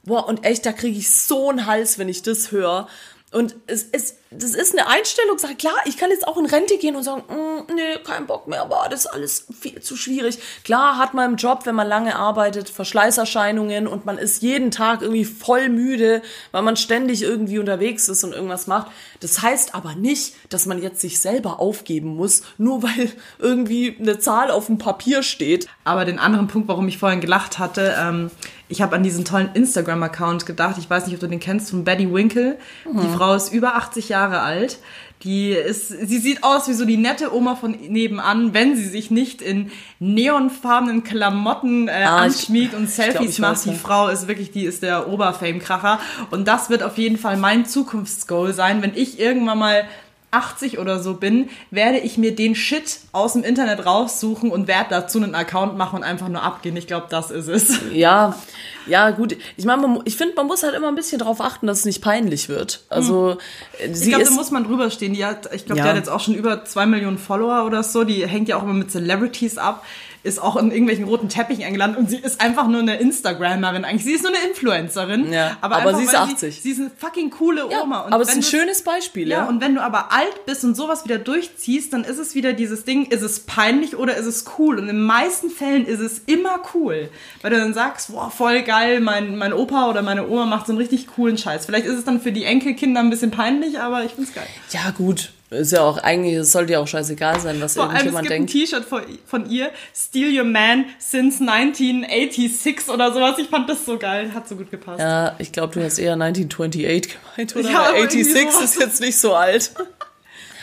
Boah, 0.04 0.26
und 0.26 0.44
echt, 0.44 0.64
da 0.66 0.72
kriege 0.72 0.98
ich 0.98 1.10
so 1.10 1.50
einen 1.50 1.66
Hals, 1.66 1.98
wenn 1.98 2.08
ich 2.08 2.22
das 2.22 2.52
höre. 2.52 2.88
Und 3.32 3.56
es, 3.66 3.86
es, 3.92 4.16
das 4.32 4.54
ist 4.54 4.78
eine 4.78 4.86
Einstellungssache. 4.86 5.56
Klar, 5.56 5.74
ich 5.86 5.96
kann 5.96 6.10
jetzt 6.10 6.26
auch 6.26 6.38
in 6.38 6.46
Rente 6.46 6.78
gehen 6.78 6.94
und 6.94 7.02
sagen, 7.02 7.22
mm, 7.28 7.74
nee, 7.74 7.98
kein 8.04 8.26
Bock 8.26 8.46
mehr, 8.46 8.62
aber 8.62 8.86
das 8.88 9.00
ist 9.00 9.06
alles 9.08 9.46
viel 9.60 9.80
zu 9.80 9.96
schwierig. 9.96 10.38
Klar 10.62 10.98
hat 10.98 11.14
man 11.14 11.32
im 11.32 11.36
Job, 11.36 11.62
wenn 11.64 11.74
man 11.74 11.88
lange 11.88 12.14
arbeitet, 12.14 12.68
Verschleißerscheinungen 12.68 13.88
und 13.88 14.06
man 14.06 14.18
ist 14.18 14.40
jeden 14.40 14.70
Tag 14.70 15.02
irgendwie 15.02 15.24
voll 15.24 15.68
müde, 15.68 16.22
weil 16.52 16.62
man 16.62 16.76
ständig 16.76 17.22
irgendwie 17.22 17.58
unterwegs 17.58 18.08
ist 18.08 18.22
und 18.22 18.32
irgendwas 18.32 18.68
macht. 18.68 18.92
Das 19.18 19.42
heißt 19.42 19.74
aber 19.74 19.96
nicht, 19.96 20.36
dass 20.48 20.64
man 20.64 20.80
jetzt 20.80 21.00
sich 21.00 21.18
selber 21.18 21.58
aufgeben 21.58 22.14
muss, 22.14 22.42
nur 22.56 22.84
weil 22.84 23.10
irgendwie 23.40 23.96
eine 23.98 24.20
Zahl 24.20 24.52
auf 24.52 24.66
dem 24.66 24.78
Papier 24.78 25.24
steht. 25.24 25.66
Aber 25.82 26.04
den 26.04 26.20
anderen 26.20 26.46
Punkt, 26.46 26.68
warum 26.68 26.86
ich 26.86 26.98
vorhin 26.98 27.20
gelacht 27.20 27.58
hatte, 27.58 27.96
ähm, 27.98 28.30
ich 28.70 28.80
habe 28.80 28.94
an 28.94 29.02
diesen 29.02 29.24
tollen 29.24 29.50
Instagram-Account 29.52 30.46
gedacht. 30.46 30.76
Ich 30.78 30.88
weiß 30.88 31.06
nicht, 31.06 31.14
ob 31.14 31.20
du 31.20 31.26
den 31.26 31.40
kennst, 31.40 31.70
von 31.70 31.82
Betty 31.82 32.10
Winkle. 32.14 32.56
Mhm. 32.90 33.00
Die 33.00 33.08
Frau 33.08 33.34
ist 33.34 33.52
über 33.52 33.74
80 33.74 34.08
Jahre 34.08 34.19
alt. 34.28 34.78
Die 35.22 35.50
ist, 35.50 35.88
sie 35.88 36.18
sieht 36.18 36.42
aus 36.42 36.66
wie 36.66 36.72
so 36.72 36.86
die 36.86 36.96
nette 36.96 37.34
Oma 37.34 37.54
von 37.54 37.72
nebenan, 37.72 38.54
wenn 38.54 38.74
sie 38.74 38.88
sich 38.88 39.10
nicht 39.10 39.42
in 39.42 39.70
neonfarbenen 39.98 41.04
Klamotten 41.04 41.88
äh, 41.88 42.04
ah, 42.06 42.22
anschmiegt 42.22 42.72
und 42.72 42.88
Selfies 42.88 43.36
glaub, 43.36 43.52
macht. 43.52 43.66
Die 43.66 43.74
Frau 43.74 44.08
ist 44.08 44.28
wirklich, 44.28 44.50
die 44.50 44.64
ist 44.64 44.82
der 44.82 45.08
Oberfame-Kracher. 45.08 46.00
Und 46.30 46.48
das 46.48 46.70
wird 46.70 46.82
auf 46.82 46.96
jeden 46.96 47.18
Fall 47.18 47.36
mein 47.36 47.66
Zukunftsgoal 47.66 48.54
sein, 48.54 48.80
wenn 48.80 48.94
ich 48.94 49.20
irgendwann 49.20 49.58
mal 49.58 49.84
80 50.30 50.78
oder 50.78 51.00
so 51.00 51.14
bin, 51.14 51.48
werde 51.70 51.98
ich 51.98 52.16
mir 52.18 52.34
den 52.34 52.54
Shit 52.54 53.00
aus 53.12 53.32
dem 53.32 53.42
Internet 53.42 53.84
raussuchen 53.84 54.50
und 54.50 54.68
werde 54.68 54.90
dazu 54.90 55.18
einen 55.18 55.34
Account 55.34 55.76
machen 55.76 55.96
und 55.96 56.02
einfach 56.04 56.28
nur 56.28 56.42
abgehen. 56.42 56.76
Ich 56.76 56.86
glaube, 56.86 57.06
das 57.10 57.30
ist 57.30 57.48
es. 57.48 57.80
Ja, 57.92 58.34
ja, 58.86 59.10
gut. 59.10 59.36
Ich 59.56 59.64
meine, 59.64 60.00
ich 60.04 60.16
finde, 60.16 60.34
man 60.36 60.46
muss 60.46 60.62
halt 60.62 60.74
immer 60.74 60.88
ein 60.88 60.94
bisschen 60.94 61.18
darauf 61.18 61.40
achten, 61.40 61.66
dass 61.66 61.80
es 61.80 61.84
nicht 61.84 62.02
peinlich 62.02 62.48
wird. 62.48 62.84
Also, 62.88 63.36
hm. 63.78 63.94
sie 63.94 64.04
ich 64.04 64.10
glaube, 64.10 64.24
da 64.24 64.30
muss 64.30 64.50
man 64.50 64.64
drüber 64.64 64.90
stehen. 64.90 65.12
Die 65.12 65.24
hat, 65.24 65.52
ich 65.52 65.66
glaube, 65.66 65.78
ja. 65.78 65.84
die 65.84 65.90
hat 65.90 65.96
jetzt 65.96 66.08
auch 66.08 66.20
schon 66.20 66.34
über 66.34 66.64
zwei 66.64 66.86
Millionen 66.86 67.18
Follower 67.18 67.64
oder 67.66 67.82
so. 67.82 68.04
Die 68.04 68.26
hängt 68.26 68.48
ja 68.48 68.56
auch 68.56 68.62
immer 68.62 68.72
mit 68.72 68.90
Celebrities 68.90 69.58
ab 69.58 69.84
ist 70.22 70.40
auch 70.42 70.56
in 70.56 70.70
irgendwelchen 70.70 71.04
roten 71.04 71.28
Teppichen 71.28 71.64
eingeladen 71.64 71.96
und 71.96 72.10
sie 72.10 72.18
ist 72.18 72.40
einfach 72.40 72.66
nur 72.68 72.80
eine 72.80 72.96
Instagrammerin 72.96 73.84
eigentlich. 73.84 74.04
Sie 74.04 74.12
ist 74.12 74.22
nur 74.22 74.32
eine 74.32 74.48
Influencerin. 74.48 75.32
Ja, 75.32 75.56
aber, 75.60 75.76
aber 75.76 75.94
sie 75.94 76.04
ist 76.04 76.14
80. 76.14 76.54
Sie, 76.54 76.60
sie, 76.60 76.70
ist 76.70 76.80
eine 76.80 76.90
fucking 76.94 77.30
coole 77.30 77.66
Oma. 77.66 78.06
Ja, 78.08 78.14
aber 78.14 78.22
es 78.22 78.30
ist 78.30 78.36
ein 78.36 78.42
schönes 78.42 78.82
Beispiel. 78.82 79.28
Ja, 79.28 79.38
ja, 79.38 79.48
und 79.48 79.60
wenn 79.60 79.74
du 79.74 79.82
aber 79.82 80.12
alt 80.12 80.44
bist 80.44 80.64
und 80.64 80.76
sowas 80.76 81.04
wieder 81.04 81.18
durchziehst, 81.18 81.92
dann 81.92 82.04
ist 82.04 82.18
es 82.18 82.34
wieder 82.34 82.52
dieses 82.52 82.84
Ding, 82.84 83.06
ist 83.06 83.22
es 83.22 83.40
peinlich 83.40 83.96
oder 83.96 84.16
ist 84.16 84.26
es 84.26 84.44
cool? 84.58 84.76
Und 84.78 84.88
in 84.88 84.96
den 84.96 85.02
meisten 85.02 85.48
Fällen 85.48 85.86
ist 85.86 86.00
es 86.00 86.18
immer 86.26 86.60
cool. 86.74 87.08
Weil 87.40 87.50
du 87.52 87.58
dann 87.58 87.72
sagst, 87.72 88.12
boah, 88.12 88.30
voll 88.30 88.62
geil, 88.62 89.00
mein, 89.00 89.36
mein 89.36 89.52
Opa 89.52 89.88
oder 89.88 90.02
meine 90.02 90.28
Oma 90.28 90.44
macht 90.44 90.66
so 90.66 90.72
einen 90.72 90.80
richtig 90.80 91.06
coolen 91.06 91.38
Scheiß. 91.38 91.64
Vielleicht 91.64 91.86
ist 91.86 91.96
es 91.96 92.04
dann 92.04 92.20
für 92.20 92.32
die 92.32 92.44
Enkelkinder 92.44 93.00
ein 93.00 93.10
bisschen 93.10 93.30
peinlich, 93.30 93.80
aber 93.80 94.04
ich 94.04 94.12
find's 94.12 94.34
geil. 94.34 94.46
Ja, 94.70 94.90
gut 94.90 95.32
Ist 95.50 95.72
ja 95.72 95.80
auch 95.82 95.98
eigentlich, 95.98 96.34
es 96.36 96.52
sollte 96.52 96.74
ja 96.74 96.78
auch 96.78 96.86
scheißegal 96.86 97.40
sein, 97.40 97.60
was 97.60 97.74
Vor 97.74 97.84
allem, 97.84 97.96
es 97.96 98.02
irgendjemand 98.04 98.28
gibt 98.28 98.32
ein 98.34 98.46
denkt. 98.46 98.52
T-Shirt 98.52 98.84
von, 98.84 99.02
von 99.26 99.50
ihr, 99.50 99.70
Steal 99.92 100.36
Your 100.38 100.44
Man 100.44 100.84
since 101.00 101.40
1986 101.42 102.88
oder 102.88 103.12
sowas. 103.12 103.36
Ich 103.38 103.48
fand 103.48 103.68
das 103.68 103.84
so 103.84 103.98
geil, 103.98 104.32
hat 104.32 104.48
so 104.48 104.54
gut 104.54 104.70
gepasst. 104.70 105.00
Ja, 105.00 105.34
ich 105.38 105.50
glaube, 105.50 105.74
du 105.74 105.84
hast 105.84 105.98
eher 105.98 106.12
1928 106.12 107.16
gemeint, 107.36 107.56
oder? 107.56 107.68
Ja, 107.70 107.78
aber 107.80 107.92
Weil 107.94 108.00
irgendwie 108.02 108.22
86 108.22 108.52
sowas. 108.52 108.64
ist 108.70 108.80
jetzt 108.80 109.00
nicht 109.00 109.18
so 109.18 109.34
alt. 109.34 109.72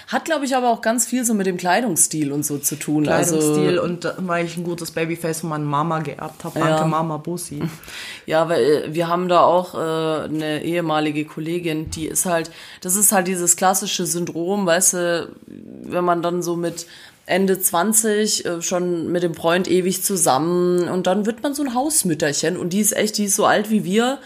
Hat, 0.08 0.24
glaube 0.24 0.46
ich, 0.46 0.56
aber 0.56 0.70
auch 0.70 0.82
ganz 0.82 1.06
viel 1.06 1.26
so 1.26 1.34
mit 1.34 1.48
dem 1.48 1.58
Kleidungsstil 1.58 2.32
und 2.32 2.46
so 2.46 2.58
zu 2.58 2.78
tun. 2.78 3.04
Kleidungsstil 3.04 3.80
Also, 3.80 3.84
und 3.84 4.06
äh, 4.06 4.14
weil 4.20 4.46
ich 4.46 4.56
ein 4.56 4.64
gutes 4.64 4.92
Babyface 4.92 5.42
von 5.42 5.50
meiner 5.50 5.66
Mama 5.66 6.00
geerbt 6.00 6.46
habe. 6.46 6.60
Danke 6.60 6.82
Ja. 6.82 6.88
Mama 6.88 7.18
Bussi. 7.18 7.62
ja, 8.26 8.48
weil 8.48 8.64
äh, 8.64 8.94
wir 8.94 9.10
haben 9.10 9.28
da 9.28 9.42
auch 9.42 9.76
äh, 9.76 9.78
eine 9.78 10.64
ehemalige 10.64 11.26
Kollegin, 11.26 11.90
die 11.90 12.08
ist 12.08 12.26
halt, 12.26 12.52
das 12.80 12.96
ist 12.96 13.12
halt 13.12 13.28
dieses 13.28 13.58
klassische 13.58 14.06
Syndrom, 14.06 14.66
weißt 14.66 14.94
du, 14.94 15.36
wenn 15.46 16.06
man 16.06 16.22
dann 16.22 16.42
so 16.42 16.56
mit 16.56 16.88
Ende 17.26 17.60
20 17.60 18.46
äh, 18.46 18.62
schon 18.62 19.12
mit 19.12 19.24
dem 19.24 19.36
Freund 19.36 19.70
ewig 19.70 20.04
zusammen 20.04 20.88
und 20.88 21.06
dann 21.06 21.26
wird 21.26 21.44
man 21.44 21.54
so 21.54 21.64
ein 21.64 21.74
Hausmütterchen 21.74 22.56
und 22.56 22.72
die 22.72 22.80
ist 22.80 22.96
echt, 22.96 23.18
die 23.18 23.26
ist 23.26 23.36
so 23.36 23.46
alt 23.46 23.70
wie 23.70 23.84
wir 23.84 24.20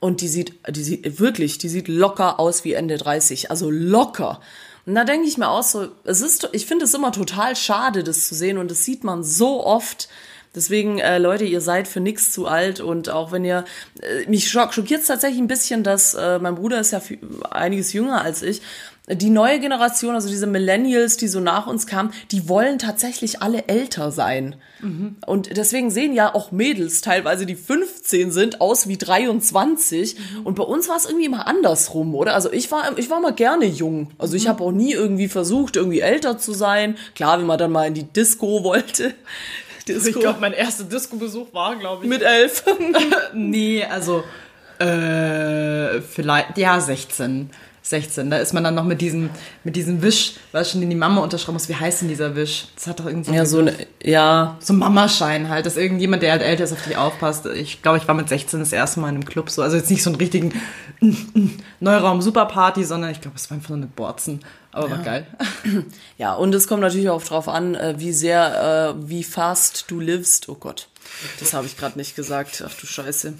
und 0.00 0.22
die 0.22 0.28
sieht, 0.28 0.54
die 0.70 0.82
sieht 0.82 1.20
wirklich, 1.20 1.58
die 1.58 1.68
sieht 1.68 1.88
locker 1.88 2.40
aus 2.40 2.64
wie 2.64 2.72
Ende 2.72 2.96
30, 2.96 3.50
also 3.50 3.70
locker. 3.70 4.40
Und 4.88 4.94
da 4.94 5.04
denke 5.04 5.28
ich 5.28 5.36
mir 5.36 5.50
auch 5.50 5.62
so, 5.62 5.88
es 6.04 6.22
ist, 6.22 6.48
ich 6.52 6.64
finde 6.64 6.86
es 6.86 6.94
immer 6.94 7.12
total 7.12 7.54
schade, 7.56 8.02
das 8.02 8.26
zu 8.26 8.34
sehen 8.34 8.56
und 8.56 8.70
das 8.70 8.86
sieht 8.86 9.04
man 9.04 9.22
so 9.22 9.62
oft. 9.62 10.08
Deswegen, 10.54 10.98
äh, 10.98 11.18
Leute, 11.18 11.44
ihr 11.44 11.60
seid 11.60 11.86
für 11.86 12.00
nichts 12.00 12.32
zu 12.32 12.46
alt 12.46 12.80
und 12.80 13.10
auch 13.10 13.30
wenn 13.30 13.44
ihr, 13.44 13.66
äh, 14.00 14.26
mich 14.30 14.50
schock, 14.50 14.72
schockiert 14.72 15.02
es 15.02 15.08
tatsächlich 15.08 15.40
ein 15.40 15.46
bisschen, 15.46 15.82
dass 15.82 16.14
äh, 16.14 16.38
mein 16.38 16.54
Bruder 16.54 16.80
ist 16.80 16.92
ja 16.92 17.02
einiges 17.50 17.92
jünger 17.92 18.22
als 18.22 18.42
ich. 18.42 18.62
Die 19.10 19.30
neue 19.30 19.58
Generation, 19.60 20.14
also 20.14 20.28
diese 20.28 20.46
Millennials, 20.46 21.16
die 21.16 21.28
so 21.28 21.40
nach 21.40 21.66
uns 21.66 21.86
kamen, 21.86 22.12
die 22.30 22.48
wollen 22.48 22.78
tatsächlich 22.78 23.42
alle 23.42 23.66
älter 23.68 24.10
sein. 24.10 24.56
Und 25.26 25.56
deswegen 25.56 25.90
sehen 25.90 26.14
ja 26.14 26.34
auch 26.34 26.52
Mädels 26.52 27.00
teilweise, 27.00 27.46
die 27.46 27.56
15 27.56 28.30
sind, 28.30 28.60
aus 28.60 28.86
wie 28.86 28.96
23. 28.96 30.16
Und 30.44 30.54
bei 30.54 30.62
uns 30.62 30.88
war 30.88 30.96
es 30.96 31.06
irgendwie 31.06 31.26
immer 31.26 31.48
andersrum, 31.48 32.14
oder? 32.14 32.34
Also 32.34 32.52
ich 32.52 32.70
war, 32.70 32.96
ich 32.96 33.10
war 33.10 33.20
mal 33.20 33.32
gerne 33.32 33.64
jung. 33.64 34.12
Also 34.18 34.36
ich 34.36 34.46
habe 34.46 34.62
auch 34.62 34.70
nie 34.70 34.92
irgendwie 34.92 35.28
versucht, 35.28 35.76
irgendwie 35.76 36.00
älter 36.00 36.38
zu 36.38 36.52
sein. 36.52 36.96
Klar, 37.16 37.40
wenn 37.40 37.46
man 37.46 37.58
dann 37.58 37.72
mal 37.72 37.88
in 37.88 37.94
die 37.94 38.04
Disco 38.04 38.62
wollte. 38.62 39.14
Disco. 39.88 40.10
Ich 40.10 40.20
glaube, 40.20 40.40
mein 40.40 40.52
erster 40.52 40.84
Disco-Besuch 40.84 41.52
war, 41.52 41.74
glaube 41.76 42.04
ich. 42.04 42.10
mit 42.10 42.22
elf. 42.22 42.62
Nee, 43.34 43.84
also 43.84 44.22
äh, 44.78 46.00
vielleicht, 46.02 46.56
ja, 46.58 46.78
16. 46.78 47.50
16. 47.90 48.30
Da 48.30 48.38
ist 48.38 48.52
man 48.52 48.64
dann 48.64 48.74
noch 48.74 48.84
mit 48.84 49.00
diesem, 49.00 49.30
mit 49.64 49.76
diesem 49.76 50.02
Wisch, 50.02 50.34
was 50.52 50.70
schon 50.70 50.80
den 50.80 50.90
die 50.90 50.96
Mama 50.96 51.22
unterschreiben 51.22 51.54
muss. 51.54 51.68
Wie 51.68 51.74
heißt 51.74 52.02
denn 52.02 52.08
dieser 52.08 52.34
Wisch? 52.36 52.66
Das 52.74 52.86
hat 52.86 53.00
doch 53.00 53.06
irgendwie 53.06 53.34
ja, 53.34 53.46
so 53.46 53.58
eine, 53.58 53.74
ja, 54.02 54.56
so 54.60 54.72
ein 54.72 54.78
Mamaschein 54.78 55.48
halt, 55.48 55.66
dass 55.66 55.76
irgendjemand, 55.76 56.22
der 56.22 56.32
halt 56.32 56.42
älter 56.42 56.64
ist, 56.64 56.72
auf 56.72 56.82
dich 56.82 56.96
aufpasst. 56.96 57.46
Ich 57.46 57.82
glaube, 57.82 57.98
ich 57.98 58.06
war 58.06 58.14
mit 58.14 58.28
16 58.28 58.60
das 58.60 58.72
erste 58.72 59.00
Mal 59.00 59.08
in 59.08 59.16
einem 59.16 59.24
Club 59.24 59.50
so. 59.50 59.62
Also 59.62 59.76
jetzt 59.76 59.90
nicht 59.90 60.02
so 60.02 60.10
einen 60.10 60.18
richtigen 60.18 60.52
Neuraum-Superparty, 61.80 62.84
sondern 62.84 63.10
ich 63.10 63.20
glaube, 63.20 63.36
es 63.36 63.50
war 63.50 63.56
einfach 63.56 63.70
nur 63.70 63.78
eine 63.78 63.86
Borzen. 63.86 64.40
Aber 64.72 64.90
war 64.90 64.98
geil. 64.98 65.26
Ja, 66.18 66.34
und 66.34 66.54
es 66.54 66.66
kommt 66.68 66.82
natürlich 66.82 67.10
auch 67.10 67.22
drauf 67.22 67.48
an, 67.48 67.74
äh, 67.74 67.94
wie 67.98 68.12
sehr, 68.12 68.96
äh, 68.98 69.08
wie 69.08 69.24
fast 69.24 69.90
du 69.90 70.00
livst. 70.00 70.48
Oh 70.48 70.56
Gott, 70.56 70.88
das 71.40 71.52
habe 71.54 71.66
ich 71.66 71.76
gerade 71.76 71.98
nicht 71.98 72.16
gesagt. 72.16 72.62
Ach 72.66 72.74
du 72.74 72.86
Scheiße. 72.86 73.34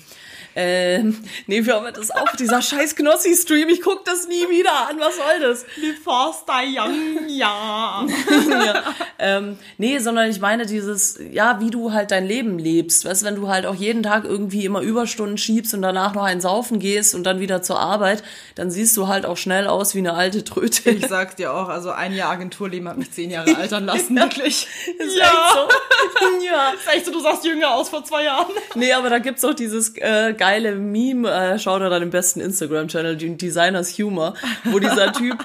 Ähm, 0.61 1.17
nee, 1.47 1.65
wir 1.65 1.77
haben 1.77 1.87
das 1.95 2.11
auch, 2.11 2.35
dieser 2.35 2.61
scheiß 2.61 2.97
Knossi-Stream, 2.97 3.69
ich 3.69 3.81
guck 3.81 4.05
das 4.05 4.27
nie 4.27 4.49
wieder 4.51 4.89
an, 4.91 4.99
was 4.99 5.15
soll 5.15 5.39
das? 5.41 5.65
Wie 5.77 5.93
fast 5.93 6.49
young, 6.49 7.29
ja. 7.29 8.05
ja. 8.51 8.83
ähm, 9.21 9.57
nee, 9.77 9.99
sondern 10.01 10.29
ich 10.29 10.41
meine 10.41 10.67
dieses, 10.67 11.21
ja, 11.31 11.61
wie 11.61 11.71
du 11.71 11.93
halt 11.93 12.11
dein 12.11 12.27
Leben 12.27 12.59
lebst. 12.59 13.05
Weißt 13.05 13.23
du, 13.23 13.27
wenn 13.27 13.37
du 13.37 13.47
halt 13.47 13.67
auch 13.67 13.75
jeden 13.77 14.03
Tag 14.03 14.25
irgendwie 14.25 14.65
immer 14.65 14.81
Überstunden 14.81 15.39
schiebst 15.39 15.75
und 15.75 15.83
danach 15.83 16.13
noch 16.15 16.25
einen 16.25 16.41
saufen 16.41 16.81
gehst 16.81 17.15
und 17.15 17.23
dann 17.23 17.39
wieder 17.39 17.63
zur 17.63 17.79
Arbeit, 17.79 18.25
dann 18.57 18.73
siehst 18.73 18.97
du 18.97 19.07
halt 19.07 19.27
auch 19.27 19.37
schnell 19.37 19.69
aus 19.69 19.95
wie 19.95 19.99
eine 19.99 20.15
alte 20.15 20.43
Tröte. 20.43 20.91
Ich 20.91 21.07
sag's 21.07 21.37
dir 21.37 21.55
auch, 21.55 21.69
also 21.69 21.93
ein 21.93 22.13
Jahr 22.13 22.33
Agenturleben 22.33 22.89
hat 22.89 22.99
mich 22.99 23.13
zehn 23.13 23.31
Jahre 23.31 23.57
altern 23.57 23.85
lassen, 23.85 24.17
wirklich. 24.21 24.67
Ist 24.99 25.17
echt 25.19 25.33
so. 25.55 26.45
ja. 26.45 26.71
Ist 26.71 26.93
echt 26.93 27.07
so, 27.07 27.13
du 27.13 27.21
sahst 27.21 27.45
jünger 27.45 27.75
aus 27.75 27.91
vor 27.91 28.05
zwei 28.05 28.25
Jahren. 28.25 28.51
Nee, 28.75 28.93
aber 28.93 29.09
da 29.09 29.21
gibt's 29.21 29.45
auch 29.45 29.55
dieses 29.55 29.97
äh, 29.99 30.35
geile 30.37 30.48
Meme, 30.77 31.31
äh, 31.31 31.59
schau 31.59 31.79
da 31.79 31.89
dann 31.89 32.03
im 32.03 32.11
besten 32.11 32.41
Instagram-Channel, 32.41 33.17
den 33.17 33.39
Designers 33.39 33.99
Humor, 33.99 34.35
wo 34.65 34.79
dieser 34.79 35.13
Typ 35.13 35.37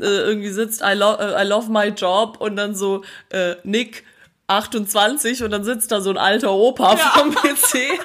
äh, 0.00 0.04
irgendwie 0.04 0.50
sitzt, 0.50 0.82
I, 0.82 0.94
lo 0.94 1.14
äh, 1.14 1.42
I 1.42 1.46
love 1.46 1.70
my 1.70 1.88
job 1.88 2.36
und 2.40 2.56
dann 2.56 2.74
so 2.74 3.02
äh, 3.30 3.54
Nick 3.64 4.04
28 4.48 5.44
und 5.44 5.52
dann 5.52 5.62
sitzt 5.62 5.92
da 5.92 6.00
so 6.00 6.10
ein 6.10 6.18
alter 6.18 6.52
Opa 6.52 6.96
vom 6.96 7.30
PC. 7.34 8.00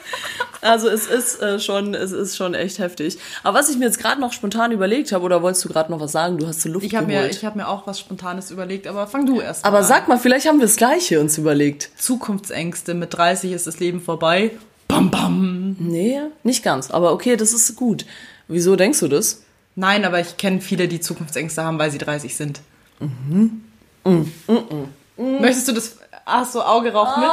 Also 0.61 0.87
es 0.89 1.07
ist 1.07 1.41
äh, 1.41 1.59
schon, 1.59 1.95
es 1.95 2.11
ist 2.11 2.37
schon 2.37 2.53
echt 2.53 2.77
heftig. 2.79 3.17
Aber 3.43 3.57
was 3.57 3.69
ich 3.69 3.77
mir 3.77 3.85
jetzt 3.85 3.97
gerade 3.99 4.21
noch 4.21 4.31
spontan 4.31 4.71
überlegt 4.71 5.11
habe, 5.11 5.23
oder 5.23 5.41
wolltest 5.41 5.65
du 5.65 5.69
gerade 5.69 5.91
noch 5.91 5.99
was 5.99 6.11
sagen? 6.11 6.37
Du 6.37 6.47
hast 6.47 6.61
so 6.61 6.69
Luft 6.69 6.85
Ich 6.85 6.95
habe 6.95 7.07
geholt. 7.07 7.25
mir, 7.25 7.31
ich 7.31 7.43
hab 7.43 7.55
mir 7.55 7.67
auch 7.67 7.87
was 7.87 7.99
Spontanes 7.99 8.51
überlegt, 8.51 8.85
aber 8.85 9.07
fang 9.07 9.25
du 9.25 9.41
erst 9.41 9.65
aber 9.65 9.77
mal 9.77 9.79
an. 9.79 9.87
sag 9.87 10.07
mal, 10.07 10.19
vielleicht 10.19 10.47
haben 10.47 10.59
wir 10.59 10.65
das 10.67 10.75
Gleiche 10.75 11.19
uns 11.19 11.37
überlegt. 11.39 11.89
Zukunftsängste, 11.97 12.93
mit 12.93 13.13
30 13.15 13.51
ist 13.51 13.65
das 13.65 13.79
Leben 13.79 13.99
vorbei. 13.99 14.51
Bam, 14.87 15.09
bam. 15.09 15.75
Nee, 15.79 16.14
nicht 16.43 16.63
ganz. 16.63 16.91
Aber 16.91 17.11
okay, 17.13 17.35
das 17.35 17.53
ist 17.53 17.75
gut. 17.75 18.05
Wieso 18.47 18.75
denkst 18.75 18.99
du 18.99 19.07
das? 19.07 19.43
Nein, 19.75 20.05
aber 20.05 20.19
ich 20.19 20.37
kenne 20.37 20.61
viele, 20.61 20.87
die 20.87 20.99
Zukunftsängste 21.01 21.63
haben, 21.63 21.79
weil 21.79 21.91
sie 21.91 21.97
30 21.97 22.35
sind. 22.35 22.61
Möchtest 25.17 25.67
du 25.67 25.71
das? 25.73 25.97
Ach 26.25 26.45
so, 26.45 26.63
Auge 26.63 26.91
raucht 26.93 27.17
mit. 27.17 27.29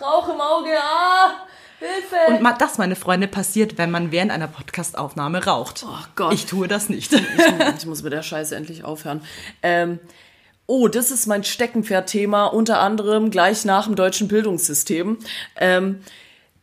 Rauch 0.00 0.28
im 0.28 0.40
Auge, 0.40 0.70
ah, 0.78 1.32
Hilfe. 1.78 2.16
Und 2.32 2.42
ma- 2.42 2.52
das, 2.54 2.78
meine 2.78 2.96
Freunde, 2.96 3.28
passiert, 3.28 3.78
wenn 3.78 3.90
man 3.90 4.10
während 4.12 4.30
einer 4.32 4.48
Podcastaufnahme 4.48 5.44
raucht. 5.44 5.84
Oh 5.86 6.04
Gott. 6.16 6.32
Ich 6.32 6.46
tue 6.46 6.68
das 6.68 6.88
nicht. 6.88 7.12
ich 7.12 7.86
muss 7.86 8.02
mit 8.02 8.12
der 8.12 8.22
Scheiße 8.22 8.54
endlich 8.56 8.84
aufhören. 8.84 9.22
Ähm, 9.62 9.98
oh, 10.66 10.88
das 10.88 11.10
ist 11.10 11.26
mein 11.26 11.44
Steckenpferd-Thema, 11.44 12.46
unter 12.46 12.80
anderem 12.80 13.30
gleich 13.30 13.64
nach 13.64 13.86
dem 13.86 13.94
deutschen 13.96 14.28
Bildungssystem. 14.28 15.18
Ähm, 15.56 16.00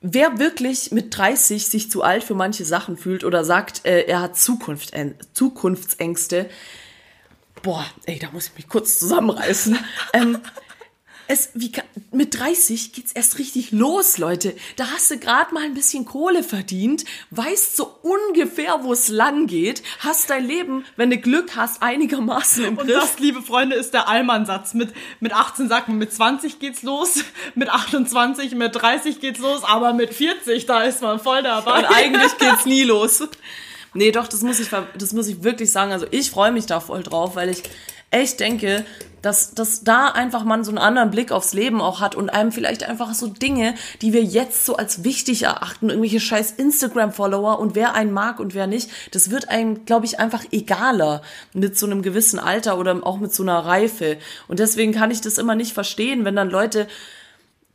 wer 0.07 0.37
wirklich 0.37 0.91
mit 0.91 1.17
30 1.17 1.67
sich 1.67 1.89
zu 1.89 2.03
alt 2.03 2.23
für 2.23 2.35
manche 2.35 2.63
Sachen 2.63 2.95
fühlt 2.95 3.23
oder 3.23 3.43
sagt, 3.43 3.85
äh, 3.85 4.03
er 4.03 4.21
hat 4.21 4.37
Zukunft, 4.37 4.93
äh, 4.93 5.13
Zukunftsängste, 5.33 6.49
boah, 7.63 7.85
ey, 8.05 8.19
da 8.19 8.29
muss 8.31 8.47
ich 8.47 8.55
mich 8.55 8.69
kurz 8.69 8.99
zusammenreißen. 8.99 9.77
ähm, 10.13 10.37
es, 11.27 11.49
wie, 11.53 11.71
mit 12.11 12.39
30 12.39 12.93
geht's 12.93 13.11
erst 13.11 13.39
richtig 13.39 13.71
los, 13.71 14.17
Leute. 14.17 14.55
Da 14.75 14.87
hast 14.91 15.09
du 15.11 15.17
gerade 15.17 15.53
mal 15.53 15.63
ein 15.63 15.73
bisschen 15.73 16.05
Kohle 16.05 16.43
verdient, 16.43 17.05
weißt 17.31 17.75
so 17.75 17.95
ungefähr, 18.03 18.83
wo 18.83 18.93
es 18.93 19.09
lang 19.09 19.47
geht, 19.47 19.83
hast 19.99 20.29
dein 20.29 20.45
Leben, 20.45 20.85
wenn 20.95 21.09
du 21.09 21.17
Glück 21.17 21.55
hast, 21.55 21.81
einigermaßen 21.81 22.65
im 22.65 22.77
Und 22.77 22.87
Griff. 22.87 22.99
das, 22.99 23.19
liebe 23.19 23.41
Freunde, 23.41 23.75
ist 23.75 23.93
der 23.93 24.07
Allmann-Satz. 24.07 24.73
Mit, 24.73 24.93
mit 25.19 25.33
18 25.33 25.67
sagt 25.67 25.87
man, 25.87 25.97
mit 25.97 26.13
20 26.13 26.59
geht's 26.59 26.83
los, 26.83 27.23
mit 27.55 27.69
28, 27.69 28.55
mit 28.55 28.75
30 28.75 29.19
geht's 29.19 29.39
los, 29.39 29.63
aber 29.63 29.93
mit 29.93 30.13
40, 30.13 30.65
da 30.65 30.83
ist 30.83 31.01
man 31.01 31.19
voll 31.19 31.43
dabei. 31.43 31.79
Und 31.79 31.85
eigentlich 31.85 32.37
geht's 32.39 32.65
nie 32.65 32.83
los. 32.83 33.21
Nee, 33.93 34.11
doch, 34.11 34.27
das 34.27 34.41
muss 34.41 34.59
ich, 34.59 34.67
das 34.97 35.13
muss 35.13 35.27
ich 35.27 35.43
wirklich 35.43 35.71
sagen. 35.71 35.93
Also 35.93 36.05
ich 36.11 36.29
freue 36.29 36.51
mich 36.51 36.65
da 36.65 36.81
voll 36.81 37.01
drauf, 37.01 37.35
weil 37.37 37.49
ich 37.49 37.63
echt 38.11 38.39
denke, 38.39 38.85
dass, 39.25 39.55
dass 39.55 39.83
da 39.83 40.09
einfach 40.09 40.43
man 40.43 40.63
so 40.63 40.69
einen 40.69 40.77
anderen 40.77 41.09
Blick 41.09 41.31
aufs 41.31 41.53
Leben 41.53 41.81
auch 41.81 41.99
hat 41.99 42.13
und 42.13 42.29
einem 42.29 42.51
vielleicht 42.51 42.83
einfach 42.83 43.13
so 43.15 43.25
Dinge, 43.27 43.73
die 44.01 44.13
wir 44.13 44.23
jetzt 44.23 44.67
so 44.67 44.77
als 44.77 45.03
wichtig 45.03 45.43
erachten, 45.43 45.89
irgendwelche 45.89 46.19
scheiß 46.19 46.51
Instagram-Follower 46.51 47.59
und 47.59 47.73
wer 47.73 47.95
einen 47.95 48.13
mag 48.13 48.39
und 48.39 48.53
wer 48.53 48.67
nicht, 48.67 48.89
das 49.11 49.31
wird 49.31 49.49
einem, 49.49 49.85
glaube 49.85 50.05
ich, 50.05 50.19
einfach 50.19 50.43
egaler 50.51 51.23
mit 51.53 51.77
so 51.77 51.87
einem 51.87 52.03
gewissen 52.03 52.37
Alter 52.37 52.77
oder 52.77 52.99
auch 53.01 53.17
mit 53.17 53.33
so 53.33 53.41
einer 53.41 53.65
Reife. 53.65 54.17
Und 54.47 54.59
deswegen 54.59 54.91
kann 54.91 55.09
ich 55.09 55.21
das 55.21 55.39
immer 55.39 55.55
nicht 55.55 55.73
verstehen, 55.73 56.23
wenn 56.23 56.35
dann 56.35 56.51
Leute 56.51 56.87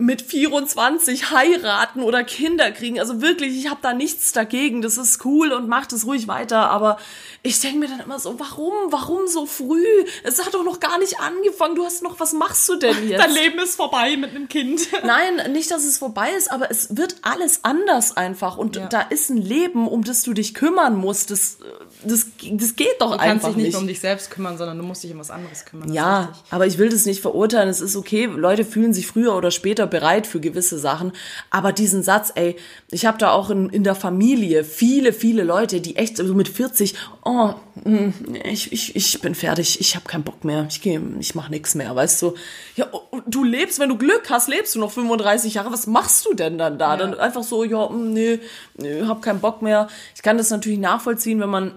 mit 0.01 0.23
24 0.23 1.31
heiraten 1.31 2.03
oder 2.03 2.25
Kinder 2.25 2.71
kriegen. 2.73 2.99
Also 2.99 3.21
wirklich, 3.21 3.57
ich 3.57 3.69
habe 3.69 3.81
da 3.83 3.93
nichts 3.93 4.33
dagegen. 4.33 4.83
Das 4.83 4.97
ist 4.97 5.25
cool 5.25 5.53
und 5.53 5.69
macht 5.69 5.93
es 5.93 6.07
ruhig 6.07 6.27
weiter. 6.27 6.71
Aber 6.71 6.97
ich 7.43 7.61
denke 7.61 7.79
mir 7.79 7.89
dann 7.89 8.01
immer 8.01 8.19
so, 8.19 8.39
warum? 8.41 8.73
Warum 8.91 9.27
so 9.27 9.47
früh? 9.47 9.85
Es 10.25 10.45
hat 10.45 10.55
doch 10.55 10.65
noch 10.65 10.81
gar 10.81 10.99
nicht 10.99 11.21
angefangen. 11.21 11.75
Du 11.75 11.85
hast 11.85 12.03
noch, 12.03 12.19
was 12.19 12.33
machst 12.33 12.69
du 12.69 12.77
denn 12.77 13.09
jetzt? 13.09 13.21
Dein 13.23 13.33
Leben 13.33 13.59
ist 13.59 13.77
vorbei 13.77 14.17
mit 14.17 14.31
einem 14.31 14.49
Kind. 14.49 14.81
Nein, 15.05 15.53
nicht, 15.53 15.71
dass 15.71 15.85
es 15.85 15.99
vorbei 15.99 16.31
ist, 16.37 16.51
aber 16.51 16.71
es 16.71 16.97
wird 16.97 17.17
alles 17.23 17.61
anders 17.63 18.17
einfach. 18.17 18.57
Und 18.57 18.77
Ja. 18.77 18.87
da 18.87 19.01
ist 19.03 19.29
ein 19.31 19.37
Leben, 19.37 19.87
um 19.87 20.03
das 20.03 20.23
du 20.23 20.33
dich 20.33 20.55
kümmern 20.55 20.97
musst. 20.97 21.31
Das, 21.31 21.59
das, 22.05 22.27
das 22.51 22.77
geht 22.77 22.89
doch 23.01 23.13
Du 23.13 23.19
kannst 23.19 23.25
einfach 23.27 23.49
dich 23.49 23.57
nicht 23.65 23.73
mehr 23.73 23.81
um 23.81 23.87
dich 23.87 24.01
selbst 24.01 24.31
kümmern, 24.31 24.57
sondern 24.57 24.79
du 24.79 24.85
musst 24.85 25.03
dich 25.05 25.13
um 25.13 25.19
was 25.19 25.31
anderes 25.31 25.65
kümmern. 25.67 25.89
Das 25.89 25.97
Ja, 25.97 26.33
aber 26.51 26.67
ich 26.67 26.79
will 26.79 26.89
das 26.89 27.05
nicht 27.05 27.21
verurteilen. 27.21 27.69
Es 27.69 27.81
ist 27.83 27.97
okay. 27.97 28.25
Leute 28.25 28.65
fühlen 28.65 28.95
sich 28.95 29.07
früher 29.07 29.35
oder 29.37 29.51
später 29.51 29.90
bereit 29.91 30.27
für 30.27 30.41
gewisse 30.41 30.79
Sachen. 30.79 31.13
Aber 31.51 31.73
diesen 31.73 32.03
Satz, 32.03 32.33
ey, 32.35 32.57
ich 32.91 33.07
habe 33.07 33.19
da 33.19 33.33
auch 33.33 33.51
in, 33.51 33.69
in 33.69 33.85
der 33.85 33.95
Familie 33.95 34.65
viele, 34.65 35.13
viele 35.13 35.43
Leute, 35.43 35.81
die 35.81 35.97
echt 35.97 36.17
so 36.17 36.35
mit 36.35 36.49
40, 36.49 36.95
oh, 37.25 37.51
mm, 37.85 38.11
ich, 38.45 38.73
ich, 38.73 38.97
ich 38.97 39.21
bin 39.21 39.35
fertig, 39.35 39.81
ich 39.81 39.97
habe 39.97 40.07
keinen 40.07 40.25
Bock 40.25 40.45
mehr, 40.45 40.67
ich 40.69 40.81
gehe, 40.81 41.01
ich 41.19 41.35
mache 41.35 41.51
nichts 41.51 41.75
mehr, 41.75 41.95
weißt 41.95 42.23
du. 42.23 42.35
Ja, 42.77 42.87
du 43.27 43.45
lebst, 43.45 43.79
wenn 43.81 43.89
du 43.89 43.99
Glück 43.99 44.31
hast, 44.31 44.49
lebst 44.49 44.75
du 44.75 44.79
noch 44.79 44.93
35 44.93 45.55
Jahre, 45.55 45.73
was 45.73 45.87
machst 45.87 46.27
du 46.27 46.35
denn 46.35 46.57
dann 46.57 46.79
da? 46.79 46.93
Ja. 46.93 46.97
Dann 46.97 47.15
einfach 47.19 47.43
so, 47.43 47.65
ja, 47.65 47.89
mm, 47.89 48.13
nee, 48.13 48.41
nee, 48.77 49.03
hab 49.03 49.23
keinen 49.23 49.41
Bock 49.41 49.63
mehr. 49.63 49.89
Ich 50.15 50.23
kann 50.23 50.39
das 50.39 50.51
natürlich 50.51 50.79
nachvollziehen, 50.79 51.41
wenn 51.41 51.51
man 51.51 51.75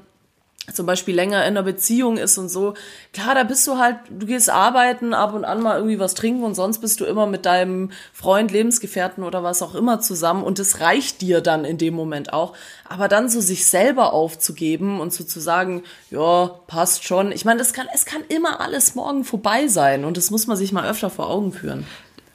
zum 0.72 0.86
Beispiel 0.86 1.14
länger 1.14 1.42
in 1.42 1.58
einer 1.58 1.64
Beziehung 1.64 2.18
ist 2.18 2.38
und 2.38 2.48
so, 2.48 2.74
klar, 3.12 3.36
da 3.36 3.44
bist 3.44 3.68
du 3.68 3.78
halt, 3.78 3.98
du 4.10 4.26
gehst 4.26 4.50
arbeiten, 4.50 5.14
ab 5.14 5.34
und 5.34 5.44
an 5.44 5.62
mal 5.62 5.76
irgendwie 5.76 6.00
was 6.00 6.14
trinken 6.14 6.44
und 6.44 6.56
sonst 6.56 6.80
bist 6.80 7.02
du 7.02 7.06
immer 7.06 7.28
mit 7.28 7.46
deinem 7.46 7.92
Freund, 8.14 8.52
Lebensgefährten 8.52 9.26
oder 9.26 9.44
was 9.44 9.62
auch 9.62 9.76
immer 9.76 10.00
zusammen 10.00 10.44
und 10.44 10.60
das 10.60 10.80
reicht 10.80 11.22
dir 11.22 11.42
dann 11.42 11.66
in 11.66 11.78
dem 11.78 11.94
Moment 11.94 12.32
auch. 12.32 12.54
Aber 12.88 13.10
dann 13.10 13.28
so 13.28 13.42
sich 13.42 13.66
selber 13.66 14.14
aufzugeben 14.14 15.02
und 15.02 15.12
so 15.12 15.26
zu 15.26 15.42
sagen, 15.42 15.84
ja, 16.10 16.52
passt 16.68 17.04
schon. 17.04 17.34
Ich 17.34 17.44
meine, 17.44 17.60
das 17.60 17.74
kann, 17.74 17.88
es 17.94 18.06
kann 18.06 18.22
immer 18.30 18.62
alles 18.62 18.96
morgen 18.96 19.26
vorbei 19.26 19.68
sein 19.68 20.06
und 20.06 20.16
das 20.16 20.32
muss 20.32 20.48
man 20.48 20.56
sich 20.56 20.72
mal 20.72 20.90
öfter 20.90 21.10
vor 21.10 21.30
Augen 21.30 21.52
führen. 21.52 21.86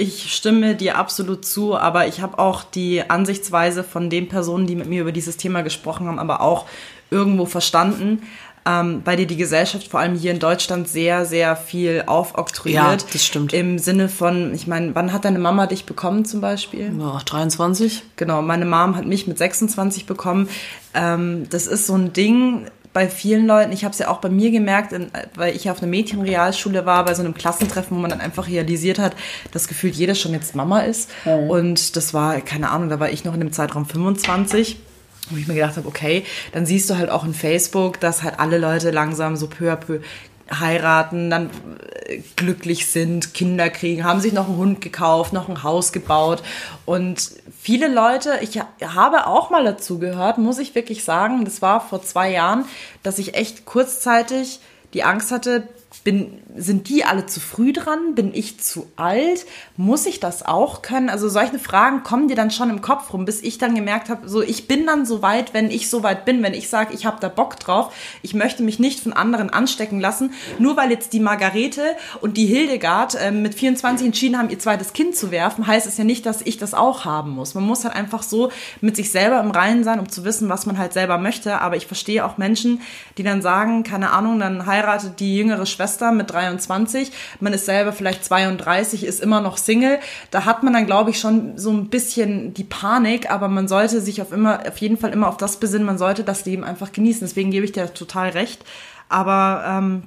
Ich 0.00 0.32
stimme 0.32 0.76
dir 0.76 0.96
absolut 0.96 1.44
zu, 1.44 1.76
aber 1.76 2.06
ich 2.06 2.20
habe 2.20 2.38
auch 2.38 2.62
die 2.62 3.10
Ansichtsweise 3.10 3.82
von 3.82 4.10
den 4.10 4.28
Personen, 4.28 4.68
die 4.68 4.76
mit 4.76 4.86
mir 4.86 5.00
über 5.00 5.10
dieses 5.10 5.38
Thema 5.38 5.62
gesprochen 5.62 6.06
haben, 6.06 6.20
aber 6.20 6.40
auch 6.40 6.66
irgendwo 7.10 7.46
verstanden, 7.46 8.22
ähm, 8.66 9.02
weil 9.04 9.16
dir 9.16 9.26
die 9.26 9.36
Gesellschaft 9.36 9.88
vor 9.88 10.00
allem 10.00 10.14
hier 10.14 10.30
in 10.30 10.40
Deutschland 10.40 10.88
sehr, 10.88 11.24
sehr 11.24 11.56
viel 11.56 12.04
aufoktroyiert. 12.06 13.02
Ja, 13.02 13.08
das 13.12 13.24
stimmt. 13.24 13.52
Im 13.52 13.78
Sinne 13.78 14.08
von, 14.08 14.54
ich 14.54 14.66
meine, 14.66 14.94
wann 14.94 15.12
hat 15.12 15.24
deine 15.24 15.38
Mama 15.38 15.66
dich 15.66 15.86
bekommen 15.86 16.24
zum 16.24 16.40
Beispiel? 16.40 16.92
Ja, 16.98 17.20
23. 17.24 18.02
Genau, 18.16 18.42
meine 18.42 18.66
Mom 18.66 18.96
hat 18.96 19.06
mich 19.06 19.26
mit 19.26 19.38
26 19.38 20.06
bekommen. 20.06 20.48
Ähm, 20.92 21.48
das 21.50 21.66
ist 21.66 21.86
so 21.86 21.94
ein 21.94 22.12
Ding, 22.12 22.66
bei 22.92 23.08
vielen 23.08 23.46
Leuten, 23.46 23.70
ich 23.72 23.84
habe 23.84 23.92
es 23.92 23.98
ja 23.98 24.08
auch 24.08 24.18
bei 24.18 24.28
mir 24.28 24.50
gemerkt, 24.50 24.94
weil 25.36 25.54
ich 25.54 25.70
auf 25.70 25.80
einer 25.80 25.90
Mädchenrealschule 25.90 26.84
war, 26.84 27.04
bei 27.04 27.14
so 27.14 27.22
einem 27.22 27.34
Klassentreffen, 27.34 27.96
wo 27.96 28.00
man 28.00 28.10
dann 28.10 28.20
einfach 28.20 28.48
realisiert 28.48 28.98
hat, 28.98 29.14
dass 29.52 29.68
gefühlt 29.68 29.94
jeder 29.94 30.14
schon 30.14 30.32
jetzt 30.32 30.56
Mama 30.56 30.80
ist. 30.80 31.10
Mhm. 31.24 31.50
Und 31.50 31.96
das 31.96 32.12
war, 32.12 32.40
keine 32.40 32.70
Ahnung, 32.70 32.88
da 32.88 32.98
war 32.98 33.10
ich 33.10 33.24
noch 33.24 33.34
in 33.34 33.40
dem 33.40 33.52
Zeitraum 33.52 33.86
25 33.86 34.78
wo 35.30 35.36
ich 35.36 35.46
mir 35.48 35.54
gedacht 35.54 35.76
habe, 35.76 35.88
okay, 35.88 36.24
dann 36.52 36.66
siehst 36.66 36.88
du 36.90 36.96
halt 36.96 37.10
auch 37.10 37.24
in 37.24 37.34
Facebook, 37.34 38.00
dass 38.00 38.22
halt 38.22 38.38
alle 38.38 38.58
Leute 38.58 38.90
langsam 38.90 39.36
so 39.36 39.46
peu 39.46 39.72
à 39.72 39.76
peu 39.76 40.00
heiraten, 40.50 41.30
dann 41.30 41.50
äh, 42.06 42.20
glücklich 42.36 42.86
sind, 42.86 43.34
Kinder 43.34 43.68
kriegen, 43.70 44.04
haben 44.04 44.20
sich 44.20 44.32
noch 44.32 44.48
einen 44.48 44.56
Hund 44.56 44.80
gekauft, 44.80 45.32
noch 45.32 45.48
ein 45.48 45.62
Haus 45.62 45.92
gebaut. 45.92 46.42
Und 46.86 47.32
viele 47.60 47.88
Leute, 47.88 48.38
ich 48.40 48.58
habe 48.82 49.26
auch 49.26 49.50
mal 49.50 49.64
dazu 49.64 49.98
gehört, 49.98 50.38
muss 50.38 50.58
ich 50.58 50.74
wirklich 50.74 51.04
sagen, 51.04 51.44
das 51.44 51.62
war 51.62 51.86
vor 51.86 52.02
zwei 52.02 52.30
Jahren, 52.30 52.64
dass 53.02 53.18
ich 53.18 53.34
echt 53.34 53.66
kurzzeitig 53.66 54.60
die 54.94 55.04
Angst 55.04 55.30
hatte, 55.30 55.68
bin, 56.04 56.40
sind 56.58 56.88
die 56.88 57.04
alle 57.04 57.26
zu 57.26 57.40
früh 57.40 57.72
dran? 57.72 58.14
Bin 58.14 58.34
ich 58.34 58.60
zu 58.60 58.90
alt? 58.96 59.46
Muss 59.76 60.06
ich 60.06 60.20
das 60.20 60.44
auch 60.44 60.82
können? 60.82 61.08
Also 61.08 61.28
solche 61.28 61.58
Fragen 61.58 62.02
kommen 62.02 62.28
dir 62.28 62.36
dann 62.36 62.50
schon 62.50 62.70
im 62.70 62.82
Kopf 62.82 63.12
rum, 63.12 63.24
bis 63.24 63.42
ich 63.42 63.58
dann 63.58 63.74
gemerkt 63.74 64.08
habe, 64.08 64.28
so 64.28 64.42
ich 64.42 64.68
bin 64.68 64.86
dann 64.86 65.06
so 65.06 65.22
weit, 65.22 65.54
wenn 65.54 65.70
ich 65.70 65.88
so 65.88 66.02
weit 66.02 66.24
bin, 66.24 66.42
wenn 66.42 66.54
ich 66.54 66.68
sage, 66.68 66.94
ich 66.94 67.06
habe 67.06 67.18
da 67.20 67.28
Bock 67.28 67.58
drauf, 67.58 67.94
ich 68.22 68.34
möchte 68.34 68.62
mich 68.62 68.78
nicht 68.78 69.00
von 69.00 69.12
anderen 69.12 69.50
anstecken 69.50 70.00
lassen, 70.00 70.32
nur 70.58 70.76
weil 70.76 70.90
jetzt 70.90 71.12
die 71.12 71.20
Margarete 71.20 71.82
und 72.20 72.36
die 72.36 72.46
Hildegard 72.46 73.14
äh, 73.14 73.30
mit 73.30 73.54
24 73.54 74.06
entschieden 74.06 74.38
haben, 74.38 74.50
ihr 74.50 74.58
zweites 74.58 74.92
Kind 74.92 75.16
zu 75.16 75.30
werfen, 75.30 75.66
heißt 75.66 75.86
es 75.86 75.96
ja 75.96 76.04
nicht, 76.04 76.26
dass 76.26 76.42
ich 76.42 76.58
das 76.58 76.74
auch 76.74 77.04
haben 77.04 77.30
muss. 77.32 77.54
Man 77.54 77.64
muss 77.64 77.84
halt 77.84 77.94
einfach 77.94 78.22
so 78.22 78.50
mit 78.80 78.96
sich 78.96 79.10
selber 79.10 79.40
im 79.40 79.50
Reinen 79.50 79.84
sein, 79.84 80.00
um 80.00 80.08
zu 80.08 80.24
wissen, 80.24 80.48
was 80.48 80.66
man 80.66 80.78
halt 80.78 80.92
selber 80.92 81.18
möchte. 81.18 81.60
Aber 81.60 81.76
ich 81.76 81.86
verstehe 81.86 82.24
auch 82.24 82.38
Menschen, 82.38 82.80
die 83.16 83.22
dann 83.22 83.42
sagen, 83.42 83.82
keine 83.82 84.10
Ahnung, 84.10 84.38
dann 84.38 84.66
heiratet 84.66 85.20
die 85.20 85.36
jüngere 85.36 85.66
Schwester 85.66 86.12
mit 86.12 86.32
23, 86.48 87.12
man 87.40 87.52
ist 87.52 87.66
selber 87.66 87.92
vielleicht 87.92 88.24
32, 88.24 89.04
ist 89.04 89.20
immer 89.20 89.40
noch 89.40 89.56
Single. 89.56 89.98
Da 90.30 90.44
hat 90.44 90.62
man 90.62 90.72
dann, 90.72 90.86
glaube 90.86 91.10
ich, 91.10 91.20
schon 91.20 91.58
so 91.58 91.70
ein 91.70 91.88
bisschen 91.88 92.54
die 92.54 92.64
Panik, 92.64 93.30
aber 93.30 93.48
man 93.48 93.68
sollte 93.68 94.00
sich 94.00 94.22
auf 94.22 94.32
immer, 94.32 94.66
auf 94.66 94.78
jeden 94.78 94.96
Fall 94.96 95.12
immer 95.12 95.28
auf 95.28 95.36
das 95.36 95.58
besinnen, 95.58 95.86
man 95.86 95.98
sollte 95.98 96.24
das 96.24 96.44
Leben 96.44 96.64
einfach 96.64 96.92
genießen. 96.92 97.26
Deswegen 97.26 97.50
gebe 97.50 97.64
ich 97.64 97.72
dir 97.72 97.92
total 97.92 98.30
recht. 98.30 98.64
Aber 99.08 99.64
ähm, 99.66 100.02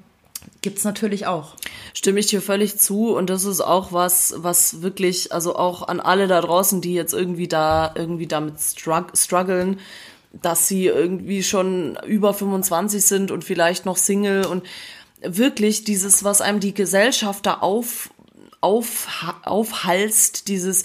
gibt's 0.61 0.83
natürlich 0.83 1.25
auch. 1.25 1.55
Stimme 1.93 2.19
ich 2.19 2.27
dir 2.27 2.41
völlig 2.41 2.77
zu 2.77 3.15
und 3.15 3.29
das 3.29 3.45
ist 3.45 3.61
auch 3.61 3.91
was, 3.91 4.33
was 4.37 4.81
wirklich, 4.81 5.31
also 5.31 5.55
auch 5.55 5.87
an 5.87 5.99
alle 5.99 6.27
da 6.27 6.41
draußen, 6.41 6.81
die 6.81 6.93
jetzt 6.93 7.13
irgendwie 7.13 7.47
da, 7.47 7.91
irgendwie 7.95 8.27
damit 8.27 8.55
strugglen, 8.59 9.79
dass 10.33 10.67
sie 10.67 10.85
irgendwie 10.85 11.43
schon 11.43 11.97
über 12.05 12.33
25 12.33 13.03
sind 13.03 13.31
und 13.31 13.43
vielleicht 13.43 13.85
noch 13.85 13.97
Single 13.97 14.45
und 14.45 14.63
wirklich 15.21 15.83
dieses, 15.83 16.23
was 16.23 16.41
einem 16.41 16.59
die 16.59 16.73
Gesellschaft 16.73 17.45
da 17.45 17.55
auf, 17.55 18.09
auf, 18.61 19.07
aufhalst, 19.43 20.47
dieses, 20.47 20.83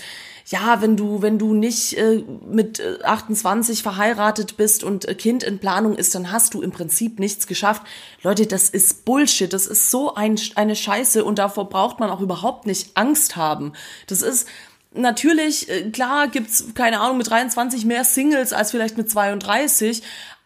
ja, 0.48 0.80
wenn 0.80 0.96
du, 0.96 1.22
wenn 1.22 1.38
du 1.38 1.54
nicht 1.54 1.94
äh, 1.98 2.22
mit 2.48 2.80
28 2.80 3.78
äh, 3.78 3.82
verheiratet 3.82 4.56
bist 4.56 4.84
und 4.84 5.06
äh, 5.08 5.14
Kind 5.14 5.42
in 5.42 5.58
Planung 5.58 5.96
ist, 5.96 6.14
dann 6.14 6.30
hast 6.30 6.54
du 6.54 6.62
im 6.62 6.70
Prinzip 6.70 7.18
nichts 7.18 7.46
geschafft. 7.46 7.82
Leute, 8.22 8.46
das 8.46 8.68
ist 8.70 9.04
Bullshit. 9.04 9.52
Das 9.52 9.66
ist 9.66 9.90
so 9.90 10.14
ein, 10.14 10.38
eine 10.54 10.76
Scheiße 10.76 11.24
und 11.24 11.40
davor 11.40 11.68
braucht 11.68 11.98
man 11.98 12.10
auch 12.10 12.20
überhaupt 12.20 12.66
nicht 12.66 12.90
Angst 12.94 13.34
haben. 13.34 13.72
Das 14.06 14.22
ist, 14.22 14.46
natürlich, 14.96 15.68
äh, 15.68 15.90
klar 15.90 16.28
gibt's 16.28 16.64
keine 16.74 17.00
Ahnung, 17.00 17.18
mit 17.18 17.30
23 17.30 17.84
mehr 17.84 18.04
Singles 18.04 18.52
als 18.52 18.70
vielleicht 18.70 18.96
mit 18.96 19.10
32, 19.10 20.02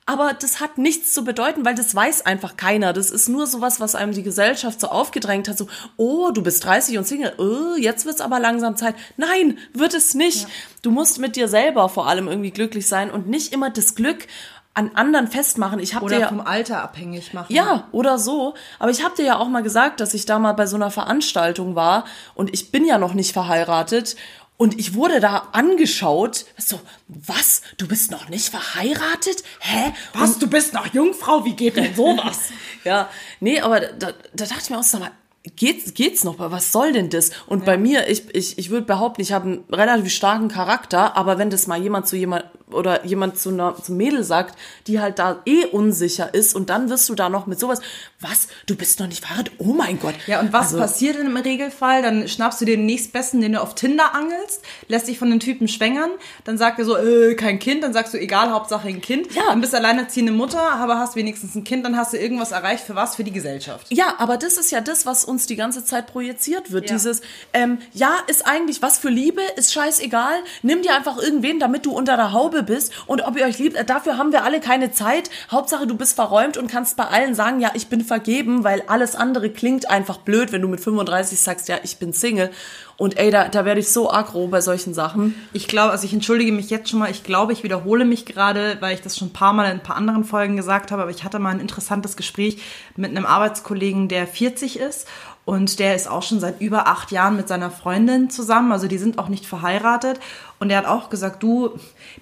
aber 0.07 0.35
das 0.35 0.61
hat 0.61 0.79
nichts 0.79 1.13
zu 1.13 1.25
bedeuten, 1.25 1.65
weil 1.65 1.75
das 1.75 1.95
weiß 1.95 2.27
einfach 2.27 2.57
keiner. 2.57 2.93
Das 2.93 3.11
ist 3.11 3.29
nur 3.29 3.47
sowas, 3.47 3.81
was 3.81 3.95
einem 3.95 4.13
die 4.13 4.23
Gesellschaft 4.23 4.81
so 4.81 4.89
aufgedrängt 4.89 5.49
hat, 5.49 5.57
so, 5.57 5.69
oh, 5.97 6.31
du 6.31 6.43
bist 6.43 6.65
30 6.65 6.99
und 6.99 7.07
Single, 7.07 7.33
oh, 7.39 7.77
jetzt 7.77 8.07
wird's 8.07 8.21
aber 8.21 8.41
langsam 8.41 8.77
Zeit. 8.77 8.97
Nein, 9.17 9.59
wird 9.73 9.95
es 9.95 10.15
nicht. 10.15 10.43
Ja. 10.43 10.49
Du 10.83 10.91
musst 10.91 11.19
mit 11.19 11.37
dir 11.37 11.49
selber 11.49 11.89
vor 11.89 12.09
allem 12.09 12.27
irgendwie 12.27 12.51
glücklich 12.51 12.89
sein 12.89 13.11
und 13.11 13.29
nicht 13.29 13.53
immer 13.53 13.71
das 13.71 13.95
Glück 13.95 14.27
an 14.73 14.93
anderen 14.95 15.27
festmachen. 15.27 15.81
Ich 15.81 15.95
hab 15.95 16.03
oder 16.03 16.19
dir 16.19 16.29
vom 16.29 16.41
Alter 16.41 16.83
abhängig 16.83 17.35
machen. 17.35 17.53
Ja, 17.53 17.89
oder 17.93 18.19
so. 18.19 18.55
Aber 18.79 18.91
ich 18.91 19.05
habe 19.05 19.17
dir 19.17 19.25
ja 19.25 19.39
auch 19.39 19.49
mal 19.49 19.63
gesagt, 19.63 20.01
dass 20.01 20.15
ich 20.15 20.27
da 20.27 20.39
mal 20.39 20.53
bei 20.53 20.67
so 20.67 20.77
einer 20.77 20.91
Veranstaltung 20.91 21.75
war 21.75 22.05
und 22.35 22.53
ich 22.55 22.71
bin 22.71 22.85
ja 22.85 22.99
noch 22.99 23.13
nicht 23.15 23.33
verheiratet 23.33 24.17
und 24.61 24.79
ich 24.79 24.93
wurde 24.93 25.21
da 25.21 25.49
angeschaut, 25.53 26.45
so, 26.59 26.79
was? 27.09 27.63
Du 27.79 27.89
bist 27.89 28.11
noch 28.11 28.29
nicht 28.29 28.51
verheiratet? 28.51 29.43
Hä? 29.59 29.95
Was? 30.13 30.35
Und, 30.35 30.43
du 30.43 30.51
bist 30.51 30.75
noch 30.75 30.93
Jungfrau? 30.93 31.47
Wie 31.47 31.55
geht 31.55 31.77
denn 31.77 31.95
sowas? 31.95 32.51
ja, 32.85 33.09
nee, 33.41 33.59
aber 33.63 33.81
da, 33.81 34.13
da 34.35 34.45
dachte 34.45 34.61
ich 34.63 34.69
mir 34.69 34.79
auch, 34.79 34.83
sag 34.83 35.01
mal, 35.01 35.13
geht's, 35.57 35.95
geht's 35.95 36.25
noch? 36.25 36.35
Was 36.39 36.73
soll 36.73 36.93
denn 36.93 37.09
das? 37.09 37.31
Und 37.47 37.61
ja. 37.61 37.65
bei 37.65 37.79
mir, 37.79 38.07
ich, 38.11 38.35
ich, 38.35 38.59
ich 38.59 38.69
würde 38.69 38.85
behaupten, 38.85 39.23
ich 39.23 39.33
habe 39.33 39.47
einen 39.47 39.65
relativ 39.73 40.13
starken 40.13 40.49
Charakter, 40.49 41.17
aber 41.17 41.39
wenn 41.39 41.49
das 41.49 41.67
mal 41.67 41.81
jemand 41.81 42.07
zu 42.07 42.17
jemand 42.17 42.45
oder 42.71 43.07
jemand 43.07 43.39
zu 43.39 43.49
einer 43.49 43.75
zum 43.83 43.97
Mädel 43.97 44.25
sagt, 44.25 44.59
die 44.89 45.01
halt 45.01 45.19
da 45.19 45.41
eh 45.47 45.65
unsicher 45.69 46.35
ist 46.35 46.55
und 46.55 46.69
dann 46.69 46.91
wirst 46.91 47.09
du 47.09 47.15
da 47.15 47.31
noch 47.31 47.47
mit 47.47 47.59
sowas, 47.59 47.81
was, 48.21 48.49
du 48.67 48.77
bist 48.77 49.01
noch 49.01 49.07
nicht 49.07 49.25
verheiratet? 49.25 49.55
Oh 49.57 49.73
mein 49.73 49.99
Gott. 49.99 50.15
Ja, 50.27 50.41
und 50.41 50.53
was 50.53 50.67
also, 50.67 50.79
passiert 50.79 51.17
denn 51.17 51.27
im 51.27 51.37
Regelfall? 51.39 52.03
Dann 52.03 52.29
schnappst 52.29 52.61
du 52.61 52.67
den 52.67 52.85
nächstbesten, 52.85 53.41
den 53.41 53.53
du 53.53 53.63
auf 53.63 53.75
Tinder 53.75 54.15
angelst, 54.15 54.61
lässt 54.89 55.09
dich 55.09 55.19
von 55.19 55.31
den 55.31 55.41
Typen 55.41 55.69
schwängern, 55.69 56.11
dann 56.45 56.59
sagt 56.59 56.79
er 56.79 56.85
so, 56.85 56.99
äh, 56.99 57.35
kein 57.35 57.59
Kind, 57.59 57.83
dann 57.83 57.95
sagst 57.95 58.13
du, 58.13 58.19
egal, 58.19 58.51
Hauptsache 58.51 58.89
ein 58.89 59.01
Kind. 59.01 59.35
Ja. 59.35 59.45
Dann 59.49 59.63
bist 59.63 59.73
du 59.73 59.79
alleinerziehende 59.79 60.33
Mutter, 60.33 60.61
aber 60.61 60.99
hast 60.99 61.17
wenigstens 61.17 61.55
ein 61.55 61.65
Kind, 61.65 61.85
dann 61.87 61.97
hast 61.97 62.13
du 62.13 62.19
irgendwas 62.19 62.53
erreicht, 62.53 62.85
für 62.85 62.95
was? 62.95 63.17
Für 63.17 63.25
die 63.25 63.33
Gesellschaft. 63.33 63.87
Ja, 63.89 64.17
aber 64.19 64.37
das 64.37 64.59
ist 64.59 64.71
ja 64.71 64.83
das, 64.83 65.07
was 65.07 65.25
uns 65.25 65.47
die 65.47 65.57
ganze 65.57 65.85
Zeit 65.87 66.07
projiziert 66.07 66.73
wird. 66.73 66.91
Ja. 66.91 66.97
Dieses, 66.97 67.23
ähm, 67.55 67.79
ja, 67.95 68.17
ist 68.27 68.47
eigentlich 68.47 68.83
was 68.83 68.99
für 68.99 69.09
Liebe, 69.09 69.41
ist 69.57 69.73
scheißegal, 69.73 70.41
nimm 70.63 70.83
dir 70.83 70.95
einfach 70.95 71.17
irgendwen, 71.17 71.59
damit 71.59 71.87
du 71.87 71.93
unter 71.93 72.17
der 72.17 72.33
Haube 72.33 72.65
bist 72.65 72.93
und 73.07 73.23
ob 73.23 73.39
ihr 73.39 73.47
euch 73.47 73.59
liebt, 73.59 73.79
dafür 73.89 74.19
haben 74.19 74.31
wir 74.31 74.45
alle 74.45 74.61
keine 74.61 74.93
Zeit. 74.93 75.31
Hauptsache, 75.51 75.87
du 75.87 75.97
bist 75.97 76.15
verräumt 76.15 76.59
und 76.59 76.71
kannst 76.71 76.99
bei 76.99 77.05
allen 77.05 77.35
sagen, 77.35 77.61
ja, 77.61 77.71
ich 77.75 77.87
bin 77.87 78.05
vergeben, 78.11 78.65
weil 78.65 78.83
alles 78.89 79.15
andere 79.15 79.51
klingt 79.51 79.89
einfach 79.89 80.17
blöd, 80.17 80.51
wenn 80.51 80.63
du 80.63 80.67
mit 80.67 80.81
35 80.81 81.39
sagst, 81.39 81.69
ja, 81.69 81.77
ich 81.85 81.99
bin 81.99 82.13
Single. 82.13 82.51
Und 82.97 83.17
ey, 83.17 83.31
da, 83.31 83.47
da 83.47 83.65
werde 83.65 83.79
ich 83.79 83.93
so 83.93 84.11
aggro 84.11 84.49
bei 84.49 84.61
solchen 84.61 84.95
Sachen. 84.95 85.37
Ich 85.53 85.69
glaube, 85.69 85.93
also 85.93 86.05
ich 86.05 86.13
entschuldige 86.13 86.51
mich 86.51 86.71
jetzt 86.71 86.91
schon 86.91 86.99
mal, 86.99 87.09
ich 87.09 87.23
glaube, 87.23 87.53
ich 87.53 87.63
wiederhole 87.63 88.05
mich 88.05 88.27
gerade, 88.27 88.79
weil 88.81 88.95
ich 88.95 89.01
das 89.01 89.17
schon 89.17 89.29
ein 89.29 89.33
paar 89.33 89.53
Mal 89.53 89.67
in 89.67 89.79
ein 89.79 89.83
paar 89.85 89.97
anderen 89.97 90.25
Folgen 90.25 90.57
gesagt 90.57 90.91
habe, 90.91 91.03
aber 91.03 91.13
ich 91.13 91.23
hatte 91.23 91.39
mal 91.39 91.51
ein 91.51 91.61
interessantes 91.61 92.17
Gespräch 92.17 92.61
mit 92.97 93.13
einem 93.13 93.27
Arbeitskollegen, 93.27 94.09
der 94.09 94.27
40 94.27 94.81
ist 94.81 95.07
und 95.45 95.79
der 95.79 95.97
ist 95.97 96.09
auch 96.09 96.23
schon 96.23 96.39
seit 96.39 96.61
über 96.61 96.87
acht 96.87 97.11
Jahren 97.11 97.37
mit 97.37 97.49
seiner 97.49 97.71
Freundin 97.71 98.31
zusammen. 98.31 98.73
Also 98.73 98.87
die 98.87 98.99
sind 98.99 99.19
auch 99.19 99.29
nicht 99.29 99.47
verheiratet. 99.47 100.21
Und 100.61 100.71
er 100.71 100.79
hat 100.79 100.87
auch 100.87 101.11
gesagt, 101.11 101.43
du, 101.43 101.71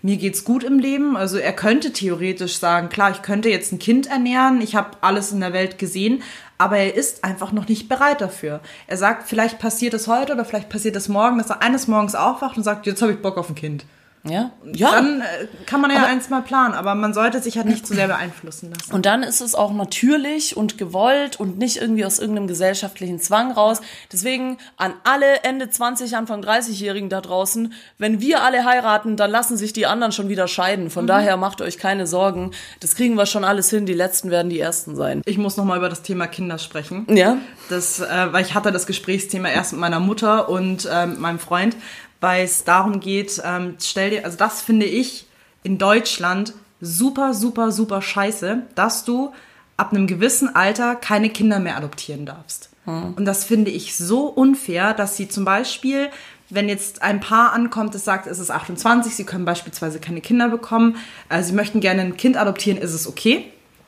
mir 0.03 0.17
geht's 0.17 0.45
gut 0.45 0.65
im 0.65 0.79
Leben. 0.79 1.17
Also 1.17 1.37
er 1.37 1.53
könnte 1.53 1.93
theoretisch 1.93 2.59
sagen, 2.59 2.89
klar, 2.89 3.11
ich 3.11 3.23
könnte 3.23 3.51
jetzt 3.51 3.73
ein 3.73 3.79
Kind 3.79 4.07
ernähren. 4.07 4.61
Ich 4.63 4.77
habe 4.77 4.97
alles 5.01 5.33
in 5.33 5.41
der 5.41 5.53
Welt 5.53 5.79
gesehen. 5.79 6.23
aber 6.59 6.77
er 6.79 6.95
ist 6.95 7.25
einfach 7.25 7.53
noch 7.53 7.69
nicht 7.69 7.89
bereit 7.89 8.21
dafür. 8.21 8.61
Er 8.89 8.97
sagt, 8.97 9.29
vielleicht 9.29 9.61
passiert 9.61 9.95
es 9.95 10.09
heute 10.09 10.33
oder 10.33 10.45
vielleicht 10.45 10.69
passiert 10.69 10.97
es 10.97 11.09
morgen, 11.09 11.39
dass 11.39 11.51
er 11.51 11.63
eines 11.63 11.87
Morgens 11.87 12.17
aufwacht 12.17 12.57
und 12.57 12.65
sagt, 12.65 12.87
jetzt 12.87 13.01
habe 13.01 13.13
ich 13.13 13.23
Bock 13.23 13.39
auf 13.39 13.49
ein 13.49 13.55
Kind. 13.55 13.87
Ja, 14.25 14.53
ja. 14.73 14.91
Dann 14.91 15.21
äh, 15.21 15.25
kann 15.67 15.81
man 15.81 15.91
ja 15.91 16.05
eins 16.05 16.29
mal 16.29 16.43
planen, 16.43 16.75
aber 16.75 16.95
man 16.95 17.15
sollte 17.15 17.41
sich 17.41 17.57
halt 17.57 17.67
nicht 17.67 17.87
zu 17.87 17.95
sehr 17.95 18.09
beeinflussen 18.09 18.71
lassen. 18.71 18.93
Und 18.93 19.07
dann 19.07 19.23
ist 19.23 19.41
es 19.41 19.55
auch 19.55 19.73
natürlich 19.73 20.57
und 20.57 20.77
gewollt 20.77 21.39
und 21.39 21.59
nicht 21.59 21.77
irgendwie 21.77 22.05
aus 22.05 22.19
irgendeinem 22.19 22.49
gesellschaftlichen 22.49 23.21
Zwang 23.21 23.53
raus. 23.53 23.81
Deswegen 24.13 24.59
an 24.77 24.95
alle 25.05 25.45
Ende 25.45 25.71
20, 25.71 26.17
Anfang 26.17 26.43
30-Jährigen 26.43 27.09
da 27.09 27.21
draußen, 27.21 27.73
wenn 27.99 28.21
wir 28.21 28.43
alle 28.43 28.65
heiraten, 28.65 29.17
dann 29.17 29.31
lassen 29.31 29.57
sich 29.57 29.73
die 29.73 29.87
anderen 29.87 30.13
schon 30.13 30.29
wieder 30.29 30.49
scheiden. 30.49 30.91
Von 30.91 31.07
daher 31.07 31.37
macht 31.37 31.61
euch 31.61 31.79
keine 31.79 32.07
Sorgen. 32.07 32.51
Das 32.81 32.97
kriegen 32.97 33.15
wir 33.15 33.27
schon 33.27 33.45
alles 33.45 33.71
hin. 33.71 33.87
Die 33.87 33.95
Letzten 33.95 34.31
werden 34.31 34.51
die 34.51 34.61
Ersten 34.61 34.97
sein. 34.97 35.23
Ich 35.27 35.39
muss 35.39 35.57
noch 35.57 35.65
mal 35.65 35.79
über 35.79 35.89
das 35.89 36.03
Thema 36.03 36.27
Kinder 36.27 36.59
sprechen. 36.59 37.07
Ja? 37.09 37.39
Das, 37.69 38.01
äh, 38.01 38.33
weil 38.33 38.45
ich 38.45 38.55
hatte 38.55 38.73
das 38.73 38.87
Gesprächsthema 38.87 39.49
erst 39.49 39.73
mit 39.73 39.81
meiner 39.81 40.01
Mutter 40.01 40.49
und 40.49 40.87
äh, 40.87 41.07
meinem 41.07 41.39
Freund, 41.39 41.77
weil 42.21 42.45
es 42.45 42.65
darum 42.65 43.01
geht, 43.01 43.41
ähm, 43.45 43.77
stell 43.81 44.11
dir, 44.11 44.25
also 44.25 44.37
das 44.37 44.61
finde 44.61 44.87
ich 44.87 45.27
in 45.63 45.79
Deutschland 45.79 46.55
super, 46.81 47.35
super, 47.35 47.73
super 47.73 48.03
scheiße, 48.03 48.63
dass 48.75 49.05
du 49.05 49.33
ab 49.77 49.93
einem 49.93 50.07
gewissen 50.07 50.55
Alter 50.55 50.97
keine 50.97 51.31
Kinder 51.31 51.61
mehr 51.61 51.77
adoptieren 51.77 52.27
darfst. 52.27 52.71
Und 53.17 53.25
das 53.25 53.45
finde 53.45 53.71
ich 53.71 53.97
so 53.97 54.27
unfair, 54.27 54.95
dass 54.95 55.17
sie 55.17 55.29
zum 55.29 55.45
Beispiel, 55.45 56.09
wenn 56.49 56.69
jetzt 56.69 57.03
ein 57.03 57.21
Paar 57.21 57.53
ankommt, 57.53 57.95
das 57.95 58.05
sagt, 58.05 58.27
es 58.27 58.39
ist 58.39 58.51
28, 58.51 59.15
sie 59.15 59.25
können 59.25 59.45
beispielsweise 59.45 60.01
keine 60.01 60.21
Kinder 60.21 60.49
bekommen, 60.49 60.97
äh, 61.29 61.43
sie 61.43 61.53
möchten 61.53 61.81
gerne 61.81 62.03
ein 62.03 62.17
Kind 62.17 62.37
adoptieren, 62.37 62.79
ist 62.79 62.95
es 62.95 63.07
okay. 63.07 63.45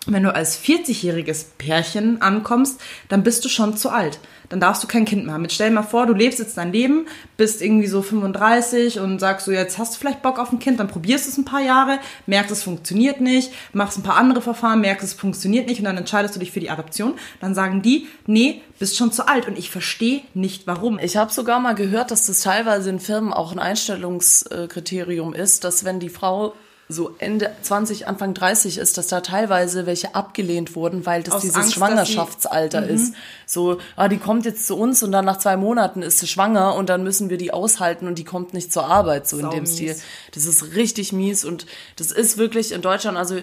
Wenn 0.06 0.22
du 0.22 0.34
als 0.34 0.58
40-jähriges 0.62 1.46
Pärchen 1.58 2.22
ankommst, 2.22 2.80
dann 3.08 3.22
bist 3.22 3.44
du 3.44 3.48
schon 3.48 3.76
zu 3.76 3.90
alt. 3.90 4.18
Dann 4.50 4.60
darfst 4.60 4.82
du 4.82 4.88
kein 4.88 5.04
Kind 5.04 5.24
mehr 5.24 5.34
haben. 5.34 5.44
Jetzt 5.44 5.54
stell 5.54 5.68
dir 5.68 5.76
mal 5.76 5.82
vor, 5.82 6.06
du 6.06 6.12
lebst 6.12 6.40
jetzt 6.40 6.58
dein 6.58 6.72
Leben, 6.72 7.06
bist 7.36 7.62
irgendwie 7.62 7.86
so 7.86 8.02
35 8.02 8.98
und 8.98 9.20
sagst 9.20 9.46
so, 9.46 9.52
jetzt 9.52 9.78
hast 9.78 9.94
du 9.94 9.98
vielleicht 10.00 10.22
Bock 10.22 10.38
auf 10.38 10.52
ein 10.52 10.58
Kind, 10.58 10.80
dann 10.80 10.88
probierst 10.88 11.28
es 11.28 11.38
ein 11.38 11.44
paar 11.44 11.62
Jahre, 11.62 12.00
merkst, 12.26 12.50
es 12.50 12.64
funktioniert 12.64 13.20
nicht, 13.20 13.52
machst 13.72 13.96
ein 13.96 14.02
paar 14.02 14.16
andere 14.16 14.42
Verfahren, 14.42 14.80
merkst, 14.80 15.04
es 15.04 15.14
funktioniert 15.14 15.68
nicht 15.68 15.78
und 15.78 15.84
dann 15.84 15.96
entscheidest 15.96 16.34
du 16.34 16.40
dich 16.40 16.50
für 16.50 16.60
die 16.60 16.68
Adoption. 16.68 17.14
Dann 17.40 17.54
sagen 17.54 17.80
die, 17.80 18.08
nee, 18.26 18.60
bist 18.80 18.96
schon 18.96 19.12
zu 19.12 19.28
alt 19.28 19.46
und 19.46 19.56
ich 19.56 19.70
verstehe 19.70 20.22
nicht, 20.34 20.66
warum. 20.66 20.98
Ich 20.98 21.16
habe 21.16 21.32
sogar 21.32 21.60
mal 21.60 21.76
gehört, 21.76 22.10
dass 22.10 22.26
das 22.26 22.40
teilweise 22.40 22.90
in 22.90 22.98
Firmen 22.98 23.32
auch 23.32 23.52
ein 23.52 23.60
Einstellungskriterium 23.60 25.32
ist, 25.32 25.62
dass 25.62 25.84
wenn 25.84 26.00
die 26.00 26.08
Frau 26.08 26.54
so 26.90 27.14
Ende 27.18 27.50
20, 27.62 28.08
Anfang 28.08 28.34
30 28.34 28.78
ist, 28.78 28.98
dass 28.98 29.06
da 29.06 29.20
teilweise 29.20 29.86
welche 29.86 30.14
abgelehnt 30.14 30.74
wurden, 30.74 31.06
weil 31.06 31.22
das 31.22 31.34
Aus 31.34 31.42
dieses 31.42 31.56
Angst, 31.56 31.74
Schwangerschaftsalter 31.74 32.86
ist. 32.86 33.14
So, 33.46 33.78
ah, 33.96 34.08
die 34.08 34.18
kommt 34.18 34.44
jetzt 34.44 34.66
zu 34.66 34.76
uns 34.76 35.02
und 35.02 35.12
dann 35.12 35.24
nach 35.24 35.38
zwei 35.38 35.56
Monaten 35.56 36.02
ist 36.02 36.18
sie 36.18 36.26
schwanger 36.26 36.74
und 36.74 36.88
dann 36.88 37.02
müssen 37.02 37.30
wir 37.30 37.36
die 37.36 37.52
aushalten 37.52 38.06
und 38.06 38.18
die 38.18 38.24
kommt 38.24 38.54
nicht 38.54 38.72
zur 38.72 38.86
Arbeit, 38.86 39.28
so 39.28 39.38
in 39.38 39.50
dem 39.50 39.66
Saumies. 39.66 39.74
Stil. 39.74 39.96
Das 40.34 40.46
ist 40.46 40.74
richtig 40.74 41.12
mies 41.12 41.44
und 41.44 41.66
das 41.96 42.10
ist 42.10 42.38
wirklich 42.38 42.72
in 42.72 42.82
Deutschland, 42.82 43.16
also 43.16 43.36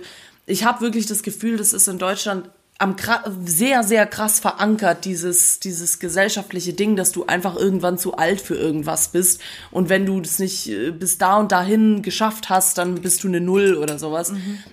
ich 0.46 0.64
habe 0.64 0.82
wirklich 0.82 1.06
das 1.06 1.24
Gefühl, 1.24 1.58
das 1.58 1.74
ist 1.74 1.88
in 1.88 2.00
Deutschland 2.00 2.50
am 2.80 2.96
sehr, 3.44 3.84
sehr 3.84 4.06
krass 4.06 4.40
verankert, 4.40 5.06
dieses, 5.06 5.60
dieses 5.60 6.00
gesellschaftliche 6.00 6.74
Ding, 6.74 6.96
dass 6.96 7.12
du 7.12 7.26
einfach 7.26 7.56
irgendwann 7.56 7.98
zu 7.98 8.16
alt 8.16 8.40
für 8.40 8.56
irgendwas 8.56 9.10
bist. 9.10 9.42
Und 9.72 9.90
wenn 9.90 10.06
du 10.06 10.22
das 10.22 10.38
nicht 10.38 10.70
äh, 10.70 10.92
bis 10.92 11.18
da 11.18 11.38
und 11.38 11.52
dahin 11.52 12.04
geschafft 12.04 12.50
hast, 12.50 12.78
dann 12.78 12.96
bist 12.96 13.24
du 13.24 13.28
eine 13.28 13.42
Null 13.42 13.76
oder 13.76 13.98
sowas. 13.98 14.32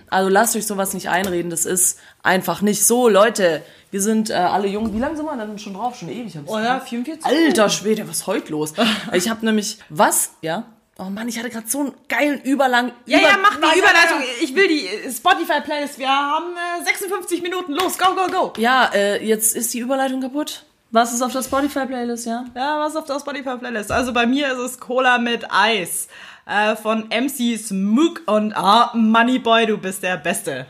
Also 0.09 0.29
lasst 0.29 0.55
euch 0.55 0.67
sowas 0.67 0.93
nicht 0.93 1.09
einreden, 1.09 1.49
das 1.49 1.65
ist 1.65 1.99
einfach 2.21 2.61
nicht 2.61 2.85
so. 2.85 3.09
Leute, 3.09 3.63
wir 3.89 4.01
sind 4.01 4.29
äh, 4.29 4.33
alle 4.33 4.67
jung. 4.67 4.93
Wie 4.93 4.99
lange 4.99 5.15
sind 5.15 5.25
wir 5.25 5.37
denn 5.37 5.57
schon 5.57 5.73
drauf? 5.73 5.95
Schon 5.95 6.09
ewig. 6.09 6.35
hab's 6.35 6.49
Oh 6.49 6.59
ja, 6.59 6.79
44 6.79 7.25
Alter 7.25 7.69
Schwede, 7.69 8.07
was 8.07 8.17
ist 8.17 8.27
heute 8.27 8.51
los? 8.51 8.73
Ich 9.13 9.29
habe 9.29 9.45
nämlich, 9.45 9.79
was? 9.89 10.31
Ja? 10.41 10.65
Oh 10.97 11.03
Mann, 11.09 11.27
ich 11.27 11.37
hatte 11.37 11.49
gerade 11.49 11.67
so 11.67 11.81
einen 11.81 11.93
geilen 12.07 12.41
Überlang. 12.41 12.93
Ja, 13.05 13.19
über 13.19 13.27
ja, 13.27 13.37
mach 13.41 13.55
die 13.55 13.79
Überleitung. 13.79 14.23
Ich 14.41 14.55
will 14.55 14.67
die 14.69 14.87
äh, 14.87 15.11
Spotify-Playlist. 15.11 15.99
Wir 15.99 16.07
haben 16.07 16.55
äh, 16.81 16.85
56 16.85 17.41
Minuten. 17.41 17.73
Los, 17.73 17.97
go, 17.97 18.15
go, 18.15 18.27
go. 18.27 18.53
Ja, 18.57 18.89
äh, 18.93 19.25
jetzt 19.25 19.57
ist 19.57 19.73
die 19.73 19.79
Überleitung 19.79 20.21
kaputt. 20.21 20.63
Was 20.91 21.13
ist 21.13 21.21
auf 21.21 21.33
der 21.33 21.43
Spotify-Playlist, 21.43 22.25
ja? 22.27 22.45
Ja, 22.55 22.79
was 22.79 22.95
auf 22.95 23.03
der 23.03 23.19
Spotify-Playlist? 23.19 23.91
Also 23.91 24.13
bei 24.13 24.25
mir 24.25 24.53
ist 24.53 24.59
es 24.59 24.79
Cola 24.79 25.17
mit 25.17 25.51
Eis 25.51 26.07
äh, 26.45 26.77
von 26.77 27.09
MC 27.09 27.59
Smook 27.59 28.21
und 28.27 28.55
ah, 28.55 28.91
Moneyboy, 28.93 29.65
du 29.65 29.77
bist 29.77 30.01
der 30.01 30.15
Beste. 30.15 30.65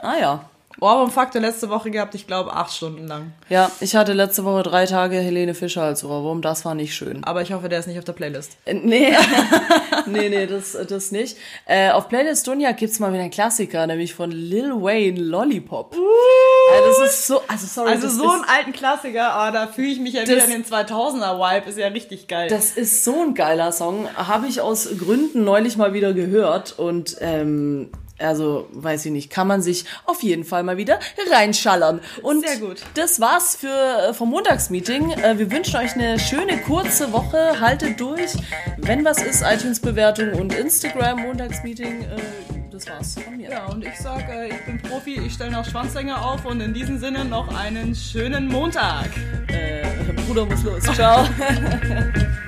Ah 0.00 0.18
ja. 0.18 0.50
Ohrwurm-Faktor 0.80 1.40
letzte 1.40 1.70
Woche 1.70 1.90
gehabt, 1.90 2.14
ich 2.14 2.26
glaube, 2.26 2.52
acht 2.54 2.72
Stunden 2.74 3.06
lang. 3.06 3.32
Ja, 3.48 3.70
ich 3.80 3.94
hatte 3.96 4.12
letzte 4.12 4.44
Woche 4.44 4.62
drei 4.62 4.86
Tage 4.86 5.16
Helene 5.18 5.54
Fischer 5.54 5.82
als 5.82 6.04
Ohrwurm. 6.04 6.42
Das 6.42 6.64
war 6.64 6.74
nicht 6.74 6.94
schön. 6.94 7.22
Aber 7.24 7.42
ich 7.42 7.52
hoffe, 7.52 7.68
der 7.68 7.78
ist 7.78 7.86
nicht 7.86 7.98
auf 7.98 8.04
der 8.04 8.12
Playlist. 8.12 8.56
Äh, 8.64 8.74
Nee, 8.74 9.14
nee, 10.06 10.28
nee, 10.28 10.46
das, 10.46 10.76
das 10.88 11.10
nicht. 11.12 11.36
Äh, 11.66 11.90
auf 11.90 12.08
Playlist 12.08 12.46
Dunja 12.46 12.72
gibt's 12.72 12.98
mal 12.98 13.12
wieder 13.12 13.22
einen 13.22 13.30
Klassiker, 13.30 13.86
nämlich 13.86 14.14
von 14.14 14.30
Lil 14.30 14.70
Wayne 14.72 15.20
Lollipop. 15.20 15.94
Äh, 15.94 15.98
das 16.88 17.10
ist 17.10 17.26
so, 17.26 17.40
also 17.48 17.66
sorry, 17.66 17.90
Also 17.92 18.08
so 18.08 18.24
ist, 18.24 18.32
einen 18.34 18.44
alten 18.44 18.72
Klassiker, 18.72 19.32
aber 19.32 19.52
da 19.52 19.66
fühle 19.68 19.88
ich 19.88 20.00
mich 20.00 20.14
ja 20.14 20.22
wieder 20.22 20.36
Das- 20.36 20.44
in 20.46 20.50
den 20.50 20.64
2000er-Vibe, 20.64 21.68
ist 21.70 21.78
ja 21.78 21.88
richtig 21.88 22.28
geil. 22.28 22.48
Das 22.48 22.72
ist 22.72 23.04
so 23.04 23.22
ein 23.22 23.34
geiler 23.34 23.72
Song. 23.72 24.08
Habe 24.16 24.46
ich 24.48 24.60
aus 24.60 24.88
Gründen 24.98 25.44
neulich 25.44 25.76
mal 25.76 25.92
wieder 25.94 26.12
gehört 26.12 26.78
und 26.78 27.16
ähm, 27.20 27.90
also 28.18 28.68
weiß 28.72 29.06
ich 29.06 29.12
nicht, 29.12 29.30
kann 29.30 29.48
man 29.48 29.60
sich 29.62 29.84
auf 30.06 30.22
jeden 30.22 30.44
Fall 30.44 30.62
mal 30.62 30.76
wieder 30.76 30.98
reinschallern. 31.30 32.00
Und 32.22 32.46
Sehr 32.46 32.58
gut. 32.58 32.82
das 32.94 33.20
war's 33.20 33.56
für 33.56 33.68
äh, 33.68 34.14
vom 34.14 34.30
Montagsmeeting. 34.30 35.10
Äh, 35.12 35.38
wir 35.38 35.50
wünschen 35.50 35.76
euch 35.76 35.94
eine 35.94 36.18
schöne 36.18 36.58
kurze 36.58 37.12
Woche. 37.12 37.60
Haltet 37.60 38.00
durch. 38.00 38.32
Wenn 38.78 39.04
was 39.04 39.22
ist, 39.22 39.42
iTunes-Bewertung 39.42 40.32
und 40.34 40.54
Instagram 40.54 41.22
Montagsmeeting. 41.22 42.02
Äh, 42.02 42.16
das 42.70 42.88
war's 42.88 43.14
von 43.14 43.36
mir. 43.36 43.50
ja, 43.50 43.66
und 43.66 43.84
ich 43.84 43.96
sag, 43.98 44.24
ich 44.48 44.64
bin 44.64 44.82
Profi, 44.82 45.20
ich 45.20 45.34
stelle 45.34 45.52
noch 45.52 45.64
Schwanzlänge 45.64 46.20
auf 46.20 46.44
und 46.44 46.60
in 46.60 46.74
diesem 46.74 46.98
Sinne 46.98 47.24
noch 47.24 47.54
einen 47.54 47.94
schönen 47.94 48.48
Montag. 48.48 49.10
Äh, 49.48 49.84
Bruder 50.26 50.46
muss 50.46 50.62
los. 50.62 50.82
Ciao. 50.82 51.24